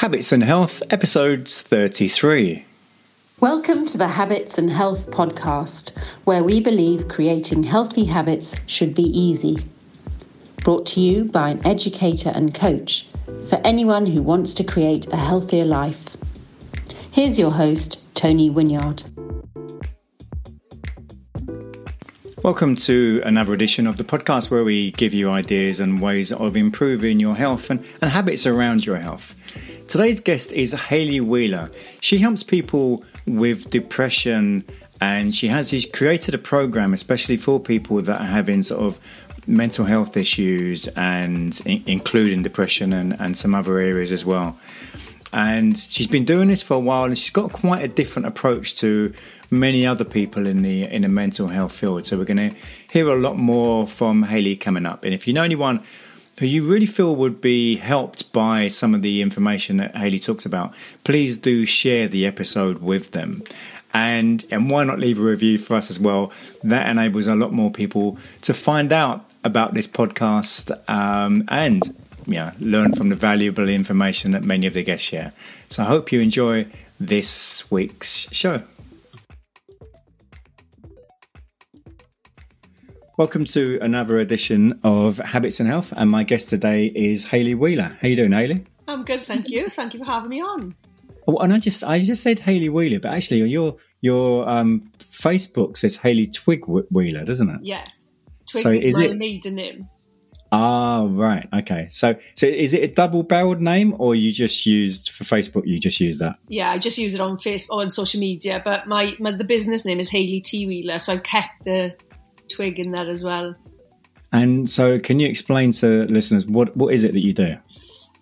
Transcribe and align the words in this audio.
Habits 0.00 0.32
and 0.32 0.42
Health, 0.42 0.82
episodes 0.88 1.60
33. 1.60 2.64
Welcome 3.38 3.84
to 3.84 3.98
the 3.98 4.08
Habits 4.08 4.56
and 4.56 4.70
Health 4.70 5.10
podcast, 5.10 5.94
where 6.24 6.42
we 6.42 6.58
believe 6.58 7.08
creating 7.08 7.64
healthy 7.64 8.06
habits 8.06 8.56
should 8.66 8.94
be 8.94 9.02
easy. 9.02 9.58
Brought 10.64 10.86
to 10.86 11.00
you 11.00 11.26
by 11.26 11.50
an 11.50 11.66
educator 11.66 12.30
and 12.30 12.54
coach 12.54 13.08
for 13.50 13.60
anyone 13.62 14.06
who 14.06 14.22
wants 14.22 14.54
to 14.54 14.64
create 14.64 15.06
a 15.12 15.18
healthier 15.18 15.66
life. 15.66 16.16
Here's 17.10 17.38
your 17.38 17.50
host, 17.50 18.00
Tony 18.14 18.48
Winyard. 18.48 19.04
Welcome 22.42 22.74
to 22.76 23.20
another 23.26 23.52
edition 23.52 23.86
of 23.86 23.98
the 23.98 24.04
podcast 24.04 24.50
where 24.50 24.64
we 24.64 24.92
give 24.92 25.12
you 25.12 25.28
ideas 25.28 25.78
and 25.78 26.00
ways 26.00 26.32
of 26.32 26.56
improving 26.56 27.20
your 27.20 27.36
health 27.36 27.68
and, 27.68 27.84
and 28.00 28.10
habits 28.10 28.46
around 28.46 28.86
your 28.86 28.96
health. 28.96 29.36
Today's 29.90 30.20
guest 30.20 30.52
is 30.52 30.72
Haley 30.72 31.20
Wheeler. 31.20 31.68
She 32.00 32.18
helps 32.18 32.44
people 32.44 33.04
with 33.26 33.70
depression 33.70 34.64
and 35.00 35.34
she 35.34 35.48
has 35.48 35.70
she's 35.70 35.84
created 35.84 36.32
a 36.32 36.38
program 36.38 36.94
especially 36.94 37.36
for 37.36 37.58
people 37.58 38.00
that 38.02 38.20
are 38.20 38.32
having 38.38 38.62
sort 38.62 38.82
of 38.82 39.00
mental 39.48 39.86
health 39.86 40.16
issues 40.16 40.86
and 40.94 41.60
in, 41.64 41.82
including 41.88 42.44
depression 42.44 42.92
and, 42.92 43.20
and 43.20 43.36
some 43.36 43.52
other 43.52 43.80
areas 43.80 44.12
as 44.12 44.24
well. 44.24 44.56
And 45.32 45.76
she's 45.76 46.06
been 46.06 46.24
doing 46.24 46.46
this 46.46 46.62
for 46.62 46.74
a 46.74 46.78
while 46.78 47.06
and 47.06 47.18
she's 47.18 47.30
got 47.30 47.52
quite 47.52 47.82
a 47.82 47.88
different 47.88 48.28
approach 48.28 48.76
to 48.76 49.12
many 49.50 49.84
other 49.84 50.04
people 50.04 50.46
in 50.46 50.62
the 50.62 50.84
in 50.84 51.02
the 51.02 51.08
mental 51.08 51.48
health 51.48 51.72
field. 51.72 52.06
So 52.06 52.16
we're 52.16 52.26
going 52.26 52.50
to 52.50 52.56
hear 52.92 53.08
a 53.08 53.16
lot 53.16 53.38
more 53.38 53.88
from 53.88 54.22
Haley 54.22 54.54
coming 54.54 54.86
up. 54.86 55.04
And 55.04 55.12
if 55.12 55.26
you 55.26 55.32
know 55.32 55.42
anyone 55.42 55.82
who 56.40 56.46
you 56.46 56.62
really 56.62 56.86
feel 56.86 57.14
would 57.16 57.42
be 57.42 57.76
helped 57.76 58.32
by 58.32 58.66
some 58.66 58.94
of 58.94 59.02
the 59.02 59.20
information 59.20 59.76
that 59.76 59.94
Haley 59.94 60.18
talks 60.18 60.46
about, 60.46 60.74
please 61.04 61.36
do 61.36 61.66
share 61.66 62.08
the 62.08 62.26
episode 62.26 62.78
with 62.78 63.12
them. 63.12 63.44
And 63.92 64.44
and 64.50 64.70
why 64.70 64.84
not 64.84 64.98
leave 64.98 65.18
a 65.18 65.22
review 65.22 65.58
for 65.58 65.74
us 65.76 65.90
as 65.90 66.00
well? 66.00 66.32
That 66.64 66.88
enables 66.88 67.26
a 67.26 67.34
lot 67.34 67.52
more 67.52 67.70
people 67.70 68.16
to 68.42 68.54
find 68.54 68.90
out 68.90 69.28
about 69.44 69.74
this 69.74 69.86
podcast 69.86 70.72
um, 70.88 71.44
and 71.48 71.82
yeah, 72.26 72.52
learn 72.58 72.92
from 72.92 73.10
the 73.10 73.16
valuable 73.16 73.68
information 73.68 74.30
that 74.30 74.42
many 74.42 74.66
of 74.66 74.72
the 74.72 74.82
guests 74.82 75.06
share. 75.06 75.32
So 75.68 75.82
I 75.82 75.86
hope 75.86 76.10
you 76.10 76.20
enjoy 76.20 76.68
this 76.98 77.70
week's 77.70 78.32
show. 78.32 78.62
Welcome 83.20 83.44
to 83.44 83.78
another 83.82 84.18
edition 84.18 84.80
of 84.82 85.18
Habits 85.18 85.60
and 85.60 85.68
Health, 85.68 85.92
and 85.94 86.08
my 86.08 86.24
guest 86.24 86.48
today 86.48 86.86
is 86.86 87.22
Haley 87.22 87.54
Wheeler. 87.54 87.94
How 88.00 88.08
you 88.08 88.16
doing, 88.16 88.32
Haley? 88.32 88.64
I'm 88.88 89.04
good, 89.04 89.26
thank 89.26 89.50
you. 89.50 89.68
Thank 89.68 89.92
you 89.92 90.00
for 90.00 90.06
having 90.06 90.30
me 90.30 90.40
on. 90.40 90.74
Oh, 91.28 91.36
and 91.36 91.52
I 91.52 91.58
just 91.58 91.84
I 91.84 92.02
just 92.02 92.22
said 92.22 92.38
Haley 92.38 92.70
Wheeler, 92.70 92.98
but 92.98 93.12
actually 93.12 93.46
your 93.50 93.76
your 94.00 94.48
um, 94.48 94.90
Facebook 95.00 95.76
says 95.76 95.96
Haley 95.96 96.28
Twig 96.28 96.64
Wheeler, 96.66 97.26
doesn't 97.26 97.50
it? 97.50 97.60
Yeah, 97.60 97.86
Twig 98.48 98.62
so 98.62 98.70
is, 98.70 98.86
is 98.86 98.96
my 98.96 99.04
it... 99.04 99.18
maiden 99.18 99.56
name. 99.56 99.86
Ah, 100.50 101.06
right. 101.06 101.46
Okay. 101.52 101.88
So, 101.90 102.16
so 102.36 102.46
is 102.46 102.72
it 102.72 102.82
a 102.82 102.88
double-barreled 102.88 103.60
name, 103.60 103.96
or 103.98 104.14
you 104.14 104.32
just 104.32 104.64
used 104.64 105.10
for 105.10 105.24
Facebook? 105.24 105.66
You 105.66 105.78
just 105.78 106.00
use 106.00 106.18
that? 106.20 106.36
Yeah, 106.48 106.70
I 106.70 106.78
just 106.78 106.96
use 106.96 107.14
it 107.14 107.20
on 107.20 107.36
Facebook 107.36 107.80
on 107.80 107.90
social 107.90 108.18
media. 108.18 108.62
But 108.64 108.86
my, 108.86 109.14
my 109.20 109.32
the 109.32 109.44
business 109.44 109.84
name 109.84 110.00
is 110.00 110.08
Haley 110.08 110.40
T 110.40 110.66
Wheeler, 110.66 110.98
so 110.98 111.12
I've 111.12 111.22
kept 111.22 111.64
the 111.64 111.92
twig 112.50 112.78
in 112.78 112.92
that 112.92 113.08
as 113.08 113.22
well. 113.24 113.56
And 114.32 114.68
so, 114.68 114.98
can 114.98 115.18
you 115.18 115.28
explain 115.28 115.72
to 115.72 116.04
listeners 116.04 116.46
what 116.46 116.76
what 116.76 116.94
is 116.94 117.04
it 117.04 117.12
that 117.12 117.20
you 117.20 117.32
do? 117.32 117.56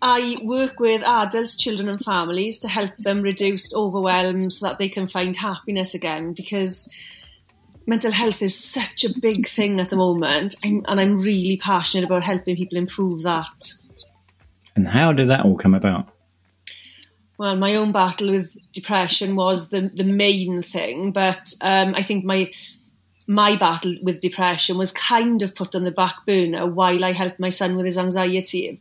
I 0.01 0.37
work 0.43 0.79
with 0.79 1.03
adults, 1.03 1.57
children, 1.57 1.89
and 1.89 2.03
families 2.03 2.61
to 2.61 2.69
help 2.69 2.97
them 2.98 3.20
reduce 3.20 3.75
overwhelm 3.75 4.48
so 4.48 4.69
that 4.69 4.79
they 4.79 4.89
can 4.89 5.09
find 5.09 5.35
happiness 5.35 5.95
again. 5.95 6.35
Because 6.35 6.89
mental 7.87 8.12
health 8.12 8.41
is 8.43 8.57
such 8.57 9.05
a 9.05 9.19
big 9.20 9.47
thing 9.47 9.80
at 9.80 9.91
the 9.91 9.97
moment, 9.97 10.55
and 10.63 10.85
I'm 10.86 11.17
really 11.17 11.57
passionate 11.57 12.05
about 12.05 12.23
helping 12.23 12.57
people 12.57 12.79
improve 12.79 13.23
that. 13.23 13.75
And 14.77 14.86
how 14.86 15.13
did 15.13 15.29
that 15.29 15.45
all 15.45 15.57
come 15.57 15.75
about? 15.75 16.08
Well, 17.36 17.57
my 17.57 17.77
own 17.77 17.92
battle 17.92 18.31
with 18.31 18.57
depression 18.73 19.36
was 19.36 19.70
the 19.70 19.83
the 19.92 20.05
main 20.05 20.63
thing, 20.63 21.13
but 21.13 21.52
um, 21.61 21.95
I 21.95 22.02
think 22.02 22.25
my 22.25 22.51
my 23.28 23.56
battle 23.56 23.94
with 24.02 24.20
depression 24.20 24.78
was 24.78 24.90
kind 24.90 25.42
of 25.42 25.55
put 25.55 25.74
on 25.74 25.84
the 25.84 25.90
back 25.90 26.14
burner 26.27 26.66
while 26.66 27.05
I 27.05 27.12
helped 27.12 27.39
my 27.39 27.50
son 27.50 27.77
with 27.77 27.84
his 27.84 27.98
anxiety. 27.98 28.80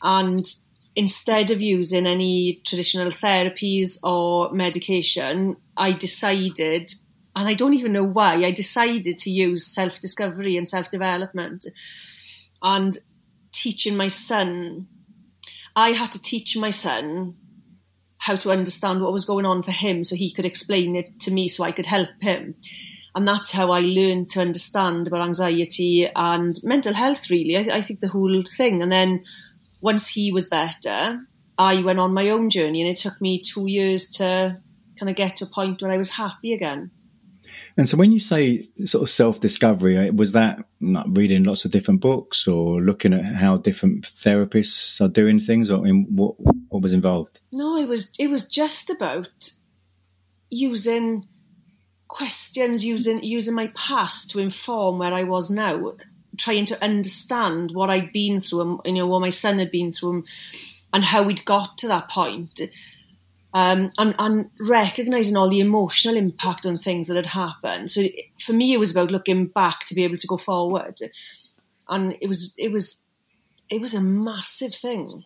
And 0.00 0.46
instead 0.94 1.50
of 1.50 1.60
using 1.60 2.06
any 2.06 2.60
traditional 2.64 3.08
therapies 3.08 3.98
or 4.04 4.52
medication, 4.52 5.56
I 5.76 5.92
decided, 5.92 6.94
and 7.34 7.48
I 7.48 7.54
don't 7.54 7.74
even 7.74 7.92
know 7.92 8.04
why, 8.04 8.36
I 8.36 8.52
decided 8.52 9.18
to 9.18 9.30
use 9.30 9.66
self 9.66 10.00
discovery 10.00 10.56
and 10.56 10.66
self 10.66 10.88
development 10.88 11.66
and 12.62 12.96
teaching 13.50 13.96
my 13.96 14.06
son. 14.06 14.86
I 15.74 15.90
had 15.90 16.12
to 16.12 16.22
teach 16.22 16.56
my 16.56 16.70
son 16.70 17.34
how 18.18 18.36
to 18.36 18.52
understand 18.52 19.00
what 19.00 19.12
was 19.12 19.24
going 19.24 19.46
on 19.46 19.64
for 19.64 19.72
him 19.72 20.04
so 20.04 20.14
he 20.14 20.32
could 20.32 20.44
explain 20.44 20.94
it 20.94 21.18
to 21.20 21.32
me 21.32 21.48
so 21.48 21.64
I 21.64 21.72
could 21.72 21.86
help 21.86 22.10
him. 22.20 22.54
And 23.14 23.26
that's 23.26 23.52
how 23.52 23.72
I 23.72 23.80
learned 23.80 24.30
to 24.30 24.40
understand 24.40 25.08
about 25.08 25.22
anxiety 25.22 26.08
and 26.14 26.54
mental 26.62 26.94
health, 26.94 27.30
really. 27.30 27.56
I, 27.56 27.76
I 27.78 27.82
think 27.82 28.00
the 28.00 28.08
whole 28.08 28.42
thing. 28.44 28.82
And 28.82 28.92
then 28.92 29.24
once 29.80 30.08
he 30.08 30.30
was 30.32 30.48
better, 30.48 31.20
I 31.58 31.82
went 31.82 31.98
on 31.98 32.14
my 32.14 32.30
own 32.30 32.50
journey 32.50 32.82
and 32.82 32.90
it 32.90 32.98
took 32.98 33.20
me 33.20 33.40
two 33.40 33.68
years 33.68 34.08
to 34.10 34.60
kind 34.98 35.10
of 35.10 35.16
get 35.16 35.36
to 35.36 35.44
a 35.44 35.48
point 35.48 35.82
where 35.82 35.90
I 35.90 35.96
was 35.96 36.10
happy 36.10 36.52
again. 36.52 36.90
And 37.76 37.88
so, 37.88 37.96
when 37.96 38.10
you 38.10 38.18
say 38.18 38.68
sort 38.84 39.02
of 39.02 39.10
self 39.10 39.38
discovery, 39.38 39.96
uh, 39.96 40.12
was 40.12 40.32
that 40.32 40.64
reading 40.80 41.44
lots 41.44 41.64
of 41.64 41.70
different 41.70 42.00
books 42.00 42.46
or 42.48 42.80
looking 42.80 43.14
at 43.14 43.24
how 43.24 43.56
different 43.56 44.04
therapists 44.04 45.00
are 45.00 45.08
doing 45.08 45.38
things, 45.38 45.70
or 45.70 45.86
in 45.86 46.04
what 46.14 46.34
what 46.70 46.82
was 46.82 46.92
involved? 46.92 47.40
No, 47.52 47.76
it 47.76 47.88
was 47.88 48.12
it 48.18 48.30
was 48.30 48.48
just 48.48 48.90
about 48.90 49.52
using 50.50 51.28
questions 52.08 52.84
using 52.84 53.22
using 53.22 53.54
my 53.54 53.68
past 53.68 54.30
to 54.30 54.40
inform 54.40 54.98
where 54.98 55.12
I 55.12 55.22
was 55.22 55.50
now, 55.50 55.94
trying 56.36 56.64
to 56.66 56.82
understand 56.82 57.72
what 57.72 57.90
I'd 57.90 58.12
been 58.12 58.40
through 58.40 58.80
and 58.84 58.96
you 58.96 59.02
know 59.02 59.06
what 59.06 59.20
my 59.20 59.30
son 59.30 59.58
had 59.58 59.70
been 59.70 59.92
through 59.92 60.10
and, 60.10 60.26
and 60.92 61.04
how 61.04 61.22
we'd 61.22 61.44
got 61.44 61.78
to 61.78 61.88
that 61.88 62.08
point. 62.08 62.60
Um, 63.54 63.92
and, 63.98 64.14
and 64.18 64.50
recognizing 64.60 65.36
all 65.36 65.48
the 65.48 65.60
emotional 65.60 66.16
impact 66.16 66.66
on 66.66 66.76
things 66.76 67.06
that 67.06 67.16
had 67.16 67.26
happened. 67.26 67.90
So 67.90 68.04
for 68.38 68.52
me, 68.52 68.74
it 68.74 68.78
was 68.78 68.90
about 68.90 69.10
looking 69.10 69.46
back 69.46 69.80
to 69.86 69.94
be 69.94 70.04
able 70.04 70.18
to 70.18 70.26
go 70.26 70.36
forward, 70.36 70.98
and 71.88 72.16
it 72.20 72.28
was 72.28 72.54
it 72.58 72.70
was 72.70 73.00
it 73.70 73.80
was 73.80 73.94
a 73.94 74.02
massive 74.02 74.74
thing. 74.74 75.24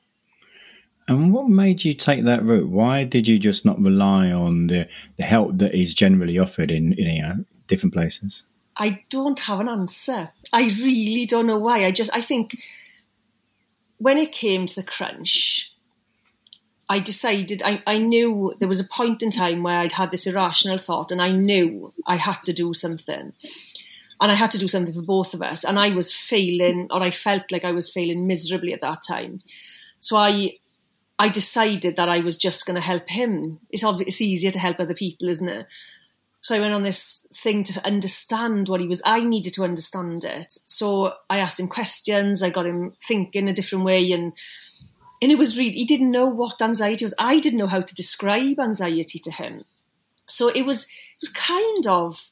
And 1.08 1.32
what 1.32 1.48
made 1.48 1.84
you 1.84 1.94
take 1.94 2.24
that 2.24 2.44
route? 2.44 2.68
Why 2.68 3.04
did 3.04 3.26
you 3.26 3.38
just 3.38 3.64
not 3.64 3.82
rely 3.82 4.30
on 4.30 4.68
the, 4.68 4.88
the 5.16 5.24
help 5.24 5.58
that 5.58 5.74
is 5.74 5.94
generally 5.94 6.38
offered 6.38 6.70
in, 6.70 6.92
in 6.92 7.16
you 7.16 7.22
know, 7.22 7.44
different 7.66 7.92
places? 7.92 8.46
I 8.76 9.02
don't 9.10 9.38
have 9.40 9.60
an 9.60 9.68
answer. 9.68 10.30
I 10.52 10.64
really 10.82 11.26
don't 11.26 11.46
know 11.46 11.58
why. 11.58 11.84
I 11.84 11.90
just, 11.90 12.14
I 12.14 12.20
think 12.20 12.56
when 13.98 14.18
it 14.18 14.32
came 14.32 14.66
to 14.66 14.74
the 14.74 14.86
crunch, 14.86 15.72
I 16.88 16.98
decided, 16.98 17.62
I, 17.64 17.82
I 17.86 17.98
knew 17.98 18.54
there 18.58 18.68
was 18.68 18.80
a 18.80 18.84
point 18.84 19.22
in 19.22 19.30
time 19.30 19.62
where 19.62 19.78
I'd 19.78 19.92
had 19.92 20.10
this 20.10 20.26
irrational 20.26 20.78
thought 20.78 21.10
and 21.10 21.20
I 21.20 21.30
knew 21.30 21.92
I 22.06 22.16
had 22.16 22.38
to 22.44 22.52
do 22.52 22.74
something. 22.74 23.32
And 24.20 24.30
I 24.30 24.34
had 24.34 24.52
to 24.52 24.58
do 24.58 24.68
something 24.68 24.94
for 24.94 25.02
both 25.02 25.34
of 25.34 25.42
us. 25.42 25.64
And 25.64 25.80
I 25.80 25.90
was 25.90 26.12
failing, 26.12 26.86
or 26.90 27.02
I 27.02 27.10
felt 27.10 27.50
like 27.50 27.64
I 27.64 27.72
was 27.72 27.90
failing 27.90 28.26
miserably 28.26 28.72
at 28.72 28.80
that 28.80 29.00
time. 29.06 29.38
So 29.98 30.16
I 30.16 30.58
I 31.18 31.28
decided 31.28 31.96
that 31.96 32.08
I 32.08 32.20
was 32.20 32.36
just 32.36 32.66
going 32.66 32.74
to 32.74 32.86
help 32.86 33.08
him. 33.08 33.60
It's 33.70 33.84
obvious, 33.84 34.08
it's 34.08 34.20
easier 34.20 34.50
to 34.50 34.58
help 34.58 34.80
other 34.80 34.94
people, 34.94 35.28
isn't 35.28 35.48
it? 35.48 35.66
So 36.42 36.56
I 36.56 36.60
went 36.60 36.74
on 36.74 36.82
this 36.82 37.24
thing 37.32 37.62
to 37.64 37.86
understand 37.86 38.68
what 38.68 38.80
he 38.80 38.88
was. 38.88 39.00
I 39.04 39.24
needed 39.24 39.54
to 39.54 39.64
understand 39.64 40.24
it. 40.24 40.52
So 40.66 41.14
I 41.30 41.38
asked 41.38 41.60
him 41.60 41.68
questions. 41.68 42.42
I 42.42 42.50
got 42.50 42.66
him 42.66 42.94
thinking 43.06 43.48
a 43.48 43.52
different 43.52 43.84
way, 43.84 44.10
and 44.10 44.32
and 45.22 45.30
it 45.30 45.38
was 45.38 45.56
really 45.56 45.70
he 45.70 45.84
didn't 45.84 46.10
know 46.10 46.26
what 46.26 46.60
anxiety 46.60 47.04
was. 47.04 47.14
I 47.16 47.38
didn't 47.38 47.60
know 47.60 47.68
how 47.68 47.80
to 47.80 47.94
describe 47.94 48.58
anxiety 48.58 49.20
to 49.20 49.30
him. 49.30 49.62
So 50.26 50.48
it 50.48 50.66
was 50.66 50.84
it 50.84 51.20
was 51.20 51.28
kind 51.28 51.86
of. 51.86 52.30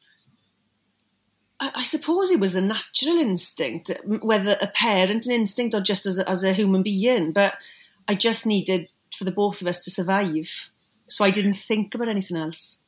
I, 1.62 1.82
suppose 1.82 2.30
it 2.30 2.40
was 2.40 2.56
a 2.56 2.62
natural 2.62 3.18
instinct, 3.18 3.90
whether 4.06 4.56
a 4.62 4.66
parent 4.68 5.26
an 5.26 5.32
instinct 5.32 5.74
or 5.74 5.82
just 5.82 6.06
as 6.06 6.18
a, 6.18 6.26
as 6.26 6.42
a 6.42 6.54
human 6.54 6.82
being, 6.82 7.32
but 7.32 7.58
I 8.10 8.14
just 8.14 8.44
needed 8.44 8.88
for 9.16 9.22
the 9.24 9.30
both 9.30 9.60
of 9.60 9.68
us 9.68 9.78
to 9.84 9.90
survive. 9.90 10.70
So 11.06 11.24
I 11.24 11.30
didn't 11.30 11.52
think 11.52 11.94
about 11.94 12.08
anything 12.08 12.36
else. 12.36 12.78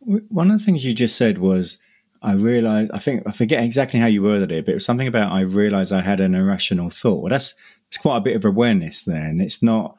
One 0.00 0.50
of 0.50 0.58
the 0.58 0.64
things 0.64 0.84
you 0.84 0.92
just 0.92 1.16
said 1.16 1.38
was, 1.38 1.78
I 2.20 2.32
realized, 2.32 2.90
I 2.92 2.98
think, 2.98 3.22
I 3.26 3.32
forget 3.32 3.64
exactly 3.64 3.98
how 3.98 4.06
you 4.06 4.22
worded 4.22 4.52
it, 4.52 4.66
but 4.66 4.72
it 4.72 4.74
was 4.74 4.84
something 4.84 5.08
about 5.08 5.32
I 5.32 5.40
realized 5.40 5.90
I 5.90 6.02
had 6.02 6.20
an 6.20 6.34
irrational 6.34 6.90
thought. 6.90 7.22
Well, 7.22 7.30
that's, 7.30 7.54
it's 7.86 7.96
quite 7.96 8.18
a 8.18 8.20
bit 8.20 8.36
of 8.36 8.44
awareness 8.44 9.04
there. 9.04 9.24
And 9.24 9.40
it's 9.40 9.62
not, 9.62 9.96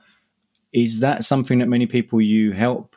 is 0.71 0.99
that 0.99 1.23
something 1.23 1.57
that 1.59 1.67
many 1.67 1.87
people 1.87 2.21
you 2.21 2.51
help 2.51 2.95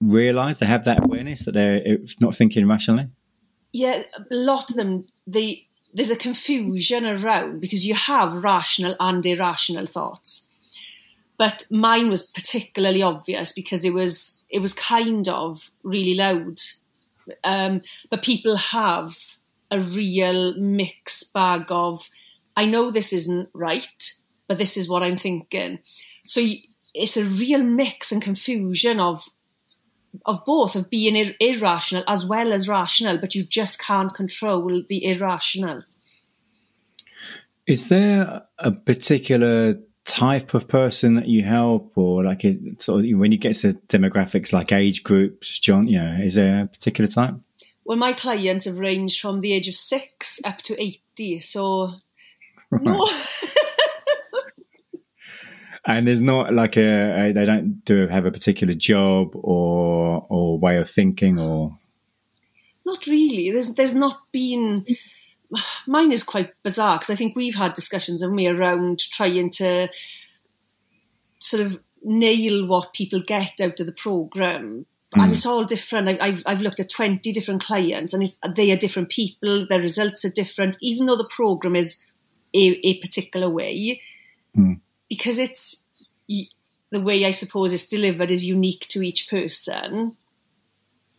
realize 0.00 0.58
they 0.58 0.66
have 0.66 0.86
that 0.86 1.04
awareness 1.04 1.44
that 1.44 1.52
they're 1.52 1.98
not 2.20 2.34
thinking 2.34 2.66
rationally? 2.66 3.08
Yeah, 3.72 4.02
a 4.16 4.34
lot 4.34 4.70
of 4.70 4.76
them 4.76 5.04
they 5.26 5.68
there's 5.94 6.10
a 6.10 6.16
confusion 6.16 7.06
around 7.06 7.60
because 7.60 7.86
you 7.86 7.94
have 7.94 8.42
rational 8.42 8.96
and 8.98 9.24
irrational 9.24 9.86
thoughts. 9.86 10.48
But 11.42 11.64
mine 11.72 12.08
was 12.08 12.22
particularly 12.22 13.02
obvious 13.02 13.50
because 13.50 13.84
it 13.84 13.92
was 13.92 14.44
it 14.48 14.60
was 14.60 14.72
kind 14.72 15.26
of 15.26 15.72
really 15.82 16.14
loud. 16.14 16.60
Um, 17.42 17.82
but 18.10 18.22
people 18.22 18.54
have 18.54 19.16
a 19.68 19.80
real 19.80 20.54
mixed 20.54 21.32
bag 21.32 21.64
of 21.68 22.08
I 22.56 22.64
know 22.64 22.90
this 22.90 23.12
isn't 23.12 23.48
right, 23.54 24.12
but 24.46 24.56
this 24.56 24.76
is 24.76 24.88
what 24.88 25.02
I'm 25.02 25.16
thinking. 25.16 25.80
So 26.24 26.46
it's 26.94 27.16
a 27.16 27.24
real 27.24 27.64
mix 27.64 28.12
and 28.12 28.22
confusion 28.22 29.00
of 29.00 29.28
of 30.24 30.44
both 30.44 30.76
of 30.76 30.90
being 30.90 31.16
ir- 31.16 31.34
irrational 31.40 32.04
as 32.06 32.24
well 32.24 32.52
as 32.52 32.68
rational, 32.68 33.18
but 33.18 33.34
you 33.34 33.42
just 33.42 33.80
can't 33.80 34.14
control 34.14 34.80
the 34.86 35.04
irrational. 35.06 35.82
Is 37.66 37.88
there 37.88 38.42
a 38.60 38.70
particular 38.70 39.80
type 40.04 40.54
of 40.54 40.68
person 40.68 41.14
that 41.14 41.28
you 41.28 41.42
help, 41.42 41.92
or 41.96 42.24
like 42.24 42.44
it, 42.44 42.82
sort 42.82 43.04
of 43.04 43.18
when 43.18 43.32
you 43.32 43.38
get 43.38 43.54
to 43.56 43.74
demographics 43.88 44.52
like 44.52 44.72
age 44.72 45.02
groups, 45.02 45.58
John? 45.58 45.86
You 45.86 46.00
know, 46.02 46.18
is 46.22 46.34
there 46.34 46.62
a 46.62 46.66
particular 46.66 47.08
type? 47.08 47.34
Well, 47.84 47.98
my 47.98 48.12
clients 48.12 48.64
have 48.64 48.78
ranged 48.78 49.20
from 49.20 49.40
the 49.40 49.52
age 49.52 49.68
of 49.68 49.74
six 49.74 50.40
up 50.44 50.58
to 50.58 50.80
eighty, 50.80 51.40
so 51.40 51.94
right. 52.70 52.82
no. 52.84 53.06
and 55.86 56.06
there's 56.06 56.20
not 56.20 56.52
like 56.52 56.76
a, 56.76 57.28
a, 57.28 57.32
they 57.32 57.44
don't 57.44 57.84
do 57.84 58.06
have 58.06 58.24
a 58.24 58.30
particular 58.30 58.74
job 58.74 59.30
or 59.34 60.26
or 60.28 60.58
way 60.58 60.76
of 60.78 60.88
thinking 60.88 61.38
or 61.38 61.76
not 62.84 63.06
really 63.06 63.50
there's 63.50 63.74
there's 63.74 63.94
not 63.94 64.20
been 64.32 64.84
mine 65.86 66.12
is 66.12 66.22
quite 66.22 66.52
bizarre 66.62 66.96
because 66.96 67.10
i 67.10 67.14
think 67.14 67.36
we've 67.36 67.54
had 67.54 67.72
discussions 67.72 68.22
of 68.22 68.32
me 68.32 68.48
around 68.48 68.98
trying 68.98 69.50
to 69.50 69.88
sort 71.38 71.62
of 71.62 71.80
nail 72.04 72.66
what 72.66 72.92
people 72.92 73.20
get 73.20 73.60
out 73.60 73.78
of 73.78 73.86
the 73.86 73.92
program 73.92 74.86
mm. 75.14 75.22
and 75.22 75.32
it's 75.32 75.46
all 75.46 75.64
different 75.64 76.08
I, 76.08 76.26
have 76.26 76.42
I've 76.46 76.60
looked 76.60 76.80
at 76.80 76.90
20 76.90 77.32
different 77.32 77.62
clients 77.62 78.12
and 78.12 78.28
they 78.56 78.72
are 78.72 78.76
different 78.76 79.08
people 79.08 79.66
their 79.66 79.80
results 79.80 80.24
are 80.24 80.30
different 80.30 80.76
even 80.80 81.06
though 81.06 81.16
the 81.16 81.24
program 81.24 81.76
is 81.76 82.04
a, 82.54 82.80
a 82.86 82.98
particular 82.98 83.48
way 83.48 84.00
mm 84.56 84.80
because 85.12 85.38
it's 85.38 85.84
the 86.90 87.00
way 87.00 87.26
I 87.26 87.30
suppose 87.30 87.72
it's 87.72 87.86
delivered 87.86 88.30
is 88.30 88.46
unique 88.46 88.86
to 88.88 89.02
each 89.02 89.28
person. 89.28 90.16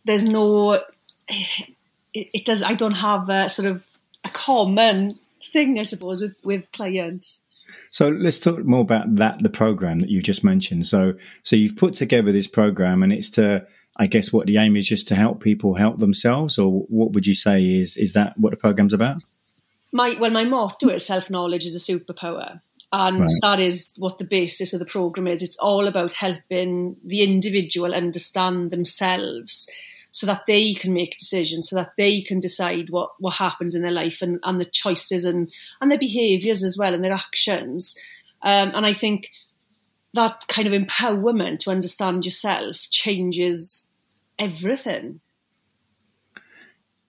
There's 0.04 0.28
no, 0.28 0.72
it, 1.28 1.70
it 2.12 2.44
does. 2.44 2.62
I 2.62 2.74
don't 2.74 2.92
have 2.92 3.28
a 3.28 3.48
sort 3.48 3.68
of 3.68 3.86
a 4.24 4.28
common 4.30 5.18
thing, 5.44 5.78
I 5.78 5.82
suppose, 5.82 6.20
with 6.20 6.38
with 6.44 6.72
clients. 6.72 7.42
So 7.90 8.08
let's 8.08 8.38
talk 8.38 8.64
more 8.64 8.80
about 8.80 9.16
that, 9.16 9.42
the 9.42 9.48
program 9.48 10.00
that 10.00 10.10
you 10.10 10.20
just 10.20 10.42
mentioned. 10.42 10.86
So, 10.86 11.14
so 11.42 11.54
you've 11.54 11.76
put 11.76 11.94
together 11.94 12.32
this 12.32 12.48
program, 12.48 13.02
and 13.02 13.12
it's 13.12 13.30
to, 13.30 13.66
I 13.96 14.06
guess, 14.06 14.32
what 14.32 14.46
the 14.46 14.58
aim 14.58 14.76
is 14.76 14.86
just 14.86 15.06
to 15.08 15.14
help 15.14 15.40
people 15.40 15.74
help 15.74 15.98
themselves, 15.98 16.58
or 16.58 16.80
what 16.88 17.12
would 17.12 17.26
you 17.26 17.34
say 17.34 17.64
is 17.64 17.96
is 17.96 18.12
that 18.14 18.38
what 18.38 18.50
the 18.50 18.56
program's 18.56 18.94
about? 18.94 19.22
My 19.92 20.16
well, 20.18 20.30
my 20.30 20.44
motto 20.44 20.88
is 20.88 21.06
self 21.06 21.30
knowledge 21.30 21.64
is 21.64 21.76
a 21.76 21.92
superpower. 21.92 22.60
And 22.92 23.18
right. 23.18 23.32
that 23.42 23.58
is 23.58 23.92
what 23.98 24.18
the 24.18 24.24
basis 24.24 24.72
of 24.72 24.78
the 24.78 24.86
program 24.86 25.26
is. 25.26 25.42
It's 25.42 25.58
all 25.58 25.88
about 25.88 26.12
helping 26.12 26.94
the 27.04 27.22
individual 27.24 27.92
understand 27.92 28.70
themselves 28.70 29.68
so 30.14 30.28
that 30.28 30.46
they 30.46 30.74
can 30.74 30.94
make 30.94 31.18
decisions, 31.18 31.68
so 31.68 31.74
that 31.74 31.90
they 31.98 32.22
can 32.22 32.38
decide 32.38 32.88
what, 32.88 33.10
what 33.18 33.34
happens 33.34 33.74
in 33.74 33.82
their 33.82 33.90
life 33.90 34.22
and, 34.22 34.38
and 34.44 34.60
the 34.60 34.64
choices 34.64 35.24
and, 35.24 35.52
and 35.80 35.90
their 35.90 35.98
behaviours 35.98 36.62
as 36.62 36.78
well 36.78 36.94
and 36.94 37.02
their 37.02 37.12
actions. 37.12 37.96
Um, 38.40 38.70
and 38.76 38.86
I 38.86 38.92
think 38.92 39.32
that 40.12 40.44
kind 40.46 40.72
of 40.72 40.80
empowerment 40.80 41.58
to 41.60 41.72
understand 41.72 42.24
yourself 42.24 42.88
changes 42.90 43.90
everything. 44.38 45.18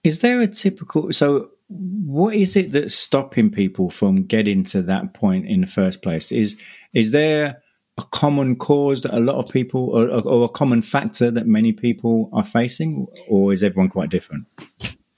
Is 0.04 0.22
there 0.22 0.42
a 0.42 0.48
typical 0.48 1.14
so 1.14 1.52
what 1.68 2.34
is 2.34 2.56
it 2.56 2.72
that's 2.72 2.96
stopping 2.96 3.52
people 3.52 3.92
from 3.92 4.24
getting 4.24 4.64
to 4.64 4.82
that 4.84 5.14
point 5.14 5.46
in 5.46 5.62
the 5.62 5.68
first 5.68 6.02
place? 6.02 6.32
Is 6.32 6.58
is 6.94 7.12
there 7.12 7.62
a 7.98 8.04
common 8.12 8.56
cause 8.58 9.02
that 9.02 9.14
a 9.14 9.20
lot 9.20 9.36
of 9.36 9.52
people, 9.52 9.90
or, 9.90 10.10
or 10.10 10.46
a 10.46 10.50
common 10.50 10.82
factor 10.82 11.32
that 11.32 11.48
many 11.48 11.72
people 11.72 12.30
are 12.34 12.44
facing, 12.44 13.08
or 13.28 13.54
is 13.54 13.64
everyone 13.64 13.90
quite 13.90 14.10
different? 14.10 14.46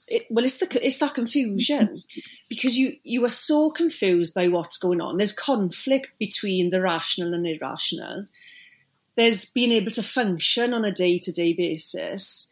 It, 0.06 0.24
well, 0.30 0.44
it's 0.44 0.58
the 0.58 0.86
it's 0.86 0.98
that 0.98 1.14
confusion 1.14 2.00
because 2.48 2.78
you 2.78 2.96
you 3.02 3.24
are 3.24 3.30
so 3.30 3.70
confused 3.70 4.32
by 4.32 4.48
what's 4.48 4.78
going 4.78 5.00
on. 5.00 5.18
There's 5.18 5.32
conflict 5.32 6.14
between 6.18 6.70
the 6.70 6.80
rational 6.80 7.34
and 7.34 7.46
irrational. 7.46 8.26
There's 9.16 9.44
being 9.44 9.72
able 9.72 9.90
to 9.90 10.02
function 10.02 10.72
on 10.72 10.84
a 10.84 10.92
day 10.92 11.18
to 11.18 11.32
day 11.32 11.52
basis, 11.52 12.50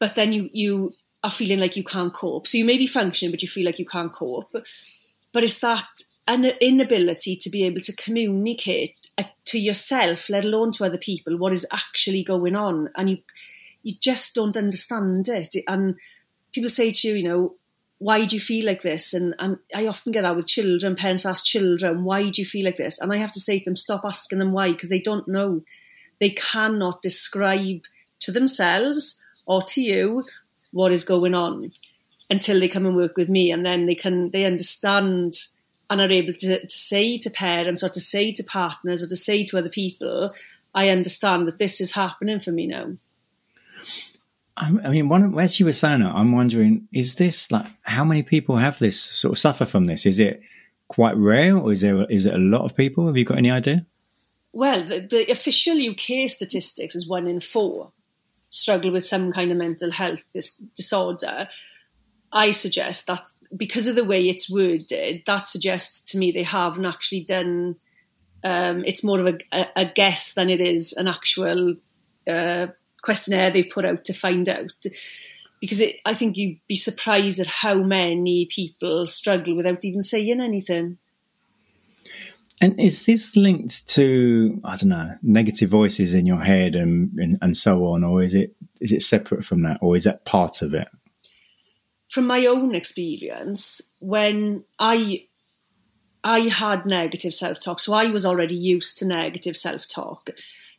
but 0.00 0.16
then 0.16 0.32
you 0.32 0.50
you 0.52 0.94
are 1.22 1.30
feeling 1.30 1.60
like 1.60 1.76
you 1.76 1.84
can't 1.84 2.12
cope. 2.12 2.46
So 2.46 2.58
you 2.58 2.64
may 2.64 2.78
be 2.78 2.86
functioning, 2.86 3.30
but 3.30 3.42
you 3.42 3.48
feel 3.48 3.66
like 3.66 3.78
you 3.78 3.84
can't 3.84 4.12
cope. 4.12 4.56
But 5.32 5.44
it's 5.44 5.60
that 5.60 5.86
an 6.28 6.44
inability 6.60 7.36
to 7.36 7.50
be 7.50 7.64
able 7.64 7.80
to 7.80 7.94
communicate 7.94 9.08
uh, 9.18 9.24
to 9.46 9.58
yourself, 9.58 10.28
let 10.28 10.44
alone 10.44 10.72
to 10.72 10.84
other 10.84 10.98
people, 10.98 11.36
what 11.36 11.52
is 11.52 11.66
actually 11.72 12.22
going 12.22 12.56
on, 12.56 12.90
and 12.96 13.10
you 13.10 13.18
you 13.82 13.94
just 14.00 14.34
don't 14.34 14.56
understand 14.56 15.28
it. 15.28 15.54
And 15.68 15.94
people 16.52 16.68
say 16.68 16.90
to 16.90 17.08
you, 17.08 17.14
you 17.14 17.28
know, 17.28 17.54
why 17.98 18.24
do 18.24 18.34
you 18.34 18.40
feel 18.40 18.66
like 18.66 18.82
this? 18.82 19.14
And 19.14 19.34
and 19.38 19.58
I 19.74 19.86
often 19.86 20.12
get 20.12 20.22
that 20.22 20.36
with 20.36 20.48
children. 20.48 20.96
Parents 20.96 21.24
ask 21.24 21.44
children, 21.44 22.04
why 22.04 22.28
do 22.28 22.42
you 22.42 22.46
feel 22.46 22.64
like 22.64 22.76
this? 22.76 23.00
And 23.00 23.12
I 23.12 23.18
have 23.18 23.32
to 23.32 23.40
say 23.40 23.58
to 23.58 23.64
them, 23.64 23.76
stop 23.76 24.04
asking 24.04 24.40
them 24.40 24.52
why, 24.52 24.72
because 24.72 24.88
they 24.88 25.00
don't 25.00 25.28
know. 25.28 25.62
They 26.18 26.30
cannot 26.30 27.02
describe 27.02 27.82
to 28.20 28.32
themselves 28.32 29.22
or 29.44 29.62
to 29.62 29.82
you 29.82 30.26
what 30.72 30.92
is 30.92 31.04
going 31.04 31.34
on 31.34 31.72
until 32.28 32.58
they 32.58 32.68
come 32.68 32.86
and 32.86 32.96
work 32.96 33.16
with 33.16 33.28
me 33.28 33.52
and 33.52 33.64
then 33.64 33.86
they 33.86 33.94
can 33.94 34.30
they 34.30 34.44
understand 34.44 35.34
and 35.88 36.00
are 36.00 36.10
able 36.10 36.32
to, 36.32 36.60
to 36.60 36.78
say 36.78 37.16
to 37.18 37.30
parents 37.30 37.82
or 37.82 37.88
to 37.88 38.00
say 38.00 38.32
to 38.32 38.42
partners 38.42 39.02
or 39.02 39.06
to 39.06 39.16
say 39.16 39.44
to 39.44 39.58
other 39.58 39.70
people 39.70 40.32
i 40.74 40.88
understand 40.88 41.46
that 41.46 41.58
this 41.58 41.80
is 41.80 41.92
happening 41.92 42.40
for 42.40 42.52
me 42.52 42.66
now 42.66 42.92
I 44.58 44.88
mean, 44.88 45.10
one, 45.10 45.38
as 45.38 45.60
you 45.60 45.66
were 45.66 45.74
saying 45.74 46.00
it, 46.00 46.06
I'm 46.06 46.32
wondering, 46.32 46.88
is 46.90 47.16
this 47.16 47.52
like 47.52 47.66
how 47.82 48.06
many 48.06 48.22
people 48.22 48.56
have 48.56 48.78
this 48.78 48.98
sort 48.98 49.32
of 49.32 49.38
suffer 49.38 49.66
from 49.66 49.84
this? 49.84 50.06
Is 50.06 50.18
it 50.18 50.40
quite 50.88 51.14
rare, 51.18 51.58
or 51.58 51.72
is 51.72 51.82
there 51.82 52.10
is 52.10 52.24
it 52.24 52.32
a 52.32 52.38
lot 52.38 52.64
of 52.64 52.74
people? 52.74 53.06
Have 53.06 53.18
you 53.18 53.26
got 53.26 53.36
any 53.36 53.50
idea? 53.50 53.84
Well, 54.52 54.82
the, 54.82 55.00
the 55.00 55.30
official 55.30 55.76
UK 55.76 56.30
statistics 56.30 56.94
is 56.94 57.06
one 57.06 57.26
in 57.26 57.40
four, 57.40 57.92
struggle 58.48 58.92
with 58.92 59.04
some 59.04 59.30
kind 59.30 59.50
of 59.50 59.58
mental 59.58 59.90
health 59.90 60.24
dis- 60.32 60.56
disorder, 60.74 61.48
I 62.32 62.50
suggest 62.52 63.06
that 63.06 63.28
because 63.56 63.86
of 63.86 63.96
the 63.96 64.04
way 64.04 64.28
it's 64.28 64.50
worded, 64.50 65.22
that 65.26 65.46
suggests 65.46 66.12
to 66.12 66.18
me 66.18 66.32
they 66.32 66.42
haven't 66.42 66.86
actually 66.86 67.24
done. 67.24 67.76
Um, 68.44 68.84
it's 68.84 69.04
more 69.04 69.20
of 69.20 69.26
a, 69.52 69.66
a, 69.76 69.84
guess 69.84 70.34
than 70.34 70.50
it 70.50 70.60
is 70.60 70.92
an 70.92 71.08
actual 71.08 71.76
uh, 72.28 72.68
questionnaire 73.02 73.50
they've 73.50 73.68
put 73.68 73.84
out 73.84 74.04
to 74.04 74.12
find 74.12 74.48
out. 74.48 74.72
Because 75.60 75.80
it, 75.80 75.96
I 76.04 76.14
think 76.14 76.36
you'd 76.36 76.60
be 76.68 76.74
surprised 76.76 77.40
at 77.40 77.46
how 77.46 77.82
many 77.82 78.46
people 78.46 79.06
struggle 79.06 79.56
without 79.56 79.84
even 79.84 80.02
saying 80.02 80.40
anything. 80.40 80.98
And 82.60 82.80
is 82.80 83.04
this 83.04 83.36
linked 83.36 83.86
to 83.88 84.60
I 84.64 84.76
don't 84.76 84.88
know 84.88 85.14
negative 85.22 85.68
voices 85.68 86.14
in 86.14 86.24
your 86.24 86.40
head 86.40 86.74
and, 86.74 87.12
and, 87.18 87.38
and 87.42 87.56
so 87.56 87.84
on, 87.86 88.02
or 88.02 88.22
is 88.22 88.34
it 88.34 88.54
is 88.80 88.92
it 88.92 89.02
separate 89.02 89.44
from 89.44 89.62
that, 89.62 89.78
or 89.82 89.96
is 89.96 90.04
that 90.04 90.24
part 90.24 90.62
of 90.62 90.72
it? 90.72 90.88
From 92.16 92.28
my 92.28 92.46
own 92.46 92.74
experience, 92.74 93.82
when 94.00 94.64
I 94.78 95.26
I 96.24 96.38
had 96.48 96.86
negative 96.86 97.34
self 97.34 97.60
talk, 97.60 97.78
so 97.78 97.92
I 97.92 98.06
was 98.06 98.24
already 98.24 98.54
used 98.54 98.96
to 98.96 99.06
negative 99.06 99.54
self 99.54 99.86
talk. 99.86 100.30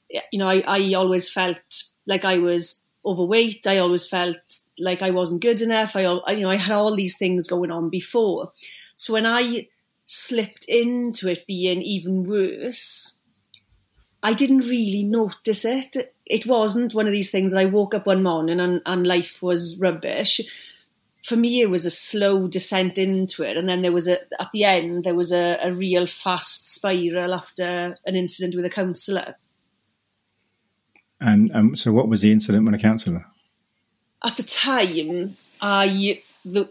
You 0.10 0.40
know, 0.40 0.50
I, 0.50 0.64
I 0.66 0.94
always 0.96 1.30
felt 1.30 1.84
like 2.08 2.26
I 2.26 2.40
was 2.40 2.82
overweight. 3.06 3.68
I 3.68 3.78
always 3.78 4.08
felt 4.08 4.62
like 4.80 5.04
I 5.04 5.12
wasn't 5.12 5.44
good 5.44 5.62
enough. 5.62 5.96
I, 5.96 6.02
you 6.32 6.42
know, 6.42 6.50
I 6.50 6.56
had 6.56 6.74
all 6.76 6.96
these 6.96 7.20
things 7.20 7.46
going 7.46 7.70
on 7.70 7.92
before. 7.92 8.52
So 8.96 9.14
when 9.14 9.28
I 9.28 9.68
slipped 10.06 10.66
into 10.68 11.30
it 11.30 11.46
being 11.46 11.84
even 11.84 12.24
worse, 12.24 13.20
I 14.24 14.34
didn't 14.34 14.66
really 14.66 15.04
notice 15.04 15.66
it. 15.66 16.16
It 16.26 16.48
wasn't 16.48 16.96
one 16.96 17.06
of 17.06 17.12
these 17.14 17.30
things 17.30 17.52
that 17.52 17.60
I 17.60 17.66
woke 17.66 17.94
up 17.94 18.08
one 18.08 18.24
morning 18.24 18.60
and, 18.60 18.82
and 18.88 19.06
life 19.06 19.44
was 19.44 19.80
rubbish. 19.80 20.42
For 21.28 21.36
me, 21.36 21.60
it 21.60 21.70
was 21.70 21.86
a 21.86 21.92
slow 21.92 22.48
descent 22.48 22.98
into 22.98 23.44
it. 23.44 23.58
And 23.58 23.68
then 23.68 23.82
there 23.82 23.92
was 23.92 24.08
a, 24.08 24.20
at 24.40 24.52
the 24.54 24.64
end, 24.64 25.04
there 25.04 25.14
was 25.14 25.34
a, 25.34 25.58
a 25.62 25.74
real 25.74 26.06
fast 26.06 26.74
spiral 26.74 27.34
after 27.34 27.98
an 28.06 28.16
incident 28.16 28.56
with 28.56 28.64
a 28.64 28.70
counsellor. 28.70 29.36
And 31.20 31.54
um, 31.54 31.76
so, 31.76 31.92
what 31.92 32.08
was 32.08 32.22
the 32.22 32.32
incident 32.32 32.66
with 32.66 32.76
a 32.76 32.78
counsellor? 32.78 33.26
At 34.26 34.38
the 34.38 34.44
time, 34.44 35.36
I 35.62 36.22
the 36.46 36.70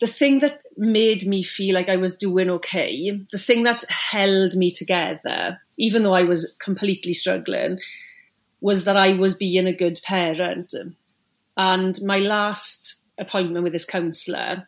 the 0.00 0.06
thing 0.06 0.40
that 0.40 0.62
made 0.76 1.26
me 1.26 1.42
feel 1.42 1.74
like 1.74 1.88
I 1.88 1.96
was 1.96 2.16
doing 2.16 2.50
okay, 2.50 3.10
the 3.32 3.38
thing 3.38 3.64
that 3.64 3.84
held 3.88 4.54
me 4.54 4.70
together, 4.70 5.60
even 5.78 6.02
though 6.02 6.14
I 6.14 6.22
was 6.22 6.54
completely 6.58 7.12
struggling, 7.12 7.78
was 8.60 8.84
that 8.84 8.96
I 8.96 9.14
was 9.14 9.34
being 9.34 9.66
a 9.66 9.72
good 9.72 10.00
parent. 10.04 10.74
And 11.56 11.98
my 12.02 12.18
last 12.18 13.02
appointment 13.18 13.64
with 13.64 13.72
this 13.72 13.84
counsellor, 13.84 14.66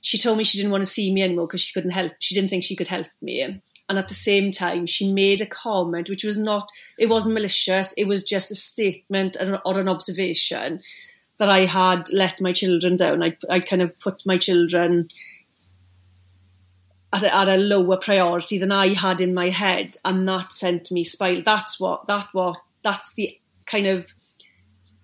she 0.00 0.18
told 0.18 0.38
me 0.38 0.44
she 0.44 0.58
didn't 0.58 0.72
want 0.72 0.84
to 0.84 0.90
see 0.90 1.12
me 1.12 1.22
anymore 1.22 1.46
because 1.46 1.62
she 1.62 1.72
couldn't 1.72 1.90
help. 1.90 2.12
She 2.20 2.34
didn't 2.34 2.50
think 2.50 2.64
she 2.64 2.76
could 2.76 2.88
help 2.88 3.08
me. 3.20 3.42
And 3.88 3.98
at 3.98 4.08
the 4.08 4.14
same 4.14 4.50
time, 4.50 4.86
she 4.86 5.12
made 5.12 5.40
a 5.40 5.46
comment 5.46 6.08
which 6.08 6.24
was 6.24 6.38
not, 6.38 6.68
it 6.98 7.08
wasn't 7.08 7.34
malicious, 7.34 7.92
it 7.92 8.04
was 8.04 8.22
just 8.22 8.50
a 8.50 8.56
statement 8.56 9.36
or 9.40 9.78
an 9.78 9.88
observation 9.88 10.80
that 11.38 11.48
I 11.48 11.66
had 11.66 12.12
let 12.12 12.40
my 12.40 12.52
children 12.52 12.96
down. 12.96 13.22
I, 13.22 13.36
I 13.48 13.60
kind 13.60 13.82
of 13.82 13.98
put 14.00 14.26
my 14.26 14.38
children 14.38 15.08
at 17.12 17.22
a, 17.22 17.34
at 17.34 17.48
a 17.48 17.56
lower 17.56 17.96
priority 17.96 18.58
than 18.58 18.72
I 18.72 18.88
had 18.88 19.20
in 19.20 19.34
my 19.34 19.50
head, 19.50 19.92
and 20.04 20.28
that 20.28 20.52
sent 20.52 20.90
me 20.90 21.04
spiral. 21.04 21.42
That's 21.44 21.78
what 21.78 22.06
that 22.08 22.28
what 22.32 22.58
that's 22.82 23.12
the 23.14 23.38
kind 23.66 23.86
of 23.86 24.12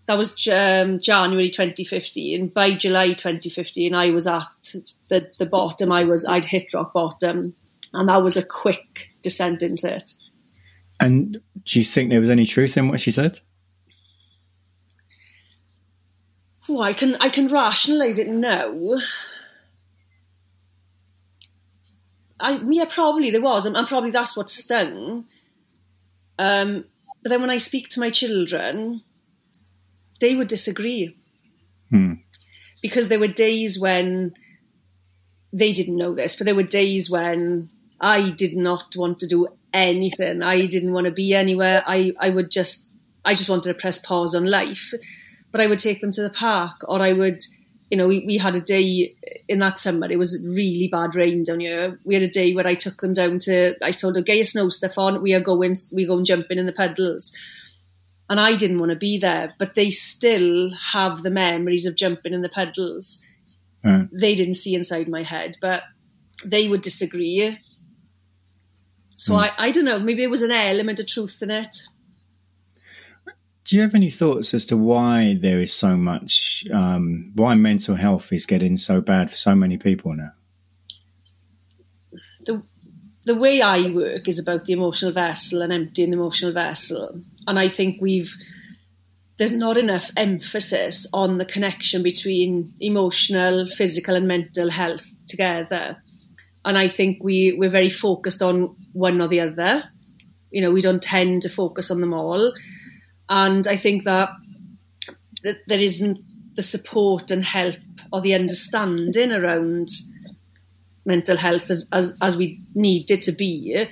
that 0.07 0.19
was 0.19 0.49
um, 0.49 0.99
January 0.99 1.49
2015. 1.49 2.49
By 2.49 2.73
July 2.73 3.09
2015, 3.09 3.95
I 3.95 4.11
was 4.11 4.27
at 4.27 4.75
the 5.09 5.31
the 5.39 5.47
bottom. 5.47 5.93
I 5.93 6.03
was 6.03 6.25
I'd 6.25 6.45
hit 6.45 6.75
rock 6.75 6.93
bottom, 6.93 7.55
and 7.93 8.09
that 8.09 8.23
was 8.23 8.37
a 8.37 8.45
quick 8.45 9.09
descent 9.23 9.63
into 9.63 9.95
it. 9.95 10.15
And 11.01 11.41
do 11.65 11.79
you 11.79 11.85
think 11.85 12.11
there 12.11 12.21
was 12.21 12.31
any 12.31 12.47
truth 12.47 12.77
in 12.77 12.89
what 12.89 13.01
she 13.01 13.11
said? 13.11 13.41
well, 16.69 16.83
I 16.83 16.93
can 16.93 17.17
I 17.21 17.29
can 17.29 17.47
rationalise 17.47 18.19
it 18.19 18.29
now. 18.29 18.95
I 22.41 22.61
yeah, 22.71 22.87
probably 22.89 23.31
there 23.31 23.41
was, 23.41 23.67
and, 23.67 23.77
and 23.77 23.87
probably 23.87 24.11
that's 24.11 24.37
what 24.37 24.51
stung. 24.51 25.27
Um, 26.39 26.85
but 27.23 27.31
then 27.31 27.41
when 27.41 27.51
I 27.51 27.59
speak 27.59 27.89
to 27.91 28.01
my 28.01 28.11
children, 28.11 29.03
they 30.23 30.35
would 30.35 30.49
disagree. 30.49 31.15
Hmm. 31.91 32.15
Because 32.81 33.09
there 33.09 33.21
were 33.21 33.29
days 33.29 33.79
when 33.79 34.33
they 35.53 35.73
didn't 35.73 35.97
know 35.97 36.15
this, 36.15 36.35
but 36.35 36.47
there 36.47 36.55
were 36.55 36.63
days 36.63 37.11
when 37.11 37.69
I 38.01 38.31
did 38.31 38.57
not 38.57 38.97
want 38.97 39.19
to 39.19 39.27
do 39.27 39.49
anything. 39.75 40.43
I 40.43 40.67
didn't 40.67 40.95
want 40.95 41.05
to 41.05 41.13
be 41.13 41.35
anywhere. 41.35 41.85
I, 41.87 42.15
I 42.19 42.31
would 42.31 42.51
just 42.51 42.97
I 43.25 43.35
just 43.35 43.51
wanted 43.51 43.69
to 43.73 43.81
press 43.81 43.99
pause 43.99 44.35
on 44.35 44.47
life 44.47 44.95
but 45.53 45.61
I 45.61 45.69
would 45.69 45.79
take 45.79 46.01
them 46.01 46.11
to 46.13 46.23
the 46.23 46.31
park 46.31 46.81
or 46.89 47.01
I 47.01 47.13
would, 47.13 47.41
you 47.91 47.99
know, 47.99 48.09
we, 48.09 48.25
we 48.27 48.39
had 48.39 48.57
a 48.57 48.61
day 48.61 49.15
in 49.49 49.59
that 49.59 49.79
summer, 49.79 50.11
it 50.11 50.19
was 50.19 50.43
really 50.43 50.89
bad 50.91 51.15
rain 51.15 51.45
down 51.45 51.61
here. 51.61 52.01
We 52.05 52.15
had 52.15 52.23
a 52.23 52.29
day 52.29 52.55
where 52.55 52.67
I 52.67 52.75
took 52.75 52.97
them 52.97 53.13
down 53.13 53.39
to, 53.41 53.77
I 53.85 53.91
told 53.91 54.15
them, 54.15 54.25
get 54.25 54.37
your 54.37 54.45
snow 54.45 54.71
stuff 54.71 54.99
on, 54.99 55.23
we 55.23 55.35
are 55.35 55.41
going, 55.41 55.75
we 55.93 56.07
go 56.07 56.17
and 56.17 56.27
jumping 56.27 56.59
in 56.59 56.67
the 56.67 56.73
puddles. 56.73 57.37
And 58.33 58.41
I 58.41 58.57
didn't 58.57 58.79
want 58.79 58.89
to 58.89 58.97
be 58.97 59.19
there, 59.19 59.53
but 59.59 59.75
they 59.75 59.91
still 59.91 60.71
have 60.93 61.23
the 61.23 61.31
memories 61.31 61.85
of 61.85 61.97
jumping 61.97 62.33
in 62.33 62.41
the 62.41 62.49
puddles. 62.49 63.23
Mm. 63.85 64.09
They 64.11 64.35
didn't 64.35 64.55
see 64.55 64.75
inside 64.75 65.07
my 65.07 65.23
head, 65.23 65.59
but 65.61 65.83
they 66.43 66.67
would 66.67 66.81
disagree. 66.81 67.59
So 69.17 69.35
mm. 69.35 69.41
I, 69.41 69.53
I 69.59 69.71
don't 69.71 69.85
know, 69.85 69.99
maybe 69.99 70.23
there 70.23 70.31
was 70.31 70.41
an 70.41 70.51
element 70.51 70.99
of 70.99 71.09
truth 71.09 71.43
in 71.43 71.51
it. 71.51 71.77
Do 73.67 73.77
you 73.77 73.83
have 73.83 73.95
any 73.95 74.09
thoughts 74.09 74.55
as 74.55 74.65
to 74.65 74.79
why 74.79 75.37
there 75.39 75.61
is 75.61 75.75
so 75.75 75.99
much, 75.99 76.65
um, 76.73 77.33
why 77.35 77.55
mental 77.55 77.97
health 77.97 78.33
is 78.33 78.47
getting 78.47 78.79
so 78.79 79.03
bad 79.03 79.31
for 79.31 79.37
so 79.37 79.55
many 79.55 79.77
people 79.77 80.15
now? 80.15 80.33
The, 83.25 83.35
way 83.35 83.61
I 83.63 83.89
work 83.89 84.29
is 84.29 84.39
about 84.39 84.65
the 84.65 84.73
emotional 84.73 85.13
vessel 85.13 85.63
and 85.63 85.73
emptying 85.73 86.11
the 86.11 86.17
emotional 86.17 86.53
vessel. 86.53 87.23
And 87.47 87.59
I 87.59 87.69
think 87.69 88.01
we've, 88.01 88.35
there's 89.39 89.53
not 89.53 89.77
enough 89.77 90.11
emphasis 90.17 91.07
on 91.13 91.39
the 91.39 91.45
connection 91.45 92.03
between 92.03 92.75
emotional, 92.81 93.69
physical, 93.69 94.15
and 94.15 94.27
mental 94.27 94.71
health 94.71 95.09
together. 95.29 96.03
And 96.65 96.79
I 96.79 96.89
think 96.89 97.23
we, 97.23 97.53
we're 97.53 97.71
very 97.71 97.91
focused 97.91 98.43
on 98.43 98.77
one 98.93 99.21
or 99.21 99.29
the 99.29 99.41
other. 99.41 99.85
You 100.51 100.61
know, 100.61 100.71
we 100.71 100.81
don't 100.81 101.03
tend 101.03 101.43
to 101.43 101.49
focus 101.49 101.91
on 101.91 102.01
them 102.01 102.15
all. 102.15 102.53
And 103.29 103.67
I 103.67 103.77
think 103.77 104.05
that, 104.05 104.31
that 105.43 105.59
there 105.67 105.81
isn't 105.81 106.21
the 106.55 106.63
support 106.63 107.31
and 107.31 107.45
help 107.45 107.77
or 108.13 108.21
the 108.21 108.35
understanding 108.35 109.33
around 109.33 109.89
mental 111.05 111.37
health 111.37 111.71
as, 111.71 111.89
as, 111.93 112.17
as 112.21 112.37
we 112.37 112.61
need 112.75 113.11
it 113.11 113.23
to 113.23 113.33
be. 113.33 113.87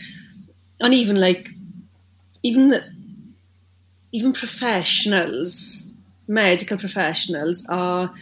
And 0.81 0.95
even 0.95 1.17
like, 1.17 1.49
even 2.43 2.71
the, 2.71 2.85
even 4.13 4.33
professionals, 4.33 5.91
medical 6.27 6.79
professionals 6.79 7.67
are, 7.69 8.13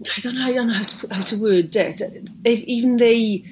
I 0.00 0.20
don't 0.20 0.34
know, 0.36 0.46
I 0.46 0.52
don't 0.52 0.68
know 0.68 0.74
how 0.74 0.84
to 0.84 0.96
put, 0.96 1.12
how 1.12 1.22
to 1.22 1.36
word 1.36 1.74
it. 1.74 2.00
If 2.44 2.60
even 2.64 2.96
they, 2.96 3.44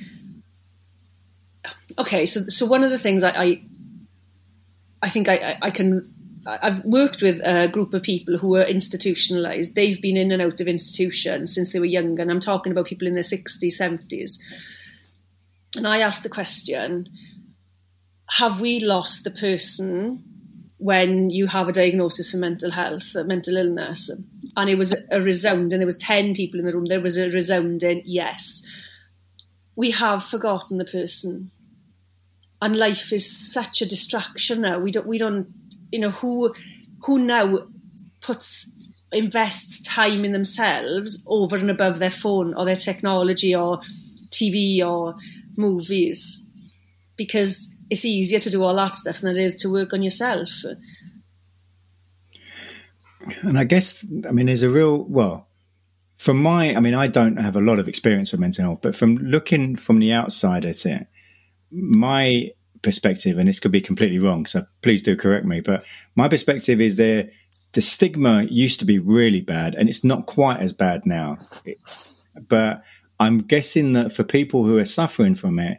okay, 1.98 2.24
so 2.26 2.42
so 2.48 2.66
one 2.66 2.84
of 2.84 2.90
the 2.90 2.98
things 2.98 3.24
I, 3.24 3.30
I 3.30 3.62
I 5.02 5.08
think 5.08 5.28
I, 5.28 5.58
I 5.62 5.70
can. 5.70 6.12
I've 6.46 6.84
worked 6.84 7.22
with 7.22 7.40
a 7.44 7.68
group 7.68 7.92
of 7.92 8.02
people 8.02 8.38
who 8.38 8.56
are 8.56 8.62
institutionalized. 8.62 9.74
They've 9.74 10.00
been 10.00 10.16
in 10.16 10.30
and 10.30 10.40
out 10.40 10.60
of 10.60 10.68
institutions 10.68 11.54
since 11.54 11.72
they 11.72 11.80
were 11.80 11.86
young, 11.86 12.20
and 12.20 12.30
I'm 12.30 12.40
talking 12.40 12.72
about 12.72 12.86
people 12.86 13.08
in 13.08 13.14
their 13.14 13.22
60s, 13.22 13.80
70s. 13.80 14.38
And 15.76 15.86
I 15.86 15.98
asked 15.98 16.22
the 16.22 16.28
question 16.28 17.08
Have 18.38 18.60
we 18.60 18.80
lost 18.80 19.24
the 19.24 19.30
person 19.30 20.22
when 20.78 21.30
you 21.30 21.46
have 21.46 21.68
a 21.68 21.72
diagnosis 21.72 22.30
for 22.30 22.36
mental 22.36 22.70
health, 22.70 23.14
mental 23.14 23.56
illness? 23.56 24.10
And 24.56 24.70
it 24.70 24.78
was 24.78 24.94
a 25.10 25.20
resounding, 25.20 25.78
there 25.78 25.86
was 25.86 25.98
10 25.98 26.34
people 26.34 26.60
in 26.60 26.66
the 26.66 26.72
room, 26.72 26.86
there 26.86 27.00
was 27.00 27.18
a 27.18 27.30
resounding 27.30 28.02
yes. 28.04 28.64
We 29.74 29.90
have 29.90 30.24
forgotten 30.24 30.78
the 30.78 30.86
person 30.86 31.50
and 32.62 32.76
life 32.76 33.12
is 33.12 33.52
such 33.52 33.82
a 33.82 33.86
distraction 33.86 34.62
now. 34.62 34.78
We 34.78 34.90
don't, 34.90 35.06
we 35.06 35.18
don't, 35.18 35.48
you 35.92 35.98
know, 35.98 36.10
who, 36.10 36.54
who 37.04 37.18
now 37.18 37.66
puts, 38.20 38.72
invests 39.12 39.82
time 39.82 40.24
in 40.24 40.32
themselves 40.32 41.24
over 41.28 41.56
and 41.56 41.70
above 41.70 41.98
their 41.98 42.10
phone 42.10 42.54
or 42.54 42.64
their 42.64 42.76
technology 42.76 43.54
or 43.54 43.80
TV 44.30 44.84
or 44.84 45.14
movies, 45.56 46.44
because 47.16 47.74
it's 47.88 48.04
easier 48.04 48.38
to 48.38 48.50
do 48.50 48.62
all 48.62 48.74
that 48.74 48.96
stuff 48.96 49.20
than 49.20 49.36
it 49.36 49.38
is 49.38 49.54
to 49.56 49.70
work 49.70 49.92
on 49.92 50.02
yourself. 50.02 50.50
And 53.42 53.58
I 53.58 53.64
guess, 53.64 54.04
I 54.28 54.32
mean, 54.32 54.46
there's 54.46 54.62
a 54.62 54.70
real, 54.70 55.04
well, 55.04 55.48
from 56.16 56.42
my, 56.42 56.74
I 56.74 56.80
mean, 56.80 56.94
I 56.94 57.08
don't 57.08 57.36
have 57.36 57.56
a 57.56 57.60
lot 57.60 57.78
of 57.78 57.88
experience 57.88 58.32
with 58.32 58.40
mental 58.40 58.64
health, 58.64 58.78
but 58.82 58.96
from 58.96 59.16
looking 59.18 59.76
from 59.76 59.98
the 59.98 60.12
outside 60.12 60.64
at 60.64 60.86
it, 60.86 61.06
my 61.70 62.50
perspective, 62.86 63.36
and 63.36 63.48
this 63.48 63.58
could 63.58 63.72
be 63.72 63.80
completely 63.80 64.20
wrong, 64.20 64.46
so 64.46 64.64
please 64.80 65.02
do 65.02 65.16
correct 65.16 65.44
me. 65.44 65.60
But 65.60 65.84
my 66.14 66.28
perspective 66.28 66.80
is 66.80 66.94
there 66.94 67.30
the 67.72 67.82
stigma 67.82 68.44
used 68.48 68.78
to 68.78 68.84
be 68.86 69.00
really 69.00 69.40
bad, 69.40 69.74
and 69.74 69.88
it's 69.88 70.04
not 70.04 70.26
quite 70.26 70.60
as 70.60 70.72
bad 70.72 71.04
now. 71.04 71.36
But 72.48 72.84
I'm 73.18 73.38
guessing 73.40 73.92
that 73.94 74.12
for 74.12 74.22
people 74.22 74.64
who 74.64 74.78
are 74.78 74.84
suffering 74.84 75.34
from 75.34 75.58
it, 75.58 75.78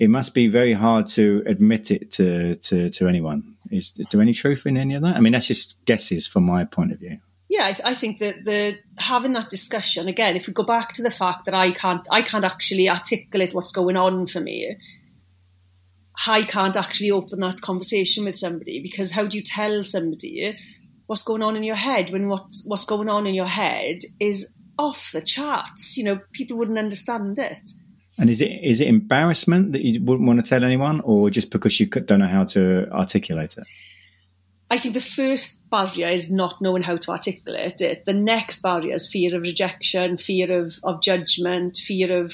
it 0.00 0.10
must 0.10 0.34
be 0.34 0.48
very 0.48 0.72
hard 0.72 1.06
to 1.10 1.44
admit 1.46 1.92
it 1.92 2.10
to 2.12 2.56
to, 2.56 2.90
to 2.90 3.08
anyone. 3.08 3.54
Is, 3.70 3.94
is 3.96 4.08
there 4.10 4.20
any 4.20 4.34
truth 4.34 4.66
in 4.66 4.76
any 4.76 4.96
of 4.96 5.02
that? 5.02 5.16
I 5.16 5.20
mean, 5.20 5.32
that's 5.32 5.46
just 5.46 5.84
guesses 5.84 6.26
from 6.26 6.42
my 6.42 6.64
point 6.64 6.90
of 6.92 6.98
view. 6.98 7.18
Yeah, 7.48 7.64
I, 7.64 7.90
I, 7.90 7.94
think 7.94 8.18
that 8.18 8.44
the 8.44 8.78
having 8.98 9.34
that 9.34 9.48
discussion 9.48 10.08
again. 10.08 10.36
If 10.36 10.48
we 10.48 10.52
go 10.52 10.64
back 10.64 10.92
to 10.94 11.02
the 11.02 11.10
fact 11.10 11.44
that 11.44 11.54
I 11.54 11.70
can't, 11.70 12.06
I 12.10 12.22
can't 12.22 12.44
actually 12.44 12.90
articulate 12.90 13.54
what's 13.54 13.72
going 13.72 13.96
on 13.96 14.26
for 14.26 14.40
me. 14.40 14.76
I 16.26 16.42
can't 16.42 16.76
actually 16.76 17.10
open 17.10 17.40
that 17.40 17.60
conversation 17.60 18.24
with 18.24 18.36
somebody 18.36 18.80
because 18.80 19.10
how 19.10 19.26
do 19.26 19.36
you 19.36 19.42
tell 19.42 19.82
somebody 19.82 20.56
what's 21.06 21.22
going 21.22 21.42
on 21.42 21.56
in 21.56 21.62
your 21.62 21.76
head 21.76 22.10
when 22.10 22.28
what's 22.28 22.64
what's 22.66 22.84
going 22.84 23.08
on 23.08 23.26
in 23.26 23.34
your 23.34 23.46
head 23.46 23.98
is 24.20 24.54
off 24.78 25.10
the 25.12 25.22
charts? 25.22 25.96
You 25.96 26.04
know, 26.04 26.20
people 26.32 26.56
wouldn't 26.56 26.78
understand 26.78 27.38
it. 27.38 27.70
And 28.18 28.30
is 28.30 28.40
it 28.40 28.52
is 28.62 28.80
it 28.80 28.88
embarrassment 28.88 29.72
that 29.72 29.82
you 29.82 30.02
wouldn't 30.02 30.26
want 30.26 30.42
to 30.42 30.48
tell 30.48 30.64
anyone, 30.64 31.00
or 31.00 31.30
just 31.30 31.50
because 31.50 31.80
you 31.80 31.86
don't 31.86 32.20
know 32.20 32.26
how 32.26 32.44
to 32.44 32.88
articulate 32.90 33.56
it? 33.56 33.64
I 34.70 34.78
think 34.78 34.94
the 34.94 35.00
first 35.02 35.68
barrier 35.68 36.08
is 36.08 36.32
not 36.32 36.62
knowing 36.62 36.82
how 36.82 36.96
to 36.96 37.10
articulate 37.10 37.82
it. 37.82 38.06
The 38.06 38.14
next 38.14 38.62
barrier 38.62 38.94
is 38.94 39.06
fear 39.06 39.36
of 39.36 39.42
rejection, 39.42 40.16
fear 40.16 40.50
of, 40.60 40.72
of 40.82 41.02
judgment, 41.02 41.76
fear 41.76 42.22
of 42.22 42.32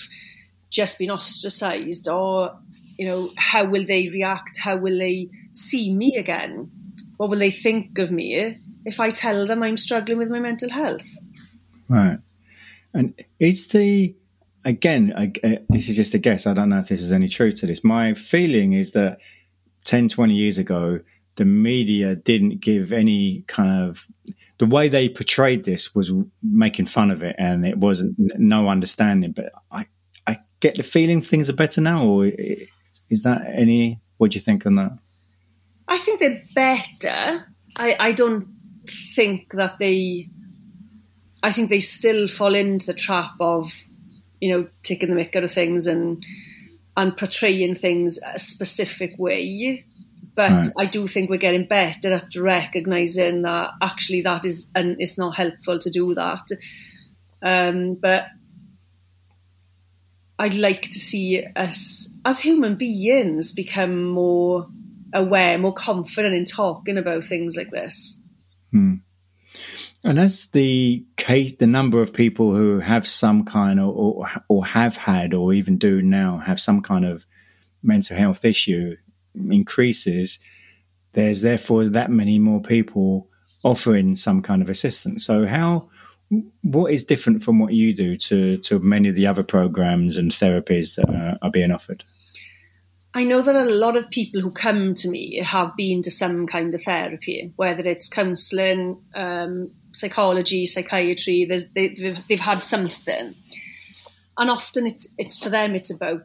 just 0.71 0.99
being 0.99 1.11
ostracized 1.11 2.07
or 2.09 2.57
you 2.99 3.07
know, 3.07 3.33
how 3.37 3.65
will 3.65 3.85
they 3.85 4.09
react? 4.09 4.59
How 4.59 4.77
will 4.77 4.99
they 4.99 5.29
see 5.53 5.95
me 5.95 6.17
again? 6.17 6.71
What 7.17 7.31
will 7.31 7.39
they 7.39 7.51
think 7.51 7.99
of 7.99 8.11
me 8.11 8.59
if 8.85 9.01
I 9.01 9.11
tell 9.11 9.47
them 9.47 9.63
I'm 9.63 9.77
struggling 9.77 10.19
with 10.19 10.31
my 10.31 10.41
mental 10.41 10.71
health? 10.71 11.07
Right. 11.89 12.19
And 12.93 13.15
is 13.39 13.69
the 13.69 14.15
again, 14.65 15.15
I, 15.17 15.33
uh, 15.47 15.57
this 15.69 15.89
is 15.89 15.97
just 15.97 16.15
a 16.15 16.19
guess. 16.19 16.47
I 16.47 16.55
don't 16.55 16.69
know 16.69 16.81
if 16.81 16.89
this 16.89 17.01
is 17.01 17.13
any 17.13 17.29
truth 17.29 17.57
to 17.57 17.67
this. 17.67 17.85
My 17.85 18.15
feeling 18.15 18.73
is 18.73 18.93
that 18.93 19.19
10, 19.85 20.09
20 20.09 20.35
years 20.35 20.59
ago, 20.59 21.01
the 21.37 21.45
media 21.45 22.17
didn't 22.17 22.61
give 22.61 22.93
any 22.93 23.45
kind 23.47 23.89
of 23.89 24.07
the 24.59 24.67
way 24.67 24.89
they 24.89 25.09
portrayed 25.09 25.65
this 25.65 25.95
was 25.95 26.13
making 26.43 26.87
fun 26.87 27.13
of 27.13 27.23
it, 27.23 27.37
and 27.39 27.65
it 27.65 27.79
wasn't 27.79 28.17
no 28.19 28.69
understanding. 28.69 29.31
But 29.31 29.53
I, 29.71 29.87
I 30.27 30.39
get 30.59 30.77
the 30.77 30.83
feeling 30.83 31.23
things 31.23 31.49
are 31.49 31.55
better 31.55 31.81
now, 31.81 32.09
or 32.09 32.27
is 33.11 33.23
that 33.23 33.43
any? 33.47 34.01
What 34.17 34.33
do 34.33 34.37
you 34.37 34.41
think 34.41 34.67
on 34.67 34.77
that? 34.77 34.99
I 35.87 35.97
think 35.99 36.21
they're 36.21 36.43
better. 36.55 37.47
I, 37.79 37.97
I 37.99 38.13
don't 38.13 38.49
think 39.15 39.53
that 39.53 39.79
they. 39.79 40.29
I 41.43 41.53
think 41.53 41.69
they 41.69 41.81
still 41.81 42.27
fall 42.27 42.55
into 42.55 42.87
the 42.87 42.95
trap 42.95 43.31
of, 43.39 43.85
you 44.41 44.51
know, 44.51 44.69
taking 44.83 45.15
the 45.15 45.15
mick 45.15 45.37
out 45.37 45.45
of 45.45 45.53
things 45.53 45.87
and 45.87 46.25
and 46.97 47.17
portraying 47.17 47.75
things 47.75 48.19
a 48.27 48.39
specific 48.39 49.15
way. 49.19 49.85
But 50.35 50.53
right. 50.53 50.69
I 50.81 50.85
do 50.85 51.07
think 51.07 51.31
we're 51.31 51.37
getting 51.37 51.67
better 51.67 52.13
at 52.13 52.35
recognizing 52.37 53.43
that 53.43 53.71
actually 53.81 54.23
that 54.23 54.45
is 54.45 54.71
and 54.75 54.97
it's 54.99 55.17
not 55.17 55.37
helpful 55.37 55.79
to 55.79 55.91
do 55.91 56.15
that. 56.15 56.47
Um, 57.41 57.95
but 57.95 58.27
I'd 60.39 60.55
like 60.55 60.83
to 60.83 60.99
see 60.99 61.43
us 61.57 62.13
as 62.25 62.41
human 62.41 62.77
beings 62.77 63.53
become 63.53 64.05
more 64.05 64.69
aware, 65.13 65.59
more 65.59 65.73
confident 65.73 66.35
in 66.35 66.45
talking 66.45 66.97
about 66.97 67.25
things 67.25 67.57
like 67.57 67.71
this. 67.71 68.23
Hmm. 68.71 68.95
And 70.05 70.19
as 70.21 70.47
the 70.49 71.05
case, 71.17 71.57
the 71.57 71.67
number 71.67 72.01
of 72.01 72.13
people 72.13 72.55
who 72.55 72.79
have 72.79 73.07
some 73.07 73.45
kind 73.45 73.81
of, 73.81 73.89
or, 73.89 74.29
or 74.49 74.65
have 74.65 74.97
had, 74.97 75.35
or 75.35 75.53
even 75.53 75.77
do 75.77 76.01
now 76.03 76.39
have 76.39 76.61
some 76.61 76.83
kind 76.83 77.05
of 77.05 77.27
mental 77.83 78.17
health 78.17 78.45
issue 78.45 78.97
increases, 79.35 80.39
there's 81.15 81.43
therefore 81.43 81.89
that 81.89 82.11
many 82.11 82.39
more 82.39 82.61
people 82.63 83.29
offering 83.65 84.15
some 84.15 84.41
kind 84.41 84.63
of 84.63 84.69
assistance. 84.69 85.27
So 85.27 85.47
how 85.47 85.89
what 86.63 86.93
is 86.93 87.05
different 87.05 87.43
from 87.43 87.59
what 87.59 87.73
you 87.73 87.95
do 87.95 88.17
to 88.17 88.59
to 88.59 88.79
many 88.81 89.09
of 89.09 89.15
the 89.15 89.27
other 89.27 89.43
programs 89.43 90.17
and 90.17 90.31
therapies 90.31 90.95
that 90.97 91.09
are, 91.09 91.39
are 91.43 91.51
being 91.51 91.73
offered? 91.73 92.05
I 93.15 93.25
know 93.25 93.41
that 93.41 93.57
a 93.57 93.75
lot 93.75 93.97
of 93.97 94.11
people 94.11 94.41
who 94.41 94.53
come 94.53 94.95
to 94.95 95.11
me 95.11 95.43
have 95.43 95.75
been 95.77 96.03
to 96.03 96.11
some 96.11 96.47
kind 96.47 96.75
of 96.75 96.83
therapy, 96.83 97.53
whether 97.57 97.87
it's 97.89 98.09
counselling, 98.09 99.03
um, 99.15 99.71
psychology, 99.95 100.67
psychiatry. 100.67 101.47
They, 101.47 101.89
they've 102.29 102.41
had 102.41 102.63
something, 102.63 103.35
and 104.37 104.51
often 104.51 104.87
it's 104.87 105.09
it's 105.17 105.39
for 105.39 105.49
them. 105.49 105.75
It's 105.75 105.93
about 105.93 106.23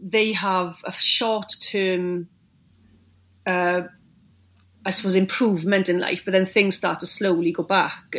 they 0.00 0.32
have 0.32 0.82
a 0.84 0.92
short 0.92 1.54
term, 1.60 2.28
uh, 3.46 3.82
I 4.84 4.90
suppose, 4.90 5.14
improvement 5.14 5.88
in 5.88 6.00
life, 6.00 6.24
but 6.24 6.32
then 6.32 6.46
things 6.46 6.76
start 6.76 6.98
to 7.00 7.06
slowly 7.06 7.52
go 7.52 7.62
back. 7.62 8.16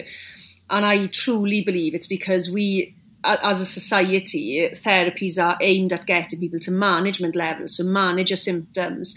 And 0.70 0.86
I 0.86 1.08
truly 1.08 1.64
believe 1.64 1.94
it's 1.96 2.08
because 2.08 2.50
we, 2.52 2.96
as 3.24 3.60
a 3.60 3.66
society, 3.66 4.70
therapies 4.74 5.44
are 5.44 5.58
aimed 5.62 5.94
at 5.94 6.06
getting 6.06 6.40
people 6.40 6.60
to 6.60 6.72
management 6.72 7.36
levels, 7.36 7.78
so 7.78 7.84
manage 7.84 8.30
your 8.30 8.38
symptoms. 8.38 9.16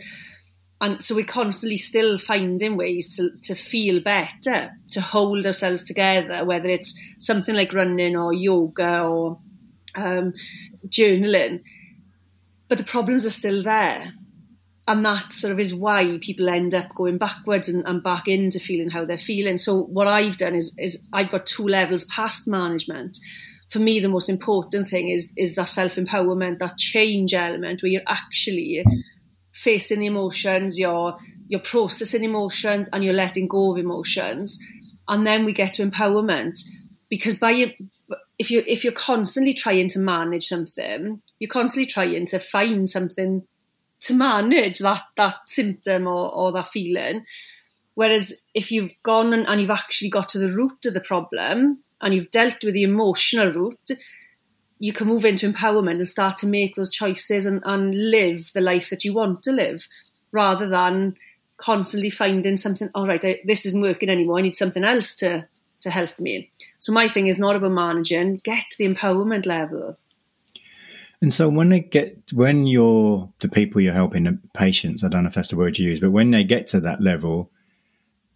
And 0.80 1.00
so 1.00 1.14
we're 1.14 1.24
constantly 1.24 1.76
still 1.76 2.18
finding 2.18 2.76
ways 2.76 3.16
to, 3.16 3.30
to 3.44 3.54
feel 3.54 4.00
better, 4.00 4.72
to 4.90 5.00
hold 5.00 5.46
ourselves 5.46 5.84
together, 5.84 6.44
whether 6.44 6.68
it's 6.68 6.98
something 7.18 7.54
like 7.54 7.72
running 7.72 8.16
or 8.16 8.32
yoga 8.32 9.02
or 9.02 9.38
um, 9.94 10.32
journaling 10.88 11.60
but 12.72 12.78
the 12.78 12.84
problems 12.84 13.26
are 13.26 13.30
still 13.30 13.62
there. 13.62 14.14
And 14.88 15.04
that 15.06 15.30
sort 15.32 15.52
of 15.52 15.60
is 15.60 15.74
why 15.74 16.18
people 16.20 16.48
end 16.48 16.74
up 16.74 16.94
going 16.94 17.16
backwards 17.16 17.68
and, 17.68 17.86
and 17.86 18.02
back 18.02 18.26
into 18.26 18.58
feeling 18.58 18.90
how 18.90 19.04
they're 19.04 19.16
feeling. 19.16 19.56
So 19.56 19.82
what 19.84 20.08
I've 20.08 20.36
done 20.36 20.56
is, 20.56 20.74
is 20.78 21.06
I've 21.12 21.30
got 21.30 21.46
two 21.46 21.68
levels 21.68 22.04
past 22.06 22.48
management. 22.48 23.16
For 23.70 23.78
me, 23.78 24.00
the 24.00 24.08
most 24.08 24.28
important 24.28 24.88
thing 24.88 25.08
is 25.08 25.32
is 25.36 25.54
that 25.54 25.68
self 25.68 25.94
empowerment, 25.94 26.58
that 26.58 26.76
change 26.76 27.32
element, 27.32 27.82
where 27.82 27.92
you're 27.92 28.02
actually 28.08 28.84
facing 29.52 30.00
the 30.00 30.06
emotions, 30.06 30.78
you're 30.78 31.16
you're 31.46 31.60
processing 31.60 32.24
emotions, 32.24 32.88
and 32.92 33.04
you're 33.04 33.14
letting 33.14 33.48
go 33.48 33.72
of 33.72 33.78
emotions. 33.78 34.58
And 35.08 35.26
then 35.26 35.44
we 35.44 35.52
get 35.52 35.74
to 35.74 35.88
empowerment, 35.88 36.58
because 37.08 37.36
by 37.36 37.72
if 38.38 38.50
you 38.50 38.62
if 38.66 38.82
you're 38.84 38.92
constantly 38.92 39.54
trying 39.54 39.88
to 39.88 40.00
manage 40.00 40.44
something, 40.44 41.22
you're 41.38 41.48
constantly 41.48 41.86
trying 41.86 42.26
to 42.26 42.40
find 42.40 42.88
something 42.88 43.46
to 44.02 44.14
manage 44.14 44.78
that 44.80 45.02
that 45.16 45.48
symptom 45.48 46.06
or, 46.06 46.32
or 46.32 46.52
that 46.52 46.68
feeling. 46.68 47.24
Whereas 47.94 48.42
if 48.54 48.72
you've 48.72 48.90
gone 49.02 49.32
and, 49.32 49.46
and 49.46 49.60
you've 49.60 49.70
actually 49.70 50.10
got 50.10 50.28
to 50.30 50.38
the 50.38 50.48
root 50.48 50.84
of 50.86 50.94
the 50.94 51.00
problem 51.00 51.78
and 52.00 52.14
you've 52.14 52.30
dealt 52.30 52.64
with 52.64 52.74
the 52.74 52.84
emotional 52.84 53.52
root, 53.52 53.90
you 54.78 54.92
can 54.92 55.06
move 55.06 55.24
into 55.24 55.50
empowerment 55.50 55.96
and 55.96 56.06
start 56.06 56.36
to 56.38 56.46
make 56.46 56.74
those 56.74 56.90
choices 56.90 57.46
and, 57.46 57.62
and 57.64 57.94
live 57.94 58.50
the 58.54 58.60
life 58.60 58.90
that 58.90 59.04
you 59.04 59.12
want 59.12 59.42
to 59.42 59.52
live 59.52 59.86
rather 60.32 60.66
than 60.66 61.16
constantly 61.58 62.10
finding 62.10 62.56
something, 62.56 62.90
all 62.94 63.06
right, 63.06 63.24
I, 63.24 63.40
this 63.44 63.64
isn't 63.66 63.82
working 63.82 64.08
anymore. 64.08 64.38
I 64.38 64.42
need 64.42 64.56
something 64.56 64.82
else 64.82 65.14
to, 65.16 65.46
to 65.82 65.90
help 65.90 66.18
me. 66.18 66.50
So 66.78 66.92
my 66.92 67.06
thing 67.06 67.28
is 67.28 67.38
not 67.38 67.54
about 67.54 67.70
managing, 67.70 68.40
get 68.42 68.64
to 68.70 68.78
the 68.78 68.92
empowerment 68.92 69.46
level. 69.46 69.96
And 71.22 71.32
so 71.32 71.48
when 71.48 71.68
they 71.68 71.80
get, 71.80 72.32
when 72.32 72.66
you're 72.66 73.32
the 73.38 73.48
people 73.48 73.80
you're 73.80 73.94
helping, 73.94 74.24
the 74.24 74.38
patients, 74.54 75.04
I 75.04 75.08
don't 75.08 75.22
know 75.22 75.28
if 75.28 75.34
that's 75.34 75.50
the 75.50 75.56
word 75.56 75.78
you 75.78 75.88
use, 75.88 76.00
but 76.00 76.10
when 76.10 76.32
they 76.32 76.42
get 76.42 76.66
to 76.68 76.80
that 76.80 77.00
level, 77.00 77.52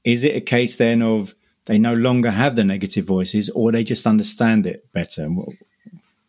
is 0.04 0.22
it 0.22 0.36
a 0.36 0.40
case 0.40 0.76
then 0.76 1.02
of 1.02 1.34
they 1.64 1.78
no 1.78 1.94
longer 1.94 2.30
have 2.30 2.54
the 2.54 2.62
negative 2.62 3.04
voices 3.04 3.50
or 3.50 3.72
they 3.72 3.82
just 3.82 4.06
understand 4.06 4.68
it 4.68 4.92
better? 4.92 5.28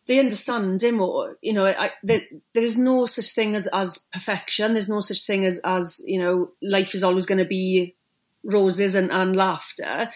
They 0.08 0.20
understand 0.20 0.82
it 0.82 0.96
more. 0.96 1.38
You 1.43 1.54
know, 1.54 1.67
I, 1.67 1.91
there, 2.02 2.22
there 2.56 2.63
is 2.63 2.76
no 2.76 3.06
such 3.06 3.36
thing 3.36 3.54
as, 3.54 3.67
as 3.67 4.08
perfection. 4.12 4.74
There's 4.74 4.89
no 4.89 5.00
such 5.00 5.28
thing 5.28 5.46
as, 5.46 5.60
as, 5.63 6.02
you 6.08 6.20
know, 6.20 6.50
life 6.63 6.96
is 6.96 7.04
always 7.04 7.28
going 7.28 7.38
to 7.38 7.46
be 7.46 7.96
roses 8.43 8.96
and, 8.96 9.12
and 9.12 9.36
laughter 9.36 10.10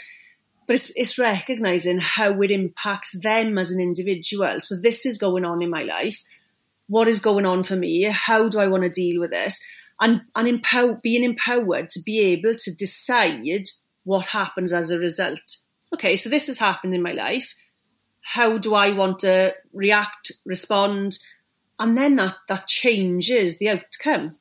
but 0.72 0.76
it's, 0.76 0.94
it's 0.96 1.20
recognizing 1.20 2.00
how 2.00 2.42
it 2.42 2.50
impacts 2.50 3.20
them 3.20 3.58
as 3.58 3.72
an 3.72 3.82
individual. 3.82 4.58
So 4.62 4.76
this 4.82 5.06
is 5.06 5.18
going 5.18 5.44
on 5.44 5.62
in 5.62 5.70
my 5.70 5.84
life. 5.84 6.24
What 6.88 7.10
is 7.10 7.20
going 7.20 7.46
on 7.46 7.64
for 7.64 7.76
me? 7.76 8.04
How 8.04 8.48
do 8.48 8.58
I 8.58 8.68
want 8.68 8.84
to 8.84 8.90
deal 8.90 9.20
with 9.20 9.32
this? 9.32 9.62
And, 10.00 10.22
and 10.34 10.48
empower, 10.48 10.94
being 10.94 11.26
empowered 11.26 11.90
to 11.90 12.00
be 12.02 12.22
able 12.22 12.54
to 12.54 12.74
decide 12.74 13.68
what 14.06 14.28
happens 14.28 14.72
as 14.72 14.92
a 14.92 14.98
result. 14.98 15.58
Okay, 15.94 16.16
so 16.16 16.30
this 16.30 16.48
has 16.48 16.60
happened 16.60 16.96
in 16.96 17.02
my 17.02 17.12
life. 17.12 17.54
How 18.22 18.58
do 18.58 18.74
I 18.74 18.94
want 18.94 19.20
to 19.20 19.54
react, 19.74 20.32
respond? 20.46 21.20
And 21.82 21.98
then 21.98 22.16
that, 22.16 22.36
that 22.48 22.66
changes 22.68 23.60
the 23.60 23.72
outcome. 23.72 24.38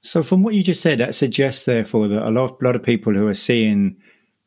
So, 0.00 0.22
from 0.22 0.42
what 0.42 0.54
you 0.54 0.62
just 0.62 0.80
said, 0.80 1.00
that 1.00 1.14
suggests, 1.14 1.66
therefore, 1.66 2.08
that 2.08 2.26
a 2.26 2.30
lot, 2.30 2.62
a 2.62 2.64
lot 2.64 2.76
of 2.76 2.82
people 2.82 3.12
who 3.12 3.26
are 3.26 3.34
seeing 3.34 3.98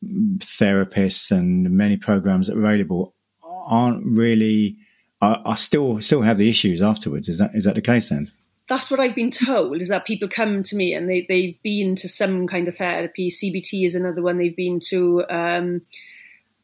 therapists 0.03 1.31
and 1.31 1.71
many 1.71 1.97
programs 1.97 2.49
available 2.49 3.13
aren't 3.43 4.05
really 4.05 4.77
I, 5.21 5.55
still 5.55 5.99
still 5.99 6.21
have 6.21 6.37
the 6.37 6.49
issues 6.49 6.81
afterwards. 6.81 7.27
Is 7.27 7.39
that 7.39 7.55
is 7.55 7.63
that 7.63 7.75
the 7.75 7.81
case 7.81 8.09
then? 8.09 8.31
That's 8.67 8.91
what 8.91 8.99
I've 8.99 9.15
been 9.15 9.31
told. 9.31 9.81
Is 9.81 9.89
that 9.89 10.05
people 10.05 10.27
come 10.29 10.61
to 10.61 10.75
me 10.75 10.93
and 10.93 11.09
they 11.09 11.25
they've 11.27 11.61
been 11.63 11.95
to 11.95 12.07
some 12.07 12.45
kind 12.45 12.67
of 12.67 12.75
therapy. 12.75 13.29
CBT 13.29 13.83
is 13.83 13.95
another 13.95 14.21
one 14.21 14.37
they've 14.37 14.55
been 14.55 14.79
to, 14.89 15.25
um, 15.29 15.81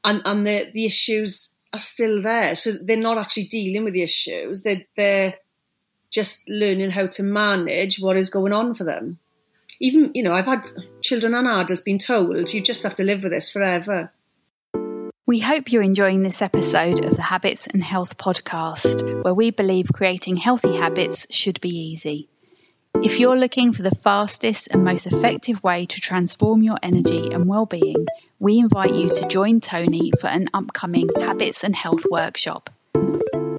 and 0.04 0.22
and 0.24 0.46
the 0.46 0.70
the 0.72 0.86
issues 0.86 1.56
are 1.74 1.80
still 1.80 2.22
there. 2.22 2.54
So 2.56 2.74
they're 2.74 2.98
not 2.98 3.18
actually 3.18 3.46
dealing 3.46 3.84
with 3.84 3.96
the 3.96 4.04
issues. 4.04 4.62
They're 4.62 4.86
they're 4.96 5.36
just 6.12 6.48
learning 6.48 6.92
how 6.92 7.08
to 7.08 7.24
manage 7.24 8.00
what 8.00 8.16
is 8.16 8.30
going 8.30 8.54
on 8.54 8.76
for 8.76 8.84
them 8.84 9.18
even, 9.80 10.12
you 10.14 10.24
know, 10.24 10.34
I've 10.34 10.46
had 10.46 10.68
children 11.02 11.34
and 11.34 11.48
adults 11.48 11.82
been 11.82 11.98
told 11.98 12.54
you 12.54 12.62
just 12.62 12.84
have 12.84 12.94
to 12.96 13.04
live 13.04 13.24
with 13.24 13.32
this 13.32 13.50
forever. 13.50 14.12
We 15.26 15.40
hope 15.40 15.72
you're 15.72 15.82
enjoying 15.82 16.22
this 16.22 16.42
episode 16.42 17.06
of 17.06 17.16
the 17.16 17.22
Habits 17.22 17.68
and 17.68 17.82
Health 17.82 18.18
podcast, 18.18 19.24
where 19.24 19.34
we 19.34 19.52
believe 19.52 19.88
creating 19.94 20.36
healthy 20.36 20.76
habits 20.76 21.34
should 21.34 21.62
be 21.62 21.70
easy. 21.70 22.28
If 23.02 23.20
you're 23.20 23.38
looking 23.38 23.72
for 23.72 23.84
the 23.84 23.92
fastest 23.92 24.68
and 24.72 24.84
most 24.84 25.08
effective 25.08 25.64
way 25.64 25.86
to 25.88 26.02
transform 26.02 26.62
your 26.62 26.78
energy 26.84 27.32
and 27.32 27.48
well-being, 27.48 28.06
we 28.40 28.60
invite 28.60 28.94
you 28.94 29.10
to 29.10 29.28
join 29.28 29.62
Tony 29.62 30.12
for 30.20 30.28
an 30.28 30.50
upcoming 30.54 31.10
Habits 31.20 31.64
and 31.64 31.76
Health 31.76 32.04
workshop. 32.12 32.70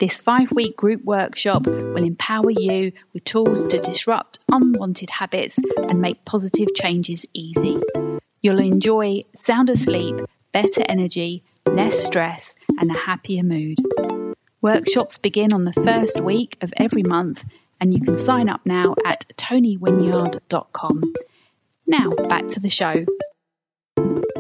This 0.05 0.21
five 0.21 0.53
week 0.53 0.77
group 0.77 1.03
workshop 1.03 1.67
will 1.67 2.05
empower 2.05 2.51
you 2.51 2.93
with 3.15 3.25
tools 3.25 3.65
to 3.69 3.79
disrupt 3.79 4.39
unwanted 4.53 5.09
habits 5.09 5.59
and 5.79 6.03
make 6.03 6.27
positive 6.27 6.75
changes 6.75 7.25
easy. 7.33 7.81
You'll 8.43 8.61
enjoy 8.61 9.23
sounder 9.35 9.77
sleep, 9.77 10.17
better 10.53 10.83
energy, 10.87 11.43
less 11.65 12.05
stress, 12.05 12.55
and 12.79 12.91
a 12.91 12.99
happier 12.99 13.43
mood. 13.43 13.79
Workshops 14.61 15.17
begin 15.17 15.55
on 15.55 15.65
the 15.65 15.73
first 15.73 16.21
week 16.21 16.59
of 16.61 16.75
every 16.77 17.03
month, 17.03 17.43
and 17.81 17.95
you 17.95 18.05
can 18.05 18.19
sign 18.19 18.51
up 18.51 18.67
now 18.67 18.97
at 19.07 19.25
tonywinyard.com. 19.39 21.15
Now, 21.87 22.11
back 22.11 22.49
to 22.49 22.61
the 22.61 22.69
show. 22.69 23.07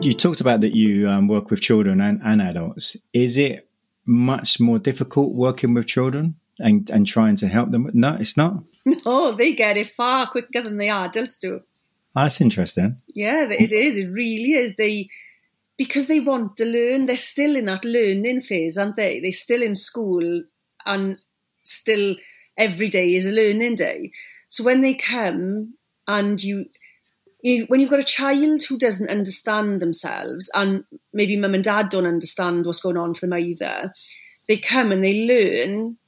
You 0.03 0.12
talked 0.12 0.42
about 0.42 0.61
that 0.61 0.77
you 0.77 1.09
um, 1.09 1.27
work 1.27 1.50
with 1.50 1.62
children 1.62 2.03
and, 2.03 2.20
and 2.22 2.42
adults. 2.42 2.98
Is 3.14 3.38
it 3.38 3.66
much 4.07 4.61
more 4.61 4.79
difficult 4.79 5.35
working 5.35 5.75
with 5.75 5.87
children 5.87 6.37
and, 6.59 6.88
and 6.90 7.07
trying 7.07 7.37
to 7.37 7.49
help 7.49 7.71
them? 7.71 7.90
No, 7.93 8.17
it's 8.19 8.37
not. 8.37 8.62
No, 9.07 9.33
they 9.33 9.55
get 9.55 9.79
it 9.79 9.87
far 9.87 10.27
quicker 10.27 10.61
than 10.61 10.77
the 10.77 10.90
adults 10.90 11.38
do. 11.38 11.61
Oh, 12.17 12.23
that's 12.23 12.43
interesting. 12.43 13.01
Yeah, 13.09 13.49
it 13.51 13.73
is. 13.73 13.97
It 13.97 14.11
really 14.11 14.53
is. 14.53 14.77
They 14.77 15.09
because 15.77 16.07
they 16.07 16.21
want 16.21 16.57
to 16.59 16.64
learn. 16.64 17.07
They're 17.07 17.17
still 17.17 17.57
in 17.57 17.64
that 17.64 17.85
learning 17.85 18.43
phase, 18.43 18.79
aren't 18.79 18.97
they? 18.97 19.21
They're 19.21 19.33
still 19.33 19.62
in 19.62 19.75
school 19.75 20.43
and 20.87 21.19
still 21.62 22.17
every 22.57 22.88
day 22.88 23.14
is 23.14 23.27
a 23.27 23.33
learning 23.33 23.77
day. 23.77 24.12
So 24.49 24.62
when 24.64 24.83
they 24.83 24.95
come 24.95 25.75
and 26.07 26.43
you 26.43 26.67
you, 27.44 27.66
when 27.66 27.78
you've 27.78 27.90
got 27.90 28.00
a 28.00 28.04
child 28.04 28.62
who 28.64 28.78
doesn't 28.78 29.11
understand 29.11 29.80
themselves, 29.80 30.50
and 30.54 30.85
maybe 31.12 31.37
mum 31.37 31.54
and 31.54 31.62
dad 31.62 31.90
don't 31.90 32.07
understand 32.07 32.64
what's 32.64 32.80
going 32.80 32.96
on 32.96 33.12
for 33.12 33.26
them 33.26 33.38
either, 33.38 33.92
they 34.48 34.57
come 34.57 34.90
and 34.90 35.04
they 35.04 35.26
learn. 35.26 35.98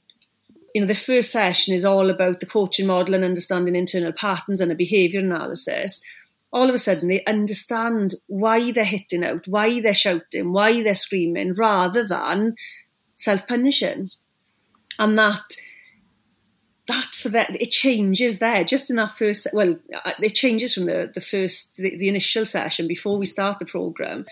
You 0.73 0.81
know, 0.81 0.87
the 0.87 0.95
first 0.95 1.31
session 1.31 1.75
is 1.75 1.85
all 1.85 2.09
about 2.09 2.39
the 2.39 2.47
coaching 2.47 2.87
model 2.87 3.13
and 3.13 3.23
understanding 3.23 3.75
internal 3.75 4.13
patterns 4.13 4.59
and 4.59 4.71
a 4.71 4.75
behaviour 4.75 5.19
analysis. 5.19 6.01
All 6.51 6.67
of 6.67 6.73
a 6.73 6.79
sudden, 6.79 7.07
they 7.07 7.23
understand 7.25 8.15
why 8.25 8.71
they're 8.71 8.83
hitting 8.83 9.23
out, 9.23 9.47
why 9.47 9.79
they're 9.79 9.93
shouting, 9.93 10.51
why 10.51 10.81
they're 10.81 10.95
screaming, 10.95 11.53
rather 11.53 12.03
than 12.03 12.55
self 13.13 13.47
punishing. 13.47 14.09
And 14.97 15.15
that 15.19 15.55
that 16.87 17.09
for 17.13 17.29
that 17.29 17.61
it 17.61 17.71
changes 17.71 18.39
there. 18.39 18.63
Just 18.63 18.89
in 18.89 18.95
that 18.95 19.11
first 19.11 19.47
well 19.53 19.75
uh, 19.93 20.11
it 20.19 20.35
changes 20.35 20.73
from 20.73 20.85
the 20.85 21.11
the 21.13 21.21
first 21.21 21.77
the, 21.77 21.97
the 21.97 22.07
initial 22.07 22.45
session 22.45 22.87
before 22.87 23.17
we 23.17 23.25
start 23.25 23.59
the 23.59 23.65
program 23.65 24.25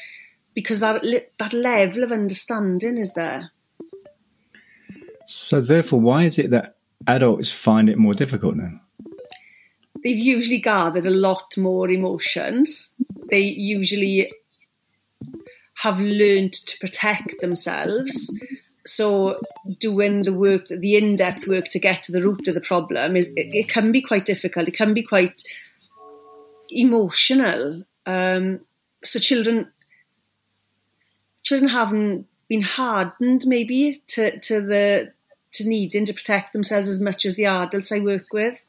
because 0.53 0.79
that 0.79 1.03
that 1.37 1.53
level 1.53 2.03
of 2.03 2.11
understanding 2.11 2.97
is 2.97 3.13
there. 3.13 3.51
So 5.25 5.61
therefore 5.61 5.99
why 5.99 6.23
is 6.23 6.39
it 6.39 6.51
that 6.51 6.77
adults 7.07 7.51
find 7.51 7.89
it 7.89 7.97
more 7.97 8.13
difficult 8.13 8.57
then? 8.57 8.79
They've 10.03 10.17
usually 10.17 10.59
gathered 10.59 11.05
a 11.05 11.09
lot 11.09 11.57
more 11.57 11.89
emotions. 11.89 12.93
They 13.29 13.41
usually 13.41 14.31
have 15.79 15.99
learned 15.99 16.53
to 16.53 16.77
protect 16.79 17.41
themselves 17.41 18.31
so 18.85 19.39
doing 19.79 20.21
the 20.21 20.33
work, 20.33 20.67
the 20.67 20.95
in-depth 20.95 21.47
work 21.47 21.65
to 21.71 21.79
get 21.79 22.03
to 22.03 22.11
the 22.11 22.21
root 22.21 22.47
of 22.47 22.53
the 22.53 22.61
problem 22.61 23.15
is 23.15 23.27
it, 23.35 23.47
it 23.51 23.67
can 23.67 23.91
be 23.91 24.01
quite 24.01 24.25
difficult. 24.25 24.67
It 24.67 24.77
can 24.77 24.93
be 24.93 25.01
quite 25.01 25.41
emotional. 26.69 27.83
Um, 28.05 28.59
so 29.03 29.19
children, 29.19 29.71
children 31.41 31.69
haven't 31.69 32.27
been 32.47 32.61
hardened 32.61 33.41
maybe 33.47 33.95
to, 34.07 34.39
to 34.39 34.61
the 34.61 35.13
to 35.51 35.67
needing 35.69 36.05
to 36.05 36.13
protect 36.13 36.51
themselves 36.51 36.89
as 36.89 36.99
much 36.99 37.25
as 37.25 37.35
the 37.37 37.45
adults 37.45 37.91
I 37.91 37.99
work 37.99 38.33
with. 38.33 38.63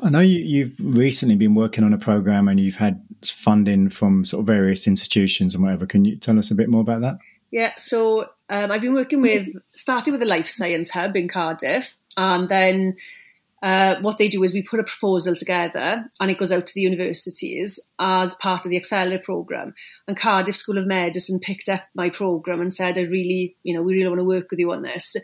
I 0.00 0.08
know 0.08 0.20
you, 0.20 0.66
have 0.66 0.74
recently 0.78 1.34
been 1.34 1.54
working 1.54 1.84
on 1.84 1.92
a 1.92 1.98
program 1.98 2.48
and 2.48 2.58
you've 2.58 2.76
had 2.76 3.02
funding 3.24 3.88
from 3.88 4.24
sort 4.24 4.40
of 4.40 4.46
various 4.46 4.86
institutions 4.86 5.54
and 5.54 5.64
whatever. 5.64 5.84
Can 5.84 6.04
you 6.04 6.16
tell 6.16 6.38
us 6.38 6.50
a 6.50 6.54
bit 6.54 6.68
more 6.68 6.80
about 6.80 7.00
that? 7.02 7.18
Yeah, 7.52 7.74
so 7.76 8.22
um, 8.48 8.72
I've 8.72 8.80
been 8.80 8.94
working 8.94 9.22
with, 9.22 9.46
started 9.72 10.10
with 10.10 10.20
the 10.20 10.26
Life 10.26 10.46
Science 10.46 10.90
Hub 10.90 11.14
in 11.16 11.28
Cardiff, 11.28 11.96
and 12.16 12.48
then 12.48 12.96
uh, 13.62 13.96
what 14.00 14.18
they 14.18 14.28
do 14.28 14.42
is 14.42 14.52
we 14.52 14.62
put 14.62 14.80
a 14.80 14.84
proposal 14.84 15.36
together 15.36 16.04
and 16.18 16.30
it 16.30 16.38
goes 16.38 16.50
out 16.50 16.66
to 16.66 16.74
the 16.74 16.80
universities 16.80 17.78
as 18.00 18.34
part 18.34 18.66
of 18.66 18.70
the 18.70 18.76
Accelerate 18.76 19.22
programme. 19.22 19.72
And 20.08 20.16
Cardiff 20.16 20.56
School 20.56 20.78
of 20.78 20.86
Medicine 20.86 21.38
picked 21.38 21.68
up 21.68 21.84
my 21.94 22.10
programme 22.10 22.60
and 22.60 22.72
said, 22.72 22.98
I 22.98 23.02
really, 23.02 23.54
you 23.62 23.72
know, 23.72 23.82
we 23.82 23.94
really 23.94 24.08
want 24.08 24.18
to 24.18 24.24
work 24.24 24.50
with 24.50 24.58
you 24.58 24.72
on 24.72 24.82
this. 24.82 25.14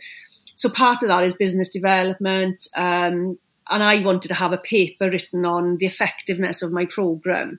So 0.55 0.69
part 0.69 1.03
of 1.03 1.09
that 1.09 1.25
is 1.25 1.35
business 1.35 1.69
development. 1.69 2.69
Um, 2.77 3.39
and 3.71 3.83
I 3.83 4.01
wanted 4.03 4.29
to 4.29 4.35
have 4.35 4.53
a 4.53 4.59
paper 4.59 5.11
written 5.11 5.45
on 5.45 5.79
the 5.79 5.87
effectiveness 5.87 6.63
of 6.63 6.73
my 6.73 6.87
programme. 6.87 7.59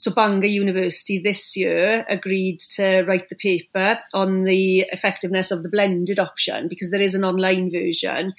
So 0.00 0.14
Bangor 0.14 0.46
University 0.46 1.18
this 1.18 1.54
year 1.58 2.06
agreed 2.08 2.58
to 2.76 3.02
write 3.02 3.28
the 3.28 3.36
paper 3.36 4.00
on 4.14 4.44
the 4.44 4.86
effectiveness 4.92 5.50
of 5.50 5.62
the 5.62 5.68
blended 5.68 6.18
option 6.18 6.68
because 6.68 6.90
there 6.90 7.02
is 7.02 7.14
an 7.14 7.22
online 7.22 7.70
version. 7.70 8.32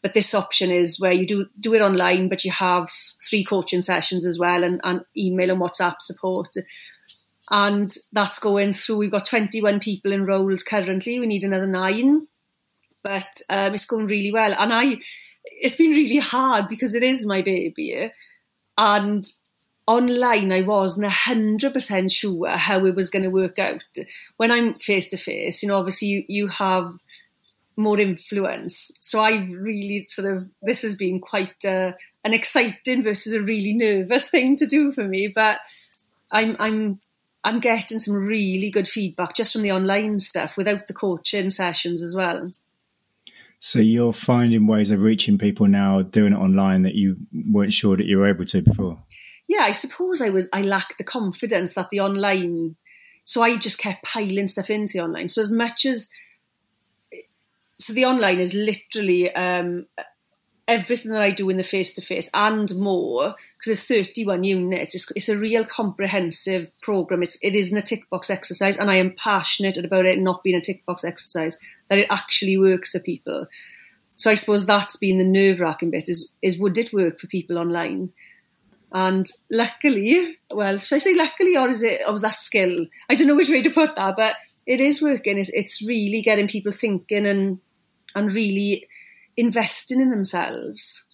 But 0.00 0.14
this 0.14 0.34
option 0.34 0.70
is 0.70 0.98
where 0.98 1.12
you 1.12 1.26
do 1.26 1.48
do 1.60 1.74
it 1.74 1.82
online, 1.82 2.30
but 2.30 2.46
you 2.46 2.50
have 2.50 2.88
three 3.28 3.44
coaching 3.44 3.82
sessions 3.82 4.24
as 4.24 4.38
well 4.38 4.64
and, 4.64 4.80
and 4.84 5.02
email 5.14 5.50
and 5.50 5.60
WhatsApp 5.60 5.96
support. 6.00 6.54
And 7.50 7.94
that's 8.10 8.38
going 8.38 8.72
through. 8.72 8.96
We've 8.96 9.10
got 9.10 9.26
21 9.26 9.80
people 9.80 10.12
enrolled 10.12 10.64
currently. 10.64 11.20
We 11.20 11.26
need 11.26 11.44
another 11.44 11.66
nine, 11.66 12.26
but 13.02 13.28
um, 13.50 13.74
it's 13.74 13.84
going 13.84 14.06
really 14.06 14.32
well. 14.32 14.54
And 14.58 14.72
I, 14.72 14.96
it's 15.44 15.76
been 15.76 15.90
really 15.90 16.20
hard 16.20 16.68
because 16.68 16.94
it 16.94 17.02
is 17.02 17.26
my 17.26 17.42
baby, 17.42 18.12
and 18.78 19.22
online 19.86 20.52
I 20.52 20.62
wasn't 20.62 21.10
hundred 21.10 21.72
percent 21.72 22.10
sure 22.10 22.48
how 22.48 22.84
it 22.84 22.94
was 22.94 23.10
going 23.10 23.22
to 23.22 23.30
work 23.30 23.58
out. 23.58 23.84
When 24.36 24.50
I'm 24.50 24.74
face 24.74 25.08
to 25.10 25.16
face, 25.16 25.62
you 25.62 25.68
know, 25.68 25.78
obviously 25.78 26.08
you, 26.08 26.24
you 26.28 26.48
have 26.48 26.92
more 27.76 28.00
influence. 28.00 28.92
So 29.00 29.20
I 29.20 29.46
really 29.58 30.02
sort 30.02 30.32
of 30.34 30.50
this 30.62 30.82
has 30.82 30.94
been 30.94 31.20
quite 31.20 31.64
uh, 31.64 31.92
an 32.24 32.34
exciting 32.34 33.02
versus 33.02 33.32
a 33.32 33.42
really 33.42 33.74
nervous 33.74 34.28
thing 34.30 34.56
to 34.56 34.66
do 34.66 34.90
for 34.90 35.04
me. 35.04 35.28
But 35.28 35.60
I'm 36.32 36.56
I'm 36.58 37.00
I'm 37.44 37.60
getting 37.60 37.98
some 37.98 38.14
really 38.14 38.70
good 38.70 38.88
feedback 38.88 39.34
just 39.34 39.52
from 39.52 39.62
the 39.62 39.72
online 39.72 40.18
stuff 40.18 40.56
without 40.56 40.88
the 40.88 40.94
coaching 40.94 41.50
sessions 41.50 42.02
as 42.02 42.14
well. 42.14 42.50
So 43.58 43.78
you're 43.78 44.12
finding 44.12 44.66
ways 44.66 44.90
of 44.90 45.00
reaching 45.00 45.38
people 45.38 45.66
now, 45.66 46.02
doing 46.02 46.34
it 46.34 46.36
online 46.36 46.82
that 46.82 46.94
you 46.94 47.16
weren't 47.50 47.72
sure 47.72 47.96
that 47.96 48.04
you 48.04 48.18
were 48.18 48.28
able 48.28 48.44
to 48.46 48.60
before 48.60 48.98
yeah, 49.48 49.62
I 49.62 49.72
suppose 49.72 50.20
I 50.20 50.30
was 50.30 50.48
I 50.52 50.62
lacked 50.62 50.98
the 50.98 51.04
confidence 51.04 51.74
that 51.74 51.90
the 51.90 52.00
online. 52.00 52.76
So 53.24 53.42
I 53.42 53.56
just 53.56 53.78
kept 53.78 54.04
piling 54.04 54.46
stuff 54.46 54.70
into 54.70 54.94
the 54.94 55.04
online. 55.04 55.28
So 55.28 55.40
as 55.40 55.50
much 55.50 55.84
as 55.84 56.10
so 57.78 57.92
the 57.92 58.04
online 58.04 58.40
is 58.40 58.54
literally 58.54 59.34
um, 59.34 59.86
everything 60.68 61.12
that 61.12 61.22
I 61.22 61.30
do 61.30 61.48
in 61.50 61.56
the 61.56 61.62
face 61.62 61.92
to 61.94 62.00
face 62.00 62.28
and 62.34 62.74
more 62.76 63.34
because 63.56 63.72
it's 63.72 63.84
31 63.84 64.44
units. 64.44 64.94
It's, 64.94 65.10
it's, 65.14 65.28
a 65.28 65.36
real 65.36 65.64
comprehensive 65.64 66.74
program. 66.80 67.22
It's, 67.22 67.38
it 67.42 67.54
isn't 67.54 67.76
a 67.76 67.82
tick 67.82 68.08
box 68.10 68.30
exercise, 68.30 68.76
and 68.76 68.90
I 68.90 68.96
am 68.96 69.12
passionate 69.12 69.76
about 69.76 70.06
it 70.06 70.18
not 70.18 70.42
being 70.42 70.56
a 70.56 70.60
tick 70.60 70.84
box 70.86 71.04
exercise. 71.04 71.58
That 71.88 71.98
it 71.98 72.08
actually 72.10 72.56
works 72.56 72.92
for 72.92 73.00
people. 73.00 73.46
So 74.16 74.30
I 74.30 74.34
suppose 74.34 74.64
that's 74.64 74.96
been 74.96 75.18
the 75.18 75.24
nerve 75.24 75.60
wracking 75.60 75.90
bit: 75.90 76.08
is 76.08 76.32
is 76.42 76.58
would 76.58 76.78
it 76.78 76.92
work 76.92 77.20
for 77.20 77.26
people 77.26 77.58
online? 77.58 78.12
And 78.98 79.26
luckily, 79.52 80.38
well, 80.50 80.78
should 80.78 80.96
I 80.96 80.98
say 81.00 81.14
luckily, 81.14 81.54
or 81.54 81.68
is 81.68 81.82
it, 81.82 82.00
or 82.06 82.12
was 82.12 82.22
that 82.22 82.32
skill? 82.32 82.86
I 83.10 83.14
don't 83.14 83.26
know 83.26 83.36
which 83.36 83.50
way 83.50 83.60
to 83.60 83.68
put 83.68 83.94
that, 83.94 84.16
but 84.16 84.36
it 84.64 84.80
is 84.80 85.02
working. 85.02 85.36
It's, 85.36 85.50
it's 85.50 85.86
really 85.86 86.22
getting 86.22 86.48
people 86.48 86.72
thinking 86.72 87.26
and 87.26 87.60
and 88.14 88.32
really 88.32 88.86
investing 89.36 90.00
in 90.00 90.08
themselves. 90.08 91.04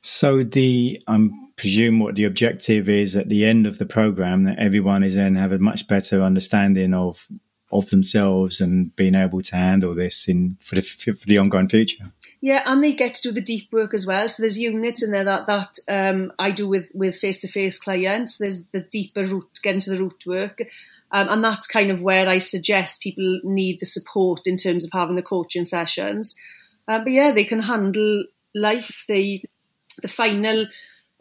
So 0.00 0.42
the 0.42 1.00
I 1.06 1.28
presume 1.54 2.00
what 2.00 2.16
the 2.16 2.24
objective 2.24 2.88
is 2.88 3.14
at 3.14 3.28
the 3.28 3.44
end 3.44 3.68
of 3.68 3.78
the 3.78 3.86
program 3.86 4.42
that 4.44 4.58
everyone 4.58 5.04
is 5.04 5.14
then 5.14 5.36
have 5.36 5.52
a 5.52 5.58
much 5.60 5.86
better 5.86 6.20
understanding 6.20 6.94
of 6.94 7.28
of 7.70 7.90
themselves 7.90 8.60
and 8.60 8.94
being 8.96 9.14
able 9.14 9.40
to 9.42 9.54
handle 9.54 9.94
this 9.94 10.26
in 10.26 10.56
for 10.60 10.74
the 10.74 10.82
for 10.82 11.26
the 11.26 11.38
ongoing 11.38 11.68
future. 11.68 12.10
Yeah, 12.44 12.60
and 12.66 12.84
they 12.84 12.92
get 12.92 13.14
to 13.14 13.22
do 13.22 13.32
the 13.32 13.40
deep 13.40 13.72
work 13.72 13.94
as 13.94 14.06
well. 14.06 14.28
So 14.28 14.42
there's 14.42 14.58
units 14.58 15.02
in 15.02 15.12
there 15.12 15.24
that 15.24 15.46
that 15.46 15.78
um, 15.88 16.30
I 16.38 16.50
do 16.50 16.68
with 16.68 16.92
with 16.94 17.16
face 17.16 17.40
to 17.40 17.48
face 17.48 17.78
clients. 17.78 18.36
There's 18.36 18.66
the 18.66 18.82
deeper 18.82 19.24
root, 19.24 19.60
getting 19.62 19.80
to 19.80 19.90
the 19.92 19.96
root 19.96 20.26
work. 20.26 20.60
Um, 21.10 21.30
and 21.30 21.42
that's 21.42 21.66
kind 21.66 21.90
of 21.90 22.02
where 22.02 22.28
I 22.28 22.36
suggest 22.36 23.00
people 23.00 23.40
need 23.44 23.80
the 23.80 23.86
support 23.86 24.42
in 24.44 24.58
terms 24.58 24.84
of 24.84 24.90
having 24.92 25.16
the 25.16 25.22
coaching 25.22 25.64
sessions. 25.64 26.38
Uh, 26.86 26.98
but 26.98 27.12
yeah, 27.12 27.30
they 27.30 27.44
can 27.44 27.60
handle 27.60 28.24
life. 28.54 29.06
They 29.08 29.44
the 30.02 30.08
final 30.08 30.66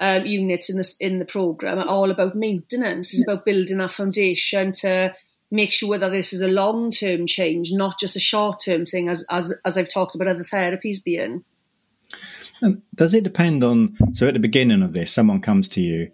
um, 0.01 0.25
units 0.25 0.69
in 0.69 0.75
the 0.75 0.95
in 0.99 1.19
the 1.19 1.25
program 1.25 1.79
are 1.79 1.88
all 1.88 2.12
about 2.12 2.36
maintenance. 2.36 3.13
It's 3.13 3.25
about 3.25 3.45
building 3.45 3.77
that 3.77 3.91
foundation 3.91 4.73
to 4.81 5.15
make 5.54 5.72
sure 5.72 6.00
that 6.00 6.12
this 6.12 6.34
is 6.34 6.42
a 6.42 6.48
long 6.48 6.92
term 6.92 7.26
change, 7.28 7.72
not 7.72 7.98
just 8.00 8.18
a 8.18 8.20
short 8.20 8.60
term 8.60 8.86
thing, 8.86 9.08
as, 9.08 9.24
as 9.30 9.54
as 9.63 9.78
I've 9.78 9.88
talked 9.88 10.16
about 10.16 10.28
other 10.28 10.42
therapies 10.42 11.02
being. 11.02 11.46
Um, 12.62 12.82
does 12.96 13.13
it 13.13 13.24
depend 13.24 13.63
on? 13.63 13.96
So 14.13 14.28
at 14.28 14.34
the 14.34 14.39
beginning 14.39 14.82
of 14.82 14.94
this, 14.94 15.13
someone 15.13 15.39
comes 15.39 15.70
to 15.70 15.82
you. 15.82 16.12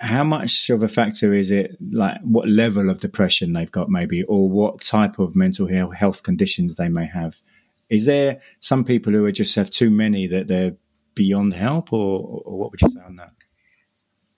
How 0.00 0.24
much 0.24 0.70
of 0.70 0.82
a 0.82 0.88
factor 0.88 1.34
is 1.34 1.50
it? 1.50 1.76
Like 1.90 2.20
what 2.22 2.48
level 2.48 2.88
of 2.90 3.00
depression 3.00 3.52
they've 3.52 3.70
got, 3.70 3.90
maybe, 3.90 4.22
or 4.24 4.48
what 4.48 4.82
type 4.82 5.18
of 5.18 5.34
mental 5.34 5.66
health 5.92 6.22
conditions 6.22 6.76
they 6.76 6.88
may 6.88 7.06
have? 7.06 7.40
Is 7.88 8.04
there 8.04 8.40
some 8.60 8.84
people 8.84 9.12
who 9.12 9.30
just 9.32 9.56
have 9.56 9.68
too 9.68 9.90
many 9.90 10.26
that 10.28 10.48
they're 10.48 10.76
beyond 11.14 11.54
help, 11.54 11.92
or, 11.92 12.42
or 12.44 12.58
what 12.58 12.70
would 12.70 12.80
you 12.82 12.90
say 12.90 13.00
on 13.04 13.16
that? 13.16 13.32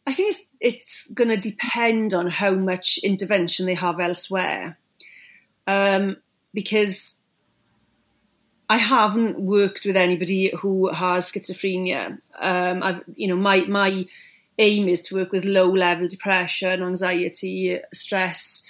I 0.06 0.12
think 0.12 0.30
it's, 0.30 0.48
it's 0.60 1.10
going 1.12 1.30
to 1.30 1.36
depend 1.36 2.12
on 2.12 2.28
how 2.28 2.52
much 2.54 2.98
intervention 2.98 3.66
they 3.66 3.74
have 3.74 4.00
elsewhere. 4.00 4.76
Um, 5.66 6.16
because 6.52 7.20
I 8.68 8.78
haven't 8.78 9.38
worked 9.38 9.84
with 9.84 9.96
anybody 9.96 10.50
who 10.58 10.88
has 10.92 11.30
schizophrenia. 11.30 12.18
Um, 12.40 12.82
I've, 12.82 13.02
you 13.16 13.28
know, 13.28 13.36
my 13.36 13.64
my 13.68 14.04
aim 14.58 14.88
is 14.88 15.02
to 15.02 15.14
work 15.14 15.30
with 15.30 15.44
low 15.44 15.70
level 15.70 16.08
depression, 16.08 16.82
anxiety, 16.82 17.78
stress. 17.92 18.66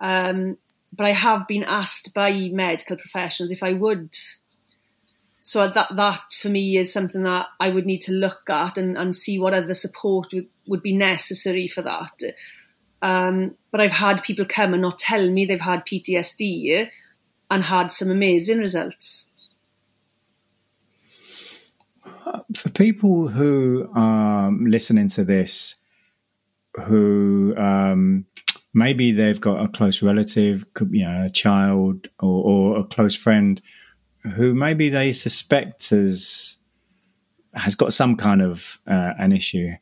Um, 0.00 0.56
but 0.92 1.06
I 1.06 1.10
have 1.10 1.46
been 1.46 1.64
asked 1.64 2.14
by 2.14 2.48
medical 2.52 2.96
professionals 2.96 3.50
if 3.50 3.62
I 3.62 3.72
would 3.72 4.14
so 5.40 5.66
that 5.66 5.96
that 5.96 6.32
for 6.32 6.50
me 6.50 6.76
is 6.76 6.92
something 6.92 7.22
that 7.22 7.46
I 7.58 7.70
would 7.70 7.86
need 7.86 8.02
to 8.02 8.12
look 8.12 8.48
at 8.50 8.76
and, 8.76 8.96
and 8.96 9.14
see 9.14 9.38
what 9.38 9.54
other 9.54 9.74
support 9.74 10.32
would, 10.34 10.48
would 10.66 10.82
be 10.82 10.94
necessary 10.94 11.66
for 11.66 11.80
that. 11.82 12.22
Um, 13.02 13.56
but 13.70 13.80
I've 13.80 13.92
had 13.92 14.22
people 14.22 14.44
come 14.44 14.74
and 14.74 14.82
not 14.82 14.98
tell 14.98 15.30
me 15.30 15.46
they've 15.46 15.60
had 15.60 15.86
PTSD 15.86 16.90
and 17.50 17.64
had 17.64 17.90
some 17.90 18.10
amazing 18.10 18.58
results. 18.58 19.30
For 22.54 22.68
people 22.68 23.28
who 23.28 23.90
are 23.94 24.52
listening 24.52 25.08
to 25.08 25.24
this, 25.24 25.76
who 26.84 27.54
um, 27.56 28.26
maybe 28.74 29.12
they've 29.12 29.40
got 29.40 29.64
a 29.64 29.68
close 29.68 30.02
relative, 30.02 30.66
you 30.90 31.04
know, 31.04 31.24
a 31.24 31.30
child 31.30 32.08
or, 32.20 32.44
or 32.44 32.78
a 32.80 32.84
close 32.84 33.16
friend 33.16 33.60
who 34.22 34.54
maybe 34.54 34.88
they 34.88 35.12
suspect 35.12 35.90
has 35.90 36.58
has 37.54 37.74
got 37.74 37.92
some 37.92 38.16
kind 38.16 38.42
of 38.42 38.78
uh, 38.86 39.12
an 39.18 39.32
issue. 39.32 39.72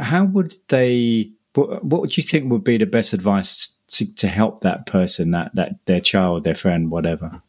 How 0.00 0.24
would 0.24 0.54
they? 0.68 1.30
What, 1.54 1.84
what 1.84 2.00
would 2.02 2.16
you 2.16 2.22
think 2.22 2.50
would 2.50 2.64
be 2.64 2.76
the 2.76 2.86
best 2.86 3.12
advice 3.12 3.70
to, 3.88 4.12
to 4.16 4.28
help 4.28 4.60
that 4.60 4.86
person, 4.86 5.30
that 5.30 5.54
that 5.54 5.78
their 5.86 6.00
child, 6.00 6.44
their 6.44 6.54
friend, 6.54 6.90
whatever? 6.90 7.42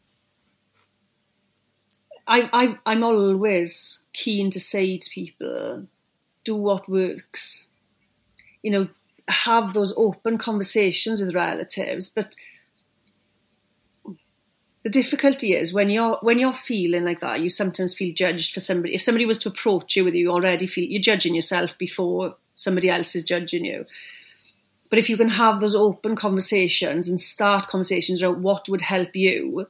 I, 2.26 2.48
I 2.52 2.78
I'm 2.86 3.02
always 3.02 4.04
keen 4.12 4.50
to 4.50 4.60
say 4.60 4.98
to 4.98 5.10
people, 5.10 5.86
do 6.44 6.56
what 6.56 6.88
works. 6.88 7.70
You 8.62 8.70
know, 8.70 8.88
have 9.28 9.72
those 9.72 9.94
open 9.96 10.38
conversations 10.38 11.20
with 11.20 11.34
relatives, 11.34 12.08
but 12.08 12.34
the 14.84 14.90
difficulty 14.90 15.54
is 15.54 15.72
when 15.72 15.90
you're 15.90 16.18
when 16.22 16.38
you're 16.38 16.54
feeling 16.54 17.04
like 17.04 17.20
that, 17.20 17.40
you 17.40 17.50
sometimes 17.50 17.94
feel 17.94 18.14
judged 18.14 18.52
for 18.52 18.60
somebody. 18.60 18.94
If 18.94 19.02
somebody 19.02 19.26
was 19.26 19.38
to 19.40 19.48
approach 19.48 19.96
you 19.96 20.04
with 20.04 20.14
you, 20.14 20.22
you 20.22 20.30
already 20.30 20.66
feel 20.66 20.88
you're 20.88 21.02
judging 21.02 21.34
yourself 21.34 21.76
before 21.76 22.36
somebody 22.54 22.88
else 22.88 23.14
is 23.16 23.22
judging 23.22 23.64
you. 23.64 23.86
But 24.90 24.98
if 24.98 25.10
you 25.10 25.16
can 25.16 25.28
have 25.28 25.60
those 25.60 25.74
open 25.74 26.16
conversations 26.16 27.08
and 27.08 27.20
start 27.20 27.68
conversations 27.68 28.22
about 28.22 28.38
what 28.38 28.68
would 28.68 28.80
help 28.80 29.14
you, 29.14 29.68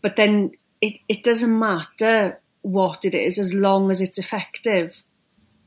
but 0.00 0.16
then 0.16 0.52
it, 0.80 0.98
it 1.08 1.24
doesn't 1.24 1.58
matter 1.58 2.38
what 2.62 3.04
it 3.04 3.14
is 3.14 3.38
as 3.38 3.54
long 3.54 3.90
as 3.90 4.00
it's 4.00 4.18
effective. 4.18 5.04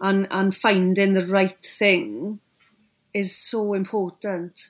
And 0.01 0.27
and 0.31 0.55
finding 0.55 1.13
the 1.13 1.25
right 1.25 1.57
thing 1.61 2.39
is 3.13 3.35
so 3.35 3.73
important. 3.73 4.69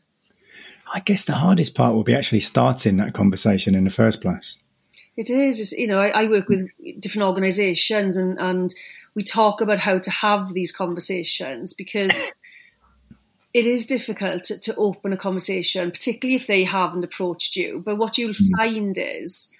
I 0.93 0.99
guess 0.99 1.25
the 1.25 1.33
hardest 1.33 1.75
part 1.75 1.93
will 1.93 2.03
be 2.03 2.15
actually 2.15 2.39
starting 2.39 2.97
that 2.97 3.13
conversation 3.13 3.75
in 3.75 3.83
the 3.83 3.89
first 3.89 4.21
place. 4.21 4.59
It 5.15 5.29
is. 5.29 5.59
It's, 5.59 5.71
you 5.73 5.87
know, 5.87 5.99
I, 5.99 6.23
I, 6.23 6.25
work 6.27 6.47
with 6.47 6.67
different 6.99 7.27
organisations 7.27 8.15
and, 8.15 8.39
and 8.39 8.73
we 9.15 9.23
talk 9.23 9.61
about 9.61 9.79
how 9.79 9.99
to 9.99 10.09
have 10.09 10.53
these 10.53 10.71
conversations 10.71 11.73
because 11.73 12.11
it 13.53 13.65
is 13.65 13.85
difficult 13.85 14.45
to, 14.45 14.59
to 14.59 14.75
open 14.75 15.11
a 15.11 15.17
conversation, 15.17 15.91
particularly 15.91 16.35
if 16.35 16.47
they 16.47 16.63
haven't 16.63 17.05
approached 17.05 17.55
you. 17.55 17.81
But 17.85 17.97
what 17.97 18.17
you'll 18.17 18.31
mm. 18.31 18.57
find 18.57 18.97
is 18.97 19.51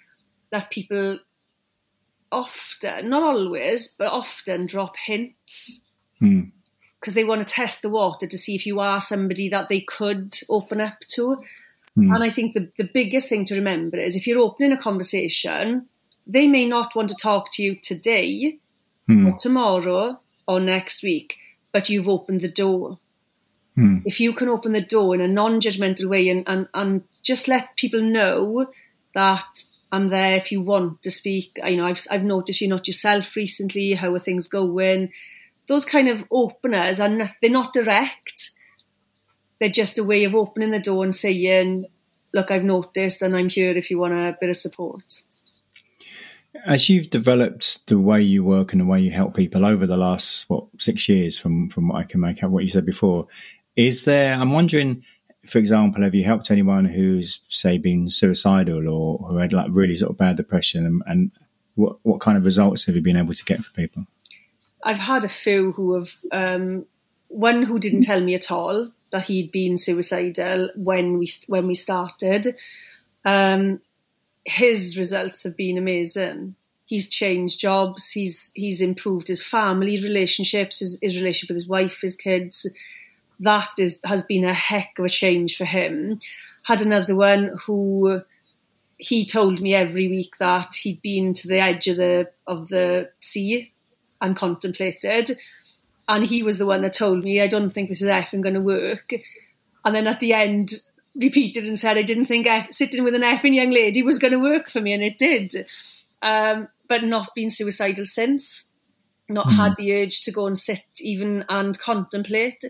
that 0.52 0.72
people 0.72 1.20
often, 2.32 3.10
not 3.10 3.24
always, 3.24 3.88
but 3.90 4.12
often 4.12 4.66
drop 4.66 4.96
hints. 4.98 5.86
Mm 6.22 6.52
because 7.00 7.14
they 7.14 7.24
want 7.24 7.46
to 7.46 7.54
test 7.54 7.82
the 7.82 7.90
water 7.90 8.28
to 8.28 8.38
see 8.38 8.56
if 8.56 8.66
you 8.66 8.80
are 8.80 9.00
somebody 9.00 9.50
that 9.50 9.70
they 9.70 9.82
could 9.82 10.38
open 10.50 10.82
up 10.82 11.00
to. 11.08 11.42
Mm. 11.98 12.14
And 12.14 12.24
I 12.24 12.30
think 12.30 12.54
the, 12.54 12.72
the 12.78 12.90
biggest 12.94 13.30
thing 13.30 13.46
to 13.46 13.56
remember 13.56 13.98
is 13.98 14.16
if 14.16 14.28
you're 14.28 14.40
opening 14.40 14.74
a 14.74 14.78
conversation, 14.78 15.88
they 16.28 16.48
may 16.48 16.66
not 16.66 16.96
want 16.96 17.10
to 17.10 17.16
talk 17.16 17.52
to 17.54 17.64
you 17.64 17.76
today 17.76 18.60
mm. 19.10 19.28
or 19.28 19.38
tomorrow 19.38 20.20
or 20.48 20.60
next 20.60 21.04
week, 21.04 21.38
but 21.72 21.90
you've 21.90 22.10
opened 22.10 22.42
the 22.42 22.52
door. 22.52 23.00
Mm. 23.78 24.04
If 24.06 24.20
you 24.20 24.34
can 24.34 24.50
open 24.50 24.74
the 24.74 24.82
door 24.82 25.16
in 25.16 25.22
a 25.22 25.28
non 25.28 25.62
judgmental 25.62 26.10
way 26.10 26.28
and, 26.30 26.44
and, 26.48 26.68
and 26.74 27.04
just 27.24 27.48
let 27.48 27.78
people 27.78 28.02
know 28.02 28.72
that 29.14 29.64
I'm 29.92 30.10
there 30.10 30.38
if 30.38 30.52
you 30.52 30.62
want 30.62 31.02
to 31.04 31.12
speak. 31.12 31.60
I 31.64 31.76
know 31.76 31.86
I've, 31.86 32.06
I've 32.12 32.24
noticed 32.24 32.62
you're 32.62 32.70
not 32.70 32.88
yourself 32.88 33.36
recently. 33.36 33.94
How 33.94 34.14
are 34.14 34.20
things 34.20 34.48
going? 34.48 35.12
Those 35.70 35.86
kind 35.86 36.10
of 36.10 36.26
openers 36.32 37.00
are 37.00 37.08
not, 37.08 37.30
they're 37.42 37.52
not 37.52 37.72
direct. 37.72 38.52
They're 39.60 39.70
just 39.70 40.00
a 40.00 40.04
way 40.04 40.24
of 40.26 40.36
opening 40.36 40.72
the 40.72 40.80
door 40.80 41.04
and 41.04 41.14
saying, 41.14 41.86
"Look, 42.34 42.52
I've 42.52 42.64
noticed, 42.64 43.22
and 43.22 43.36
I'm 43.36 43.50
here 43.50 43.78
if 43.78 43.90
you 43.90 44.00
want 44.00 44.14
a 44.14 44.38
bit 44.40 44.50
of 44.50 44.58
support." 44.58 45.22
As 46.66 46.90
you've 46.90 47.10
developed 47.10 47.86
the 47.88 48.00
way 48.00 48.22
you 48.22 48.44
work 48.44 48.74
and 48.74 48.82
the 48.82 48.86
way 48.86 49.00
you 49.00 49.12
help 49.12 49.36
people 49.36 49.66
over 49.66 49.86
the 49.86 49.96
last 49.96 50.50
what 50.50 50.66
six 50.80 51.08
years, 51.08 51.38
from 51.38 51.70
from 51.70 51.88
what 51.88 52.00
I 52.00 52.04
can 52.04 52.20
make 52.20 52.44
out 52.44 52.52
what 52.52 52.64
you 52.64 52.70
said 52.70 52.86
before, 52.86 53.28
is 53.76 54.06
there? 54.06 54.34
I'm 54.34 54.52
wondering, 54.52 55.04
for 55.46 55.60
example, 55.60 56.02
have 56.04 56.16
you 56.16 56.24
helped 56.24 56.50
anyone 56.50 56.86
who's 56.86 57.42
say 57.50 57.78
been 57.78 58.10
suicidal 58.10 58.90
or 58.90 59.20
who 59.20 59.38
had 59.38 59.54
like 59.54 59.68
really 59.70 59.96
sort 59.96 60.12
of 60.12 60.18
bad 60.18 60.36
depression, 60.36 60.86
and, 60.86 61.04
and 61.06 61.32
what 61.76 61.98
what 62.04 62.22
kind 62.22 62.38
of 62.38 62.46
results 62.46 62.86
have 62.86 62.96
you 62.96 63.02
been 63.02 63.18
able 63.18 63.36
to 63.36 63.46
get 63.46 63.64
for 63.64 63.72
people? 63.74 64.08
I've 64.84 65.00
had 65.00 65.24
a 65.24 65.30
few 65.30 65.72
who 65.74 65.96
have 65.96 66.16
um, 66.32 66.86
one 67.28 67.64
who 67.64 67.80
didn't 67.80 68.02
tell 68.02 68.22
me 68.22 68.36
at 68.36 68.52
all 68.52 68.92
that 69.12 69.28
he'd 69.28 69.52
been 69.52 69.78
suicidal 69.78 70.70
when 70.76 71.18
we 71.18 71.28
when 71.48 71.68
we 71.68 71.74
started. 71.74 72.56
Um, 73.26 73.82
his 74.46 74.98
results 74.98 75.44
have 75.44 75.58
been 75.58 75.78
amazing. 75.78 76.56
He's 76.86 77.10
changed 77.10 77.60
jobs. 77.60 78.12
He's 78.12 78.52
he's 78.56 78.82
improved 78.82 79.28
his 79.28 79.44
family 79.44 80.00
relationships, 80.02 80.80
his, 80.80 80.98
his 81.02 81.20
relationship 81.20 81.50
with 81.50 81.62
his 81.62 81.68
wife, 81.68 82.02
his 82.02 82.16
kids. 82.16 82.66
That 83.40 83.70
is 83.78 84.00
has 84.06 84.22
been 84.22 84.46
a 84.46 84.54
heck 84.54 84.98
of 84.98 85.06
a 85.06 85.10
change 85.10 85.58
for 85.58 85.66
him. 85.66 86.20
Had 86.64 86.82
another 86.82 87.16
one 87.16 87.56
who 87.66 88.22
he 88.98 89.26
told 89.26 89.62
me 89.62 89.74
every 89.74 90.08
week 90.08 90.38
that 90.40 90.76
he'd 90.76 91.02
been 91.02 91.32
to 91.34 91.48
the 91.48 91.60
edge 91.60 91.88
of 91.88 91.98
the 91.98 92.32
of 92.48 92.70
the 92.70 93.12
sea 93.22 93.72
and 94.22 94.36
contemplated. 94.36 95.38
And 96.08 96.26
he 96.26 96.42
was 96.42 96.58
the 96.58 96.66
one 96.66 96.82
that 96.82 96.94
told 96.94 97.24
me, 97.24 97.42
I 97.42 97.48
don't 97.48 97.70
think 97.70 97.88
this 97.88 98.02
is 98.02 98.10
effing 98.10 98.42
going 98.42 98.56
to 98.56 98.62
work. 98.62 99.12
And 99.86 99.96
then 99.96 100.08
at 100.08 100.20
the 100.20 100.34
end, 100.34 100.74
repeated 101.16 101.66
and 101.66 101.78
said, 101.78 101.98
I 101.98 102.02
didn't 102.02 102.26
think 102.26 102.48
F- 102.48 102.72
sitting 102.72 103.04
with 103.04 103.16
an 103.16 103.22
effing 103.22 103.54
young 103.54 103.72
lady 103.72 104.02
was 104.02 104.18
going 104.18 104.34
to 104.34 104.40
work 104.40 104.70
for 104.70 104.82
me, 104.82 104.94
and 104.94 105.04
it 105.04 105.18
did. 105.18 105.68
Um, 106.22 106.68
but 106.88 107.04
not 107.04 107.36
been 107.36 107.50
suicidal 107.50 108.06
since, 108.06 108.70
not 109.28 109.46
mm. 109.46 109.56
had 109.56 109.76
the 109.76 109.94
urge 109.94 110.22
to 110.22 110.32
go 110.32 110.48
and 110.48 110.58
sit 110.58 110.84
even 111.00 111.46
and 111.50 111.78
contemplate. 111.78 112.64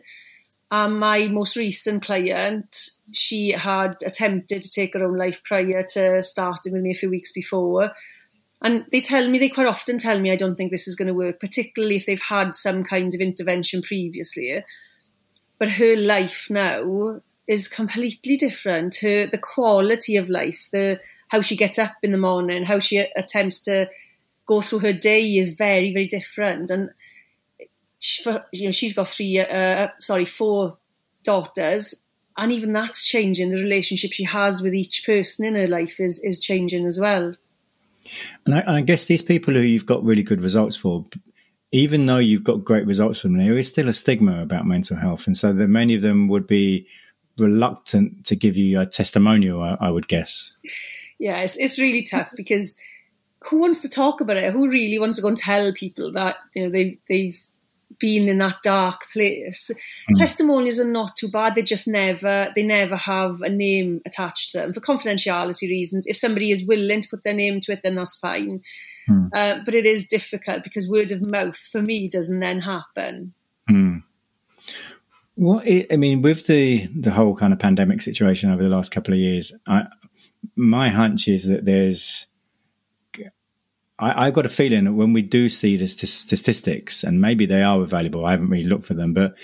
And 0.71 0.99
my 0.99 1.27
most 1.27 1.55
recent 1.55 2.03
client, 2.03 2.89
she 3.11 3.51
had 3.51 3.95
attempted 4.05 4.61
to 4.61 4.69
take 4.69 4.93
her 4.93 5.03
own 5.03 5.17
life 5.17 5.43
prior 5.43 5.81
to 5.93 6.21
starting 6.21 6.73
with 6.73 6.83
me 6.83 6.91
a 6.91 6.95
few 6.95 7.09
weeks 7.09 7.31
before. 7.31 7.93
And 8.61 8.85
they 8.91 8.99
tell 8.99 9.27
me, 9.29 9.39
they 9.39 9.49
quite 9.49 9.67
often 9.67 9.97
tell 9.97 10.19
me, 10.19 10.31
I 10.31 10.35
don't 10.35 10.55
think 10.55 10.71
this 10.71 10.87
is 10.87 10.95
going 10.95 11.07
to 11.07 11.13
work, 11.13 11.39
particularly 11.39 11.95
if 11.95 12.05
they've 12.05 12.21
had 12.21 12.53
some 12.53 12.83
kind 12.83 13.13
of 13.13 13.21
intervention 13.21 13.81
previously. 13.81 14.63
But 15.57 15.69
her 15.73 15.95
life 15.95 16.47
now 16.49 17.21
is 17.47 17.67
completely 17.67 18.35
different. 18.35 18.97
Her 19.01 19.25
the 19.25 19.37
quality 19.37 20.17
of 20.17 20.29
life, 20.29 20.67
the 20.71 20.99
how 21.29 21.41
she 21.41 21.55
gets 21.55 21.79
up 21.79 21.95
in 22.03 22.11
the 22.11 22.17
morning, 22.17 22.65
how 22.65 22.79
she 22.79 22.97
attempts 22.97 23.59
to 23.61 23.89
go 24.45 24.61
through 24.61 24.79
her 24.79 24.93
day 24.93 25.21
is 25.21 25.51
very, 25.51 25.93
very 25.93 26.05
different. 26.05 26.69
And 26.69 26.89
she, 27.99 28.23
you 28.51 28.65
know, 28.65 28.71
she's 28.71 28.93
got 28.93 29.07
three, 29.07 29.39
uh, 29.39 29.89
sorry, 29.99 30.25
four 30.25 30.77
daughters, 31.23 32.03
and 32.37 32.51
even 32.51 32.73
that's 32.73 33.05
changing. 33.05 33.49
The 33.49 33.63
relationship 33.63 34.11
she 34.13 34.23
has 34.23 34.61
with 34.61 34.73
each 34.73 35.05
person 35.05 35.45
in 35.45 35.55
her 35.55 35.67
life 35.67 35.99
is 35.99 36.19
is 36.23 36.39
changing 36.39 36.85
as 36.85 36.99
well. 36.99 37.33
And 38.45 38.55
I, 38.55 38.77
I 38.77 38.81
guess 38.81 39.05
these 39.05 39.21
people 39.21 39.53
who 39.53 39.61
you've 39.61 39.85
got 39.85 40.03
really 40.03 40.23
good 40.23 40.41
results 40.41 40.75
for, 40.75 41.05
even 41.71 42.05
though 42.05 42.17
you've 42.17 42.43
got 42.43 42.63
great 42.63 42.85
results 42.85 43.21
from 43.21 43.37
them, 43.37 43.45
there 43.45 43.57
is 43.57 43.67
still 43.67 43.89
a 43.89 43.93
stigma 43.93 44.41
about 44.41 44.65
mental 44.65 44.97
health, 44.97 45.27
and 45.27 45.35
so 45.35 45.53
many 45.53 45.95
of 45.95 46.01
them 46.01 46.27
would 46.27 46.47
be 46.47 46.87
reluctant 47.37 48.25
to 48.25 48.35
give 48.35 48.57
you 48.57 48.79
a 48.79 48.85
testimonial. 48.85 49.61
I, 49.61 49.77
I 49.79 49.89
would 49.89 50.07
guess. 50.07 50.55
Yeah, 51.17 51.41
it's, 51.41 51.57
it's 51.57 51.79
really 51.79 52.03
tough 52.03 52.33
because 52.35 52.79
who 53.45 53.59
wants 53.59 53.79
to 53.81 53.89
talk 53.89 54.21
about 54.21 54.37
it? 54.37 54.53
Who 54.53 54.69
really 54.69 54.99
wants 54.99 55.15
to 55.17 55.21
go 55.21 55.29
and 55.29 55.37
tell 55.37 55.71
people 55.73 56.11
that 56.13 56.37
you 56.55 56.63
know 56.63 56.69
they 56.69 56.97
they've 57.07 57.39
been 57.99 58.27
in 58.29 58.37
that 58.39 58.61
dark 58.63 59.09
place. 59.11 59.71
Mm. 60.09 60.15
Testimonials 60.15 60.79
are 60.79 60.89
not 60.89 61.15
too 61.15 61.29
bad. 61.29 61.55
They 61.55 61.61
just 61.61 61.87
never 61.87 62.51
they 62.55 62.63
never 62.63 62.95
have 62.95 63.41
a 63.41 63.49
name 63.49 64.01
attached 64.05 64.51
to 64.51 64.59
them 64.59 64.73
for 64.73 64.81
confidentiality 64.81 65.69
reasons. 65.69 66.07
If 66.07 66.17
somebody 66.17 66.51
is 66.51 66.65
willing 66.65 67.01
to 67.01 67.09
put 67.09 67.23
their 67.23 67.33
name 67.33 67.59
to 67.61 67.73
it, 67.73 67.81
then 67.83 67.95
that's 67.95 68.15
fine. 68.15 68.61
Mm. 69.09 69.29
Uh, 69.33 69.59
but 69.65 69.75
it 69.75 69.85
is 69.85 70.07
difficult 70.07 70.63
because 70.63 70.89
word 70.89 71.11
of 71.11 71.25
mouth 71.25 71.57
for 71.57 71.81
me 71.81 72.07
doesn't 72.07 72.39
then 72.39 72.61
happen. 72.61 73.33
Mm. 73.69 74.03
What 75.35 75.67
it, 75.67 75.87
I 75.91 75.97
mean 75.97 76.21
with 76.21 76.47
the 76.47 76.87
the 76.87 77.11
whole 77.11 77.35
kind 77.35 77.53
of 77.53 77.59
pandemic 77.59 78.01
situation 78.01 78.51
over 78.51 78.63
the 78.63 78.69
last 78.69 78.91
couple 78.91 79.13
of 79.13 79.19
years, 79.19 79.53
I, 79.67 79.85
my 80.55 80.89
hunch 80.89 81.27
is 81.27 81.45
that 81.47 81.65
there's 81.65 82.25
I, 83.99 84.25
have 84.25 84.33
got 84.33 84.45
a 84.45 84.49
feeling 84.49 84.85
that 84.85 84.93
when 84.93 85.13
we 85.13 85.21
do 85.21 85.49
see 85.49 85.75
the 85.75 85.87
statistics, 85.87 87.03
and 87.03 87.19
maybe 87.19 87.45
they 87.45 87.63
are 87.63 87.81
available, 87.81 88.25
I 88.25 88.31
haven't 88.31 88.49
really 88.49 88.63
looked 88.63 88.85
for 88.85 88.93
them, 88.93 89.13
but 89.13 89.35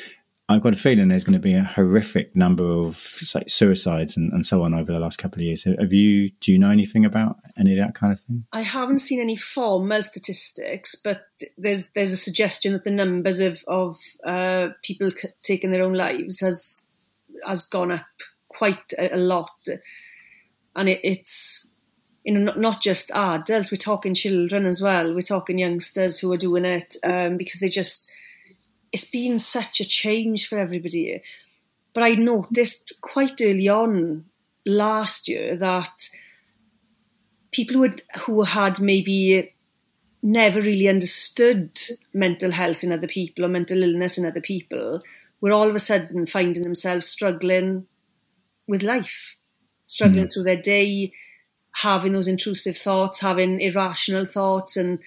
I've 0.48 0.62
got 0.62 0.74
a 0.74 0.78
feeling 0.78 1.08
there's 1.08 1.24
going 1.24 1.34
to 1.34 1.40
be 1.40 1.56
a 1.56 1.64
horrific 1.64 2.36
number 2.36 2.64
of 2.64 3.20
like, 3.34 3.50
suicides 3.50 4.16
and, 4.16 4.32
and, 4.32 4.46
so 4.46 4.62
on 4.62 4.76
over 4.76 4.92
the 4.92 5.00
last 5.00 5.18
couple 5.18 5.40
of 5.40 5.44
years. 5.44 5.64
Have 5.64 5.92
you? 5.92 6.30
Do 6.40 6.52
you 6.52 6.60
know 6.60 6.70
anything 6.70 7.04
about 7.04 7.38
any 7.58 7.78
of 7.78 7.84
that 7.84 7.96
kind 7.96 8.14
of 8.14 8.20
thing? 8.20 8.46
I 8.54 8.62
haven't 8.62 9.00
seen 9.00 9.20
any 9.20 9.36
formal 9.36 10.04
statistics, 10.04 10.96
but 10.96 11.24
there's 11.58 11.90
there's 11.96 12.12
a 12.12 12.18
suggestion 12.18 12.74
that 12.74 12.84
the 12.84 12.92
numbers 12.92 13.40
of 13.40 13.64
of 13.68 13.96
uh, 14.24 14.70
people 14.84 15.10
taking 15.42 15.72
their 15.72 15.84
own 15.84 15.94
lives 15.94 16.42
has 16.42 16.86
has 17.46 17.66
gone 17.66 17.92
up 17.92 18.06
quite 18.48 18.94
a, 19.00 19.16
a 19.16 19.18
lot, 19.18 19.50
and 20.76 20.90
it, 20.90 21.00
it's 21.04 21.72
you 22.26 22.34
know, 22.34 22.40
not, 22.40 22.60
not 22.60 22.82
just 22.82 23.12
adults, 23.12 23.72
we're 23.72 23.78
talking 23.78 24.16
children 24.16 24.66
as 24.66 24.82
well. 24.82 25.14
We're 25.14 25.22
talking 25.22 25.60
youngsters 25.60 26.20
who 26.20 26.34
are 26.34 26.38
doing 26.38 26.66
it 26.66 26.96
um, 27.04 27.38
because 27.38 27.60
they 27.60 27.70
just, 27.70 28.12
it's 28.92 29.10
been 29.10 29.38
such 29.38 29.80
a 29.80 29.86
change 29.86 30.48
for 30.48 30.58
everybody. 30.58 31.22
But 31.94 32.04
I 32.04 32.12
noticed 32.14 32.94
quite 33.02 33.40
early 33.42 33.70
on 33.70 34.26
last 34.66 35.28
year 35.28 35.56
that 35.56 36.10
people 37.52 37.76
who 37.76 37.84
had, 37.84 38.02
who 38.22 38.44
had 38.44 38.82
maybe 38.82 39.54
never 40.24 40.60
really 40.60 40.90
understood 40.90 41.78
mental 42.12 42.50
health 42.50 42.84
in 42.84 42.92
other 42.92 43.08
people 43.08 43.46
or 43.46 43.50
mental 43.50 43.84
illness 43.84 44.18
in 44.18 44.26
other 44.26 44.42
people 44.42 45.00
were 45.42 45.52
all 45.52 45.70
of 45.70 45.76
a 45.76 45.80
sudden 45.80 46.26
finding 46.26 46.64
themselves 46.64 47.06
struggling 47.06 47.86
with 48.68 48.82
life, 48.82 49.38
struggling 49.86 50.26
mm. 50.26 50.34
through 50.34 50.44
their 50.44 50.60
day, 50.60 51.12
having 51.76 52.14
those 52.14 52.28
intrusive 52.28 52.78
thoughts, 52.78 53.20
having 53.20 53.60
irrational 53.60 54.26
thoughts, 54.26 54.78
and 54.78 55.00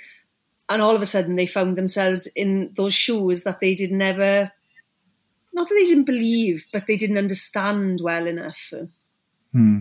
and 0.68 0.82
all 0.82 0.94
of 0.94 1.02
a 1.02 1.06
sudden 1.06 1.36
they 1.36 1.46
found 1.46 1.76
themselves 1.76 2.26
in 2.36 2.72
those 2.76 2.94
shoes 2.94 3.42
that 3.42 3.60
they 3.60 3.74
did 3.74 3.90
never, 3.90 4.52
not 5.54 5.68
that 5.68 5.74
they 5.74 5.84
didn't 5.84 6.04
believe, 6.04 6.66
but 6.72 6.86
they 6.86 6.96
didn't 6.96 7.18
understand 7.18 8.00
well 8.02 8.26
enough. 8.26 8.72
Hmm. 9.52 9.78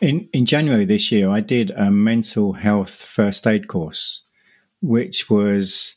In 0.00 0.28
in 0.32 0.46
January 0.46 0.84
this 0.84 1.12
year, 1.12 1.30
I 1.30 1.40
did 1.40 1.70
a 1.72 1.90
mental 1.90 2.54
health 2.54 2.94
first 3.02 3.46
aid 3.46 3.68
course, 3.68 4.22
which 4.80 5.30
was 5.30 5.96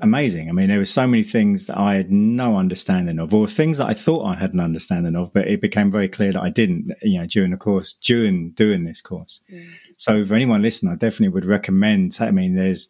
amazing. 0.00 0.48
I 0.48 0.52
mean, 0.52 0.68
there 0.68 0.78
were 0.78 0.84
so 0.84 1.06
many 1.06 1.22
things 1.22 1.66
that 1.66 1.78
I 1.78 1.94
had 1.94 2.10
no 2.10 2.56
understanding 2.56 3.18
of, 3.18 3.32
or 3.32 3.46
things 3.46 3.78
that 3.78 3.88
I 3.88 3.94
thought 3.94 4.24
I 4.24 4.34
had 4.34 4.52
an 4.54 4.60
understanding 4.60 5.14
of, 5.14 5.32
but 5.32 5.46
it 5.46 5.60
became 5.60 5.90
very 5.90 6.08
clear 6.08 6.32
that 6.32 6.42
I 6.42 6.50
didn't, 6.50 6.92
you 7.02 7.20
know, 7.20 7.26
during 7.26 7.52
the 7.52 7.56
course, 7.56 7.94
during 8.02 8.50
doing 8.50 8.84
this 8.84 9.00
course. 9.00 9.40
Mm. 9.52 9.68
So 9.96 10.24
for 10.24 10.34
anyone 10.34 10.62
listening, 10.62 10.92
I 10.92 10.96
definitely 10.96 11.28
would 11.28 11.44
recommend, 11.44 12.16
I 12.20 12.32
mean, 12.32 12.56
there's, 12.56 12.88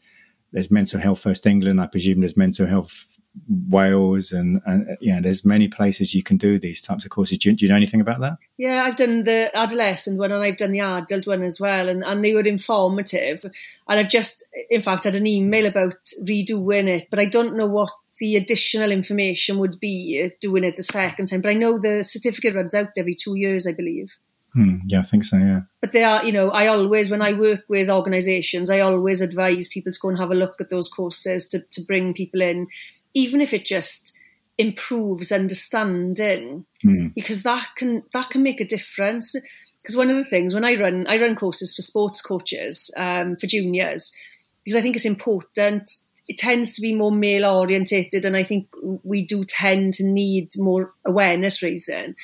there's 0.53 0.71
mental 0.71 1.01
health 1.01 1.21
first 1.21 1.47
England. 1.47 1.81
I 1.81 1.87
presume 1.87 2.21
there's 2.21 2.37
mental 2.37 2.67
health 2.67 3.12
Wales 3.49 4.33
and, 4.33 4.61
and 4.67 4.97
you 5.01 5.15
know, 5.15 5.21
there's 5.21 5.45
many 5.45 5.67
places 5.67 6.15
you 6.15 6.23
can 6.23 6.37
do 6.37 6.59
these 6.59 6.83
types 6.83 7.05
of 7.05 7.11
courses. 7.11 7.39
Do 7.39 7.51
you, 7.51 7.57
do 7.57 7.65
you, 7.65 7.71
know 7.71 7.77
anything 7.77 8.01
about 8.01 8.21
that? 8.21 8.37
Yeah, 8.59 8.83
I've 8.85 8.97
done 8.97 9.25
the 9.25 9.51
adolescent 9.55 10.19
one 10.19 10.33
and 10.33 10.43
I've 10.43 10.59
done 10.59 10.73
the 10.73 10.81
adult 10.81 11.27
one 11.27 11.43
as 11.43 11.59
well, 11.59 11.89
and, 11.89 12.05
and 12.05 12.25
they 12.25 12.35
were 12.35 12.43
informative. 12.43 13.43
And 13.45 13.99
I've 13.99 14.09
just, 14.09 14.47
in 14.71 14.83
fact, 14.83 15.05
had 15.05 15.15
an 15.15 15.27
email 15.27 15.67
about 15.67 15.95
redoing 16.23 16.89
it, 16.89 17.09
but 17.11 17.19
I 17.19 17.25
don't 17.25 17.57
know 17.57 17.67
what 17.67 17.91
the 18.19 18.37
additional 18.37 18.93
information 18.93 19.59
would 19.59 19.81
be 19.81 20.31
doing 20.41 20.65
it 20.65 20.77
the 20.77 20.83
second 20.83 21.27
time. 21.27 21.41
But 21.41 21.51
I 21.51 21.55
know 21.55 21.79
the 21.79 22.05
certificate 22.05 22.55
runs 22.55 22.75
out 22.75 22.91
every 22.99 23.15
two 23.15 23.37
years, 23.37 23.67
I 23.67 23.73
believe. 23.73 24.19
Hmm, 24.53 24.77
yeah, 24.87 25.01
I 25.01 25.05
think 25.05 25.25
so. 25.25 25.39
Yeah, 25.39 25.63
but 25.81 25.93
they 25.93 26.05
are, 26.05 26.23
you 26.25 26.33
know, 26.33 26.51
I 26.51 26.67
always 26.67 27.11
when 27.11 27.23
I 27.23 27.33
work 27.33 27.65
with 27.69 27.89
organisations, 27.89 28.69
I 28.69 28.81
always 28.81 29.23
advise 29.23 29.69
people 29.69 29.91
to 29.91 29.99
go 29.99 30.11
and 30.11 30.19
have 30.19 30.31
a 30.31 30.35
look 30.35 30.61
at 30.61 30.69
those 30.69 30.91
courses 30.91 31.47
to 31.49 31.61
to 31.71 31.81
bring 31.81 32.13
people 32.13 32.43
in 32.43 32.67
even 33.15 33.41
if 33.41 33.53
it 33.53 33.65
just 33.65 34.19
improves 34.59 35.33
understanding, 35.33 36.67
mm. 36.85 37.15
because 37.15 37.43
that 37.43 37.71
can 37.77 38.03
that 38.13 38.31
can 38.31 38.43
make 38.43 38.61
a 38.61 38.67
difference. 38.67 39.35
Because 39.81 39.97
one 39.97 40.11
of 40.11 40.17
the 40.17 40.25
things 40.25 40.55
when 40.55 40.65
I 40.65 40.77
run 40.77 41.07
I 41.09 41.19
run 41.19 41.35
courses 41.35 41.75
for 41.75 41.83
sports 41.83 42.21
coaches 42.21 42.91
um, 42.97 43.37
for 43.37 43.47
juniors, 43.47 44.17
because 44.65 44.77
I 44.77 44.81
think 44.81 44.97
it's 44.97 45.05
important. 45.05 45.91
It 46.29 46.39
tends 46.39 46.75
to 46.75 46.81
be 46.81 46.95
more 46.95 47.11
male 47.11 47.45
orientated, 47.45 48.25
and 48.25 48.37
I 48.37 48.45
think 48.45 48.69
we 49.03 49.27
do 49.27 49.43
tend 49.45 49.95
to 49.95 50.07
need 50.07 50.51
more 50.57 50.91
awareness 51.05 51.63
raising. 51.63 52.15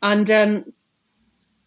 And 0.00 0.30
um, 0.30 0.64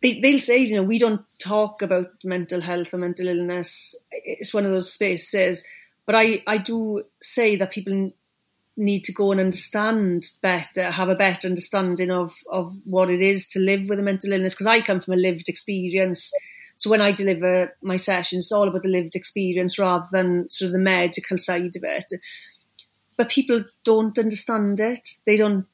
they, 0.01 0.19
they'll 0.19 0.39
say, 0.39 0.57
you 0.57 0.75
know, 0.75 0.83
we 0.83 0.99
don't 0.99 1.25
talk 1.39 1.81
about 1.81 2.11
mental 2.23 2.61
health 2.61 2.93
or 2.93 2.97
mental 2.97 3.27
illness. 3.27 3.95
It's 4.11 4.53
one 4.53 4.65
of 4.65 4.71
those 4.71 4.91
spaces. 4.91 5.65
But 6.05 6.15
I, 6.15 6.43
I 6.47 6.57
do 6.57 7.03
say 7.21 7.55
that 7.57 7.71
people 7.71 8.11
need 8.75 9.03
to 9.03 9.13
go 9.13 9.31
and 9.31 9.39
understand 9.39 10.29
better, 10.41 10.91
have 10.91 11.09
a 11.09 11.15
better 11.15 11.47
understanding 11.47 12.11
of 12.11 12.33
of 12.51 12.71
what 12.85 13.09
it 13.09 13.21
is 13.21 13.47
to 13.49 13.59
live 13.59 13.89
with 13.89 13.99
a 13.99 14.03
mental 14.03 14.31
illness. 14.31 14.53
Because 14.53 14.67
I 14.67 14.81
come 14.81 14.99
from 14.99 15.13
a 15.13 15.17
lived 15.17 15.49
experience. 15.49 16.31
So 16.75 16.89
when 16.89 17.01
I 17.01 17.11
deliver 17.11 17.75
my 17.83 17.97
sessions, 17.97 18.45
it's 18.45 18.51
all 18.51 18.67
about 18.67 18.81
the 18.81 18.89
lived 18.89 19.15
experience 19.15 19.77
rather 19.77 20.07
than 20.11 20.49
sort 20.49 20.67
of 20.67 20.73
the 20.73 20.79
medical 20.79 21.37
side 21.37 21.75
of 21.75 21.83
it. 21.83 22.05
But 23.15 23.29
people 23.29 23.63
don't 23.83 24.17
understand 24.17 24.79
it. 24.79 25.07
They 25.25 25.35
don't 25.35 25.67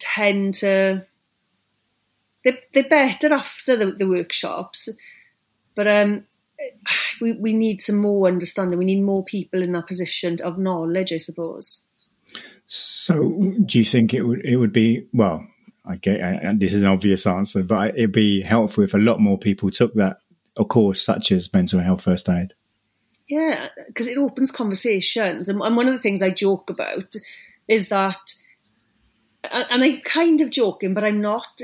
tend 0.00 0.54
to. 0.54 1.06
They're, 2.44 2.58
they're 2.72 2.82
better 2.82 3.32
after 3.32 3.76
the, 3.76 3.92
the 3.92 4.08
workshops, 4.08 4.88
but 5.76 5.86
um, 5.86 6.24
we 7.20 7.32
we 7.34 7.54
need 7.54 7.80
some 7.80 7.98
more 7.98 8.26
understanding. 8.26 8.78
We 8.78 8.84
need 8.84 9.02
more 9.02 9.24
people 9.24 9.62
in 9.62 9.70
that 9.72 9.86
position 9.86 10.38
of 10.42 10.58
knowledge, 10.58 11.12
I 11.12 11.18
suppose. 11.18 11.86
So, 12.74 13.52
do 13.66 13.78
you 13.78 13.84
think 13.84 14.14
it 14.14 14.22
would 14.22 14.46
it 14.46 14.56
would 14.56 14.72
be 14.72 15.06
well? 15.12 15.46
I 15.84 15.96
get 15.96 16.20
and 16.20 16.58
this 16.58 16.72
is 16.72 16.80
an 16.80 16.88
obvious 16.88 17.26
answer, 17.26 17.62
but 17.62 17.90
it'd 17.98 18.12
be 18.12 18.40
helpful 18.40 18.82
if 18.82 18.94
a 18.94 18.98
lot 18.98 19.20
more 19.20 19.36
people 19.36 19.70
took 19.70 19.92
that 19.96 20.20
a 20.56 20.64
course 20.64 21.02
such 21.02 21.32
as 21.32 21.52
mental 21.52 21.80
health 21.80 22.00
first 22.00 22.30
aid. 22.30 22.54
Yeah, 23.28 23.68
because 23.88 24.08
it 24.08 24.16
opens 24.16 24.50
conversations, 24.50 25.50
and, 25.50 25.60
and 25.60 25.76
one 25.76 25.86
of 25.86 25.92
the 25.92 25.98
things 25.98 26.22
I 26.22 26.30
joke 26.30 26.70
about 26.70 27.14
is 27.68 27.90
that, 27.90 28.36
and 29.50 29.84
I'm 29.84 30.00
kind 30.00 30.40
of 30.40 30.48
joking, 30.48 30.94
but 30.94 31.04
I'm 31.04 31.20
not. 31.20 31.60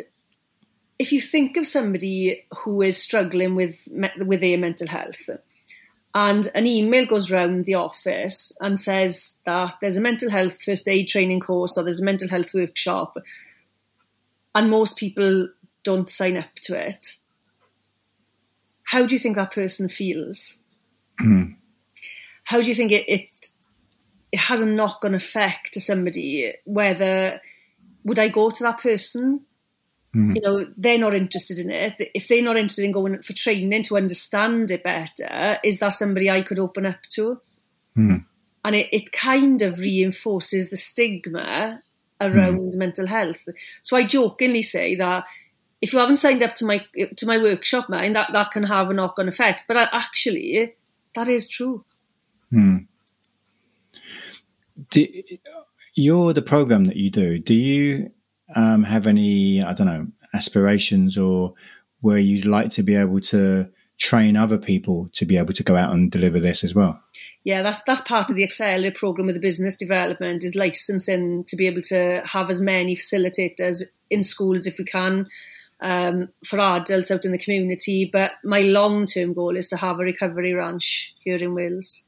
If 0.99 1.11
you 1.11 1.23
think 1.23 1.57
of 1.57 1.66
somebody 1.66 2.44
who 2.64 2.83
is 2.83 2.99
struggling 2.99 3.55
with 3.55 3.89
with 4.18 4.41
their 4.41 4.59
mental 4.59 4.89
health, 4.89 5.30
and 6.15 6.49
an 6.55 6.67
email 6.67 7.07
goes 7.07 7.31
round 7.31 7.65
the 7.65 7.75
office 7.75 8.53
and 8.61 8.79
says 8.79 9.41
that 9.45 9.75
there's 9.81 9.97
a 9.97 10.01
mental 10.01 10.31
health 10.31 10.63
first 10.63 10.89
aid 10.89 11.09
training 11.09 11.41
course 11.41 11.77
or 11.77 11.83
there's 11.83 12.01
a 12.01 12.05
mental 12.05 12.29
health 12.29 12.55
workshop, 12.55 13.19
and 14.55 14.71
most 14.71 14.97
people 14.97 15.49
don't 15.85 16.09
sign 16.09 16.37
up 16.37 16.55
to 16.63 16.75
it. 16.75 17.17
How 18.89 19.05
do 19.05 19.15
you 19.15 19.19
think 19.19 19.37
that 19.37 19.53
person 19.53 19.89
feels? 19.89 20.61
Mm. 21.21 21.57
How 22.45 22.63
do 22.63 22.69
you 22.69 22.75
think 22.75 22.91
it, 22.91 23.05
it 23.09 23.29
it 24.33 24.41
has 24.41 24.61
a 24.61 24.67
knock 24.67 25.05
on 25.05 25.15
effect 25.15 25.73
to 25.75 25.81
somebody? 25.81 26.53
Whether 26.65 27.41
would 28.05 28.19
I 28.19 28.29
go 28.29 28.49
to 28.51 28.63
that 28.65 28.81
person 28.81 29.45
Mm. 30.15 30.37
You 30.37 30.43
know, 30.43 30.67
they're 30.77 30.99
not 30.99 31.15
interested 31.15 31.59
in 31.59 31.71
it. 31.71 31.95
If 32.15 32.29
they're 32.29 32.43
not 32.43 32.57
interested 32.57 32.85
in 32.85 32.93
going 32.93 33.23
for 33.23 33.35
training 33.35 33.83
to 33.85 33.97
understand 33.97 34.71
it 34.71 34.83
better, 34.83 35.59
is 35.63 35.81
that 35.81 35.93
somebody 35.93 36.31
I 36.31 36.43
could 36.43 36.59
open 36.59 36.87
up 36.87 37.03
to? 37.11 37.41
Mm. 37.97 38.25
And 38.65 38.75
it, 38.75 38.89
it 38.93 39.13
kind 39.13 39.61
of 39.63 39.79
reinforces 39.79 40.71
the 40.71 40.77
stigma 40.77 41.83
around 42.21 42.73
mm. 42.73 42.77
mental 42.77 43.07
health. 43.07 43.47
So 43.83 43.97
I 43.97 44.05
jokingly 44.05 44.63
say 44.63 44.95
that 44.97 45.25
if 45.81 45.93
you 45.93 45.99
haven't 45.99 46.17
signed 46.17 46.43
up 46.43 46.55
to 46.55 46.65
my 46.65 46.85
to 47.17 47.27
my 47.27 47.39
workshop, 47.39 47.89
man, 47.89 48.13
that 48.15 48.33
that 48.33 48.51
can 48.51 48.65
have 48.65 48.91
a 48.91 48.95
knock 48.95 49.19
on 49.19 49.29
effect. 49.29 49.65
But 49.69 49.77
actually, 49.77 50.75
that 51.15 51.29
is 51.29 51.49
true. 51.49 51.85
Hmm. 52.51 52.79
Do, 54.91 55.07
you're 55.95 56.33
the 56.33 56.43
program 56.43 56.85
that 56.85 56.97
you 56.97 57.11
do. 57.11 57.39
Do 57.39 57.55
you 57.55 58.11
um, 58.55 58.82
have 58.82 59.07
any, 59.07 59.62
I 59.62 59.72
don't 59.72 59.86
know, 59.86 60.07
aspirations 60.34 61.18
or 61.18 61.55
where 62.01 62.18
you'd 62.18 62.44
like 62.44 62.70
to 62.70 62.82
be 62.82 62.94
able 62.94 63.20
to 63.20 63.68
train 63.99 64.36
other 64.36 64.59
people 64.59 65.09
to 65.12 65.26
be 65.26 65.36
able 65.36 65.53
to 65.53 65.64
go 65.64 65.76
out 65.76 65.92
and 65.92 66.11
deliver 66.11 66.38
this 66.38 66.62
as 66.62 66.74
well? 66.74 67.03
Yeah, 67.44 67.62
that's 67.62 67.82
that's 67.84 68.01
part 68.01 68.30
of 68.30 68.36
the 68.36 68.44
Accelerate 68.44 68.94
program 68.94 69.26
with 69.26 69.34
the 69.34 69.40
business 69.40 69.76
development 69.76 70.44
is 70.44 70.55
licensing 70.55 71.44
to 71.44 71.57
be 71.57 71.66
able 71.66 71.80
to 71.82 72.22
have 72.24 72.51
as 72.51 72.61
many 72.61 72.94
facilitators 72.94 73.82
in 74.11 74.22
schools 74.22 74.66
if 74.66 74.78
we 74.78 74.84
can 74.84 75.26
um, 75.80 76.28
for 76.44 76.61
adults 76.61 77.11
out 77.11 77.24
in 77.24 77.32
the 77.32 77.38
community. 77.38 78.09
But 78.11 78.32
my 78.44 78.61
long 78.61 79.07
term 79.07 79.32
goal 79.32 79.57
is 79.57 79.68
to 79.70 79.76
have 79.76 79.99
a 79.99 80.05
recovery 80.05 80.55
ranch 80.55 81.14
here 81.20 81.36
in 81.36 81.55
Wales. 81.55 82.05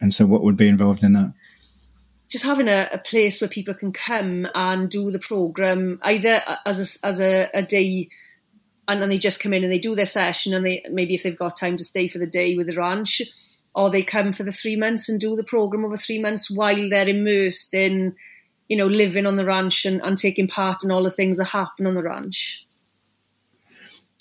And 0.00 0.12
so, 0.12 0.26
what 0.26 0.42
would 0.42 0.56
be 0.56 0.68
involved 0.68 1.02
in 1.02 1.12
that? 1.14 1.32
Just 2.32 2.46
having 2.46 2.68
a, 2.68 2.88
a 2.90 2.98
place 2.98 3.42
where 3.42 3.48
people 3.48 3.74
can 3.74 3.92
come 3.92 4.48
and 4.54 4.88
do 4.88 5.10
the 5.10 5.18
program 5.18 6.00
either 6.02 6.40
as 6.64 6.80
a, 6.80 7.06
as 7.06 7.20
a, 7.20 7.50
a 7.52 7.62
day 7.62 8.08
and 8.88 9.10
they 9.10 9.18
just 9.18 9.38
come 9.38 9.52
in 9.52 9.64
and 9.64 9.70
they 9.70 9.78
do 9.78 9.94
their 9.94 10.06
session 10.06 10.54
and 10.54 10.64
they 10.64 10.82
maybe 10.90 11.14
if 11.14 11.24
they've 11.24 11.36
got 11.36 11.54
time 11.54 11.76
to 11.76 11.84
stay 11.84 12.08
for 12.08 12.18
the 12.18 12.26
day 12.26 12.56
with 12.56 12.68
the 12.68 12.74
ranch 12.74 13.20
or 13.74 13.90
they 13.90 14.02
come 14.02 14.32
for 14.32 14.44
the 14.44 14.50
three 14.50 14.76
months 14.76 15.10
and 15.10 15.20
do 15.20 15.36
the 15.36 15.44
program 15.44 15.84
over 15.84 15.98
three 15.98 16.18
months 16.18 16.50
while 16.50 16.88
they're 16.88 17.06
immersed 17.06 17.74
in 17.74 18.16
you 18.66 18.78
know 18.78 18.86
living 18.86 19.26
on 19.26 19.36
the 19.36 19.44
ranch 19.44 19.84
and, 19.84 20.00
and 20.00 20.16
taking 20.16 20.48
part 20.48 20.82
in 20.82 20.90
all 20.90 21.02
the 21.02 21.10
things 21.10 21.36
that 21.36 21.44
happen 21.44 21.86
on 21.86 21.94
the 21.94 22.02
ranch. 22.02 22.64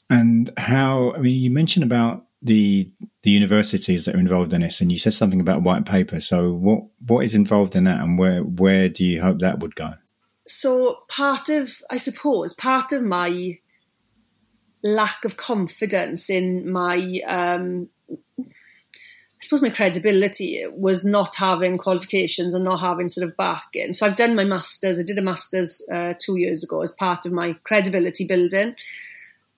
And 0.10 0.52
how 0.58 1.14
i 1.14 1.20
mean 1.20 1.42
you 1.42 1.50
mentioned 1.50 1.86
about 1.86 2.26
the 2.42 2.90
the 3.24 3.32
universities 3.32 4.06
that 4.06 4.16
are 4.16 4.20
involved 4.20 4.52
in 4.54 4.62
this 4.62 4.82
and 4.82 4.92
you 4.92 4.98
said 4.98 5.14
something 5.14 5.40
about 5.40 5.62
white 5.62 5.86
paper 5.86 6.20
so 6.20 6.52
what 6.52 6.84
what 7.08 7.24
is 7.24 7.36
involved 7.36 7.76
in 7.76 7.84
that 7.84 8.02
and 8.02 8.18
where 8.18 8.42
where 8.42 8.90
do 8.90 9.06
you 9.06 9.22
hope 9.22 9.40
that 9.40 9.60
would 9.60 9.76
go 9.76 9.94
so 10.48 10.98
part 11.08 11.50
of 11.50 11.70
i 11.92 11.98
suppose 11.98 12.54
part 12.54 12.92
of 12.92 13.04
my 13.04 13.58
lack 14.84 15.24
of 15.26 15.38
confidence 15.38 16.30
in 16.30 16.72
my 16.72 17.20
um, 17.28 17.90
I 19.42 19.44
suppose 19.44 19.62
my 19.64 19.70
credibility 19.72 20.64
was 20.72 21.04
not 21.04 21.36
having 21.36 21.80
qualifications 21.80 22.54
and 22.54 22.64
not 22.64 22.80
having 22.80 23.08
sort 23.08 23.28
of 23.28 23.36
backing. 23.38 23.92
So 23.92 24.06
I've 24.06 24.16
done 24.16 24.36
my 24.36 24.44
masters. 24.44 25.00
I 25.00 25.04
did 25.04 25.18
a 25.18 25.22
masters 25.24 25.82
uh, 25.92 26.14
two 26.20 26.38
years 26.38 26.64
ago 26.64 26.84
as 26.84 26.92
part 26.92 27.26
of 27.26 27.32
my 27.32 27.54
credibility 27.64 28.26
building. 28.28 28.76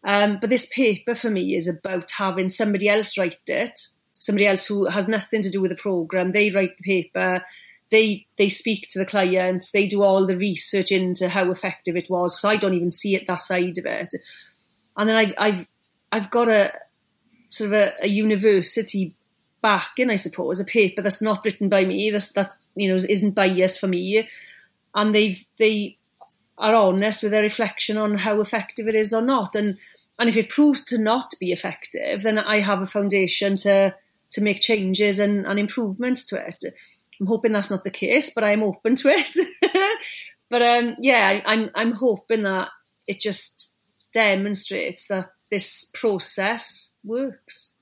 Um, 0.03 0.37
but 0.39 0.49
this 0.49 0.65
paper 0.65 1.15
for 1.15 1.29
me 1.29 1.55
is 1.55 1.67
about 1.67 2.11
having 2.11 2.49
somebody 2.49 2.89
else 2.89 3.17
write 3.17 3.37
it, 3.47 3.79
somebody 4.13 4.47
else 4.47 4.67
who 4.67 4.85
has 4.87 5.07
nothing 5.07 5.41
to 5.41 5.49
do 5.49 5.61
with 5.61 5.71
the 5.71 5.77
program. 5.77 6.31
They 6.31 6.51
write 6.51 6.77
the 6.77 6.83
paper. 6.83 7.43
They 7.89 8.25
they 8.37 8.47
speak 8.47 8.87
to 8.89 8.99
the 8.99 9.05
clients. 9.05 9.71
They 9.71 9.87
do 9.87 10.03
all 10.03 10.25
the 10.25 10.37
research 10.37 10.91
into 10.91 11.29
how 11.29 11.51
effective 11.51 11.95
it 11.95 12.09
was. 12.09 12.39
So 12.39 12.49
I 12.49 12.57
don't 12.57 12.73
even 12.73 12.91
see 12.91 13.15
it 13.15 13.27
that 13.27 13.39
side 13.39 13.77
of 13.77 13.85
it 13.85 14.13
and 14.97 15.09
then 15.09 15.15
I've 15.15 15.33
I've 15.37 15.67
I've 16.11 16.31
got 16.31 16.49
a 16.49 16.71
sort 17.49 17.71
of 17.71 17.73
a, 17.73 17.93
a 18.03 18.07
university 18.07 19.13
backing, 19.61 20.09
I 20.09 20.15
suppose, 20.15 20.59
a 20.59 20.65
paper 20.65 21.01
that's 21.01 21.21
not 21.21 21.45
written 21.45 21.69
by 21.69 21.85
me, 21.85 22.11
that's 22.11 22.31
that's 22.31 22.59
you 22.75 22.89
know 22.89 22.95
isn't 22.95 23.35
biased 23.35 23.79
for 23.79 23.87
me, 23.87 24.27
and 24.95 25.13
they've 25.13 25.43
they 25.57 25.95
are 26.57 26.75
honest 26.75 27.23
with 27.23 27.31
their 27.31 27.41
reflection 27.41 27.97
on 27.97 28.17
how 28.17 28.39
effective 28.39 28.87
it 28.87 28.95
is 28.95 29.13
or 29.13 29.21
not, 29.21 29.55
and 29.55 29.77
and 30.19 30.29
if 30.29 30.37
it 30.37 30.49
proves 30.49 30.85
to 30.85 30.97
not 30.97 31.31
be 31.39 31.51
effective, 31.51 32.21
then 32.21 32.37
I 32.37 32.59
have 32.59 32.81
a 32.81 32.85
foundation 32.85 33.55
to 33.57 33.95
to 34.31 34.41
make 34.41 34.61
changes 34.61 35.19
and, 35.19 35.45
and 35.45 35.59
improvements 35.59 36.25
to 36.25 36.35
it. 36.35 36.63
I'm 37.19 37.27
hoping 37.27 37.51
that's 37.51 37.69
not 37.69 37.83
the 37.83 37.91
case, 37.91 38.31
but 38.33 38.43
I'm 38.43 38.63
open 38.63 38.95
to 38.95 39.09
it. 39.09 39.37
but 40.49 40.61
um, 40.61 40.95
yeah, 40.99 41.41
I'm 41.45 41.69
I'm 41.75 41.93
hoping 41.93 42.43
that 42.43 42.69
it 43.07 43.19
just 43.19 43.75
demonstrates 44.13 45.07
that 45.07 45.27
this 45.49 45.89
process 45.93 46.93
works. 47.03 47.72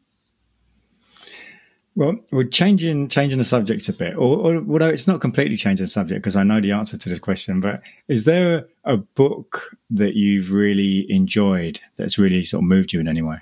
Well, 1.93 2.15
we're 2.31 2.45
changing 2.45 3.09
changing 3.09 3.39
the 3.39 3.45
subject 3.45 3.89
a 3.89 3.93
bit, 3.93 4.15
or, 4.15 4.37
or 4.37 4.55
although 4.55 4.87
it's 4.87 5.07
not 5.07 5.19
completely 5.19 5.57
changing 5.57 5.83
the 5.83 5.89
subject 5.89 6.21
because 6.21 6.37
I 6.37 6.43
know 6.43 6.61
the 6.61 6.71
answer 6.71 6.97
to 6.97 7.09
this 7.09 7.19
question. 7.19 7.59
But 7.59 7.81
is 8.07 8.23
there 8.23 8.67
a 8.85 8.97
book 8.97 9.75
that 9.89 10.15
you've 10.15 10.53
really 10.53 11.05
enjoyed 11.09 11.81
that's 11.97 12.17
really 12.17 12.43
sort 12.43 12.63
of 12.63 12.69
moved 12.69 12.93
you 12.93 13.01
in 13.01 13.09
any 13.09 13.21
way? 13.21 13.39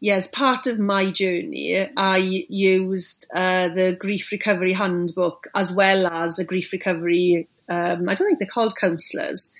Yes, 0.00 0.28
part 0.28 0.66
of 0.66 0.78
my 0.78 1.10
journey, 1.10 1.86
I 1.94 2.16
used 2.48 3.26
uh, 3.34 3.68
the 3.68 3.94
Grief 3.98 4.32
Recovery 4.32 4.72
Handbook 4.72 5.48
as 5.54 5.70
well 5.70 6.06
as 6.06 6.38
a 6.38 6.44
grief 6.44 6.72
recovery. 6.72 7.48
Um, 7.68 8.08
I 8.08 8.14
don't 8.14 8.26
think 8.28 8.38
they're 8.38 8.48
called 8.48 8.74
counsellors, 8.76 9.54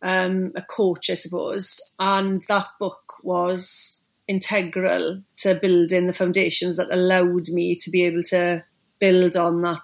um, 0.00 0.52
a 0.56 0.62
coach, 0.62 1.10
I 1.10 1.14
suppose, 1.14 1.80
and 1.98 2.40
that 2.48 2.66
book 2.80 3.22
was 3.22 4.04
integral 4.26 5.22
to 5.38 5.54
building 5.54 6.06
the 6.06 6.12
foundations 6.12 6.76
that 6.76 6.92
allowed 6.92 7.48
me 7.48 7.74
to 7.74 7.90
be 7.90 8.04
able 8.04 8.22
to 8.22 8.62
build 8.98 9.36
on 9.36 9.60
that 9.62 9.80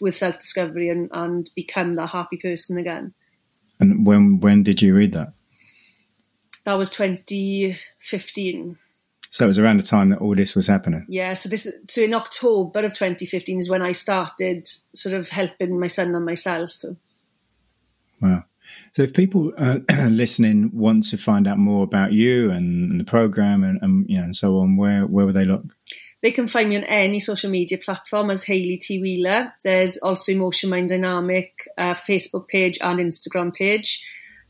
with 0.00 0.14
self 0.14 0.38
discovery 0.38 0.88
and, 0.88 1.10
and 1.12 1.50
become 1.54 1.96
that 1.96 2.10
happy 2.10 2.36
person 2.36 2.78
again. 2.78 3.14
And 3.80 4.06
when 4.06 4.40
when 4.40 4.62
did 4.62 4.82
you 4.82 4.94
read 4.94 5.12
that? 5.14 5.32
That 6.64 6.78
was 6.78 6.90
2015. 6.90 8.78
So 9.30 9.44
it 9.44 9.48
was 9.48 9.58
around 9.58 9.78
the 9.78 9.82
time 9.82 10.10
that 10.10 10.20
all 10.20 10.34
this 10.34 10.54
was 10.54 10.68
happening. 10.68 11.04
Yeah, 11.08 11.34
so 11.34 11.48
this 11.48 11.70
so 11.86 12.02
in 12.02 12.14
October 12.14 12.80
of 12.80 12.92
2015 12.92 13.58
is 13.58 13.68
when 13.68 13.82
I 13.82 13.92
started 13.92 14.66
sort 14.94 15.14
of 15.14 15.28
helping 15.28 15.78
my 15.78 15.88
son 15.88 16.14
and 16.14 16.24
myself. 16.24 16.84
Wow. 18.20 18.44
So, 18.92 19.02
if 19.02 19.12
people 19.12 19.52
uh, 19.56 19.80
listening 20.08 20.70
want 20.72 21.04
to 21.10 21.16
find 21.16 21.46
out 21.46 21.58
more 21.58 21.84
about 21.84 22.12
you 22.12 22.50
and, 22.50 22.90
and 22.90 23.00
the 23.00 23.04
program 23.04 23.62
and, 23.64 23.78
and, 23.82 24.08
you 24.08 24.18
know 24.18 24.24
and 24.24 24.36
so 24.36 24.58
on, 24.58 24.76
where 24.76 25.06
where 25.06 25.26
would 25.26 25.34
they 25.34 25.44
look? 25.44 25.64
They 26.22 26.30
can 26.30 26.48
find 26.48 26.70
me 26.70 26.76
on 26.76 26.84
any 26.84 27.20
social 27.20 27.50
media 27.50 27.76
platform 27.76 28.30
as 28.30 28.44
Hayley 28.44 28.78
T 28.78 28.98
Wheeler. 28.98 29.52
There's 29.62 29.98
also 29.98 30.32
Emotion 30.32 30.70
Mind 30.70 30.88
Dynamic 30.88 31.68
uh, 31.76 31.92
Facebook 31.92 32.48
page 32.48 32.78
and 32.80 32.98
Instagram 32.98 33.52
page. 33.52 34.02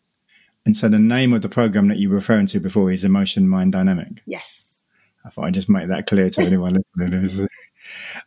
And 0.66 0.76
so 0.76 0.90
the 0.90 1.00
name 1.00 1.34
of 1.34 1.42
the 1.42 1.50
program 1.50 1.88
that 1.90 1.98
you 1.98 2.10
were 2.10 2.16
referring 2.16 2.48
to 2.48 2.60
before 2.60 2.92
is 2.92 3.04
Emotion 3.04 3.48
Mind 3.48 3.72
Dynamic. 3.72 4.22
Yes. 4.26 4.84
I 5.24 5.30
thought 5.30 5.46
I'd 5.46 5.54
just 5.54 5.70
make 5.70 5.88
that 5.90 6.08
clear 6.08 6.30
to 6.30 6.42
anyone 6.42 6.84
listening. 6.98 7.44
Uh, 7.44 7.48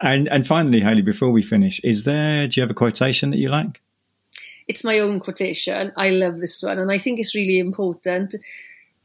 and 0.01 0.28
and 0.28 0.47
finally, 0.47 0.80
Hayley, 0.80 1.03
before 1.03 1.30
we 1.30 1.43
finish, 1.43 1.80
is 1.84 2.05
there 2.05 2.47
do 2.47 2.61
you 2.61 2.62
have 2.62 2.70
a 2.70 2.74
quotation 2.74 3.30
that 3.30 3.39
you 3.39 3.49
like? 3.49 3.80
It's 4.66 4.84
my 4.84 4.99
own 4.99 5.20
quotation. 5.20 5.93
I 5.97 6.11
love 6.11 6.39
this 6.39 6.62
one, 6.62 6.78
and 6.78 6.93
I 6.93 6.99
think 6.99 7.18
it's 7.18 7.34
really 7.34 7.59
important 7.59 8.34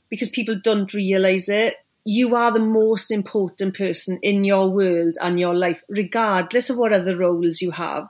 because 0.10 0.30
people 0.30 0.56
don't 0.62 0.94
realize 0.94 1.50
it. 1.50 1.76
You 2.06 2.36
are 2.36 2.52
the 2.52 2.60
most 2.60 3.12
important 3.12 3.78
person 3.78 4.20
in 4.22 4.44
your 4.44 4.70
world 4.70 5.16
and 5.22 5.40
your 5.40 5.56
life, 5.56 5.84
regardless 5.88 6.70
of 6.70 6.78
what 6.78 6.92
other 6.92 7.18
roles 7.18 7.62
you 7.62 7.72
have. 7.72 8.10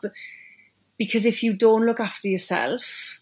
Because 0.97 1.25
if 1.25 1.43
you 1.43 1.53
don't 1.53 1.85
look 1.85 1.99
after 1.99 2.27
yourself, 2.27 3.19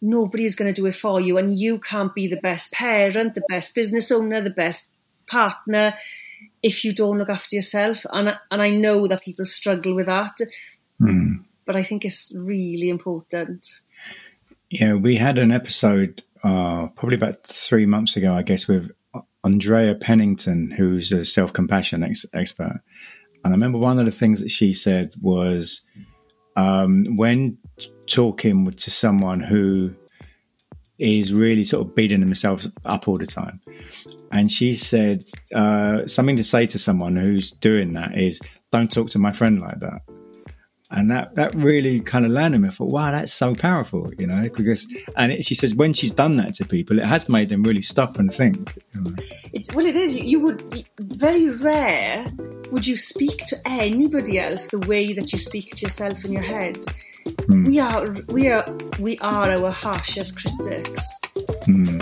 nobody's 0.00 0.56
going 0.56 0.72
to 0.72 0.80
do 0.80 0.86
it 0.86 0.94
for 0.94 1.20
you. 1.20 1.38
And 1.38 1.52
you 1.52 1.78
can't 1.78 2.14
be 2.14 2.26
the 2.26 2.40
best 2.40 2.72
parent, 2.72 3.34
the 3.34 3.44
best 3.48 3.74
business 3.74 4.10
owner, 4.10 4.40
the 4.40 4.50
best 4.50 4.90
partner 5.26 5.94
if 6.62 6.84
you 6.84 6.92
don't 6.92 7.18
look 7.18 7.28
after 7.28 7.56
yourself. 7.56 8.04
And, 8.12 8.36
and 8.50 8.62
I 8.62 8.70
know 8.70 9.06
that 9.06 9.22
people 9.22 9.44
struggle 9.44 9.94
with 9.94 10.06
that, 10.06 10.38
mm. 11.00 11.44
but 11.64 11.76
I 11.76 11.82
think 11.82 12.04
it's 12.04 12.32
really 12.36 12.88
important. 12.88 13.80
Yeah, 14.70 14.94
we 14.94 15.16
had 15.16 15.38
an 15.38 15.50
episode 15.50 16.22
uh, 16.44 16.88
probably 16.88 17.16
about 17.16 17.44
three 17.44 17.86
months 17.86 18.16
ago, 18.16 18.34
I 18.34 18.42
guess, 18.42 18.68
with 18.68 18.90
Andrea 19.44 19.94
Pennington, 19.94 20.70
who's 20.70 21.10
a 21.12 21.24
self 21.24 21.52
compassion 21.52 22.02
ex- 22.02 22.26
expert. 22.32 22.80
And 23.44 23.52
I 23.52 23.56
remember 23.56 23.78
one 23.78 23.98
of 23.98 24.04
the 24.04 24.12
things 24.12 24.40
that 24.40 24.50
she 24.50 24.72
said 24.72 25.14
was 25.20 25.82
um, 26.56 27.16
when 27.16 27.56
talking 28.06 28.70
to 28.70 28.90
someone 28.90 29.40
who 29.40 29.94
is 30.98 31.32
really 31.32 31.64
sort 31.64 31.86
of 31.86 31.94
beating 31.94 32.20
themselves 32.20 32.70
up 32.84 33.06
all 33.06 33.16
the 33.16 33.26
time. 33.26 33.60
And 34.32 34.50
she 34.50 34.74
said 34.74 35.24
uh, 35.54 36.06
something 36.06 36.36
to 36.36 36.44
say 36.44 36.66
to 36.66 36.78
someone 36.78 37.16
who's 37.16 37.52
doing 37.52 37.94
that 37.94 38.18
is, 38.18 38.40
"Don't 38.72 38.92
talk 38.92 39.08
to 39.10 39.18
my 39.18 39.30
friend 39.30 39.60
like 39.60 39.78
that." 39.80 40.02
and 40.90 41.10
that 41.10 41.34
that 41.34 41.54
really 41.54 42.00
kind 42.00 42.24
of 42.24 42.30
landed 42.30 42.60
me. 42.60 42.68
I 42.68 42.70
thought, 42.70 42.92
wow, 42.92 43.10
that's 43.10 43.32
so 43.32 43.54
powerful, 43.54 44.10
you 44.18 44.26
know. 44.26 44.42
Because 44.42 44.88
and 45.16 45.32
it, 45.32 45.44
she 45.44 45.54
says 45.54 45.74
when 45.74 45.92
she's 45.92 46.12
done 46.12 46.36
that 46.36 46.54
to 46.54 46.64
people, 46.64 46.98
it 46.98 47.04
has 47.04 47.28
made 47.28 47.50
them 47.50 47.62
really 47.62 47.82
stop 47.82 48.18
and 48.18 48.32
think. 48.32 48.74
You 48.94 49.14
well, 49.74 49.86
it 49.86 49.96
is. 49.96 50.16
You 50.16 50.40
would 50.40 50.62
very 50.98 51.50
rare 51.50 52.24
would 52.72 52.86
you 52.86 52.96
speak 52.96 53.38
to 53.46 53.56
anybody 53.66 54.38
else 54.38 54.66
the 54.68 54.78
way 54.80 55.12
that 55.12 55.32
you 55.32 55.38
speak 55.38 55.70
to 55.76 55.82
yourself 55.82 56.24
in 56.24 56.32
your 56.32 56.42
head. 56.42 56.78
Hmm. 57.46 57.64
We 57.64 57.80
are 57.80 58.14
we 58.28 58.48
are 58.48 58.64
we 59.00 59.18
are 59.18 59.50
our 59.50 59.70
harshest 59.70 60.36
critics. 60.38 61.20
Hmm 61.64 61.98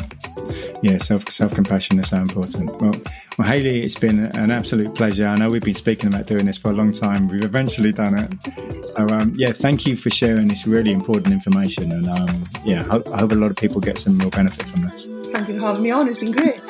yeah, 0.83 0.99
self 0.99 1.29
self 1.31 1.55
compassion 1.55 1.99
is 1.99 2.09
so 2.09 2.17
important. 2.19 2.71
Well, 2.81 2.95
well, 3.39 3.49
Hayley, 3.49 3.83
it's 3.83 3.97
been 3.97 4.19
an 4.19 4.51
absolute 4.51 4.95
pleasure. 4.95 5.27
I 5.27 5.37
know 5.37 5.49
we've 5.49 5.63
been 5.63 5.75
speaking 5.75 6.09
about 6.13 6.27
doing 6.27 6.47
this 6.47 6.59
for 6.59 6.71
a 6.71 6.75
long 6.75 6.93
time. 6.93 7.29
We've 7.29 7.45
eventually 7.45 7.93
done 7.93 8.19
it. 8.19 8.87
So 8.87 9.07
um, 9.09 9.33
yeah, 9.37 9.53
thank 9.53 9.87
you 9.87 9.97
for 9.97 10.11
sharing 10.11 10.49
this 10.49 10.67
really 10.67 10.93
important 10.93 11.33
information, 11.33 11.93
and 11.93 12.09
um, 12.09 12.49
yeah, 12.65 12.81
I 12.81 12.85
hope, 12.85 13.09
I 13.11 13.19
hope 13.19 13.33
a 13.33 13.35
lot 13.35 13.51
of 13.51 13.57
people 13.57 13.81
get 13.81 13.99
some 13.99 14.19
real 14.19 14.31
benefit 14.31 14.67
from 14.67 14.83
this. 14.83 15.07
Thank 15.33 15.49
you 15.49 15.59
for 15.59 15.67
having 15.67 15.83
me 15.83 15.91
on. 15.91 16.09
It's 16.09 16.19
been 16.19 16.33
great. 16.33 16.63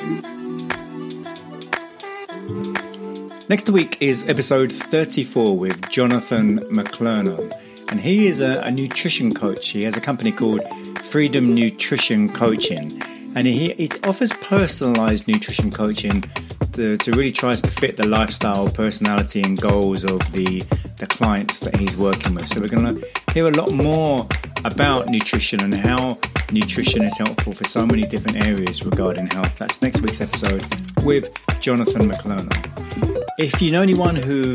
Next 3.49 3.71
week 3.71 3.99
is 4.01 4.29
episode 4.29 4.73
34 4.73 5.57
with 5.57 5.89
Jonathan 5.89 6.59
McClernand, 6.71 7.53
and 7.91 8.01
he 8.01 8.27
is 8.27 8.41
a, 8.41 8.61
a 8.61 8.71
nutrition 8.71 9.33
coach. 9.33 9.69
He 9.69 9.85
has 9.85 9.97
a 9.97 10.01
company 10.01 10.33
called 10.33 10.63
Freedom 10.99 11.55
Nutrition 11.55 12.29
Coaching 12.29 12.91
and 13.37 13.47
he, 13.47 13.73
it 13.73 14.07
offers 14.09 14.33
personalized 14.33 15.29
nutrition 15.29 15.71
coaching 15.71 16.25
to, 16.73 16.97
to, 16.97 17.11
really 17.13 17.31
tries 17.31 17.61
to 17.61 17.71
fit 17.71 17.99
the 17.99 18.07
lifestyle, 18.07 18.69
personality, 18.71 19.43
and 19.43 19.61
goals 19.61 20.05
of 20.05 20.21
the 20.33 20.65
the 20.97 21.07
clients 21.07 21.61
that 21.61 21.77
he's 21.77 21.95
working 21.95 22.35
with. 22.35 22.49
So 22.49 22.61
we're 22.63 22.69
going 22.69 22.99
to 22.99 23.09
hear 23.35 23.47
a 23.47 23.51
lot 23.51 23.71
more 23.71 24.27
about 24.65 25.11
nutrition 25.11 25.61
and 25.61 25.75
how 25.75 26.19
nutrition 26.51 27.03
is 27.03 27.19
helpful 27.19 27.53
for 27.53 27.65
so 27.65 27.85
many 27.85 28.03
different 28.03 28.47
areas 28.47 28.83
regarding 28.83 29.27
health. 29.27 29.59
That's 29.59 29.83
next 29.83 30.01
week's 30.01 30.23
episode 30.23 30.65
with 31.05 31.29
Jonathan 31.61 32.11
McClernand. 32.11 33.27
If 33.39 33.61
you 33.61 33.73
know 33.73 33.83
anyone 33.83 34.17
who 34.17 34.55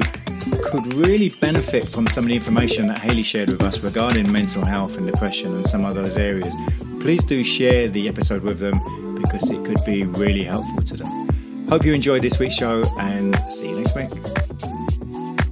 could 0.64 0.94
really 0.94 1.30
benefit 1.30 1.88
from 1.88 2.08
some 2.08 2.26
of 2.26 2.30
the 2.30 2.36
information 2.36 2.88
that 2.88 3.00
Hayley 3.00 3.24
shared 3.24 3.50
with 3.50 3.62
us 3.64 3.82
regarding 3.82 4.32
mental 4.32 4.66
health 4.66 4.98
and 4.98 5.06
depression 5.06 5.54
and 5.56 5.66
some 5.66 5.86
of 5.86 5.96
those 5.96 6.18
areas, 6.18 6.56
please 7.00 7.24
do 7.24 7.44
share 7.44 7.88
the 7.88 8.08
episode 8.08 8.44
with 8.44 8.60
them 8.60 8.74
because 9.22 9.50
it 9.50 9.66
could 9.66 9.84
be 9.86 10.04
really 10.04 10.44
helpful 10.44 10.82
to 10.84 10.98
them. 10.98 11.68
Hope 11.70 11.86
you 11.86 11.94
enjoyed 11.94 12.22
this 12.22 12.40
week's 12.40 12.56
show 12.56 12.84
and 13.00 13.36
see 13.52 13.70
you 13.70 13.78
next 13.78 13.96
week. 13.96 14.10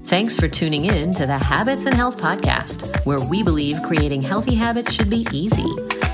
Thanks 0.05 0.35
for 0.35 0.47
tuning 0.47 0.85
in 0.85 1.13
to 1.13 1.25
the 1.25 1.37
Habits 1.37 1.85
and 1.85 1.93
Health 1.93 2.19
Podcast, 2.19 3.05
where 3.05 3.19
we 3.19 3.43
believe 3.43 3.81
creating 3.83 4.23
healthy 4.23 4.55
habits 4.55 4.91
should 4.91 5.09
be 5.09 5.25
easy. 5.31 5.71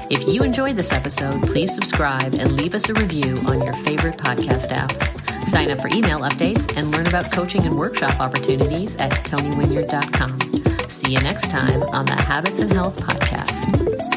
If 0.09 0.27
you 0.27 0.43
enjoyed 0.43 0.75
this 0.75 0.91
episode, 0.91 1.41
please 1.43 1.73
subscribe 1.73 2.33
and 2.35 2.51
leave 2.51 2.75
us 2.75 2.89
a 2.89 2.93
review 2.93 3.35
on 3.47 3.63
your 3.63 3.73
favorite 3.73 4.17
podcast 4.17 4.71
app. 4.71 5.14
Sign 5.47 5.71
up 5.71 5.79
for 5.79 5.87
email 5.87 6.19
updates 6.19 6.75
and 6.77 6.91
learn 6.91 7.07
about 7.07 7.31
coaching 7.31 7.65
and 7.65 7.77
workshop 7.77 8.19
opportunities 8.19 8.95
at 8.97 9.11
tonywinyard.com. 9.11 10.89
See 10.89 11.13
you 11.13 11.21
next 11.21 11.49
time 11.49 11.83
on 11.83 12.05
the 12.05 12.15
Habits 12.15 12.61
and 12.61 12.71
Health 12.71 12.97
Podcast. 12.97 14.14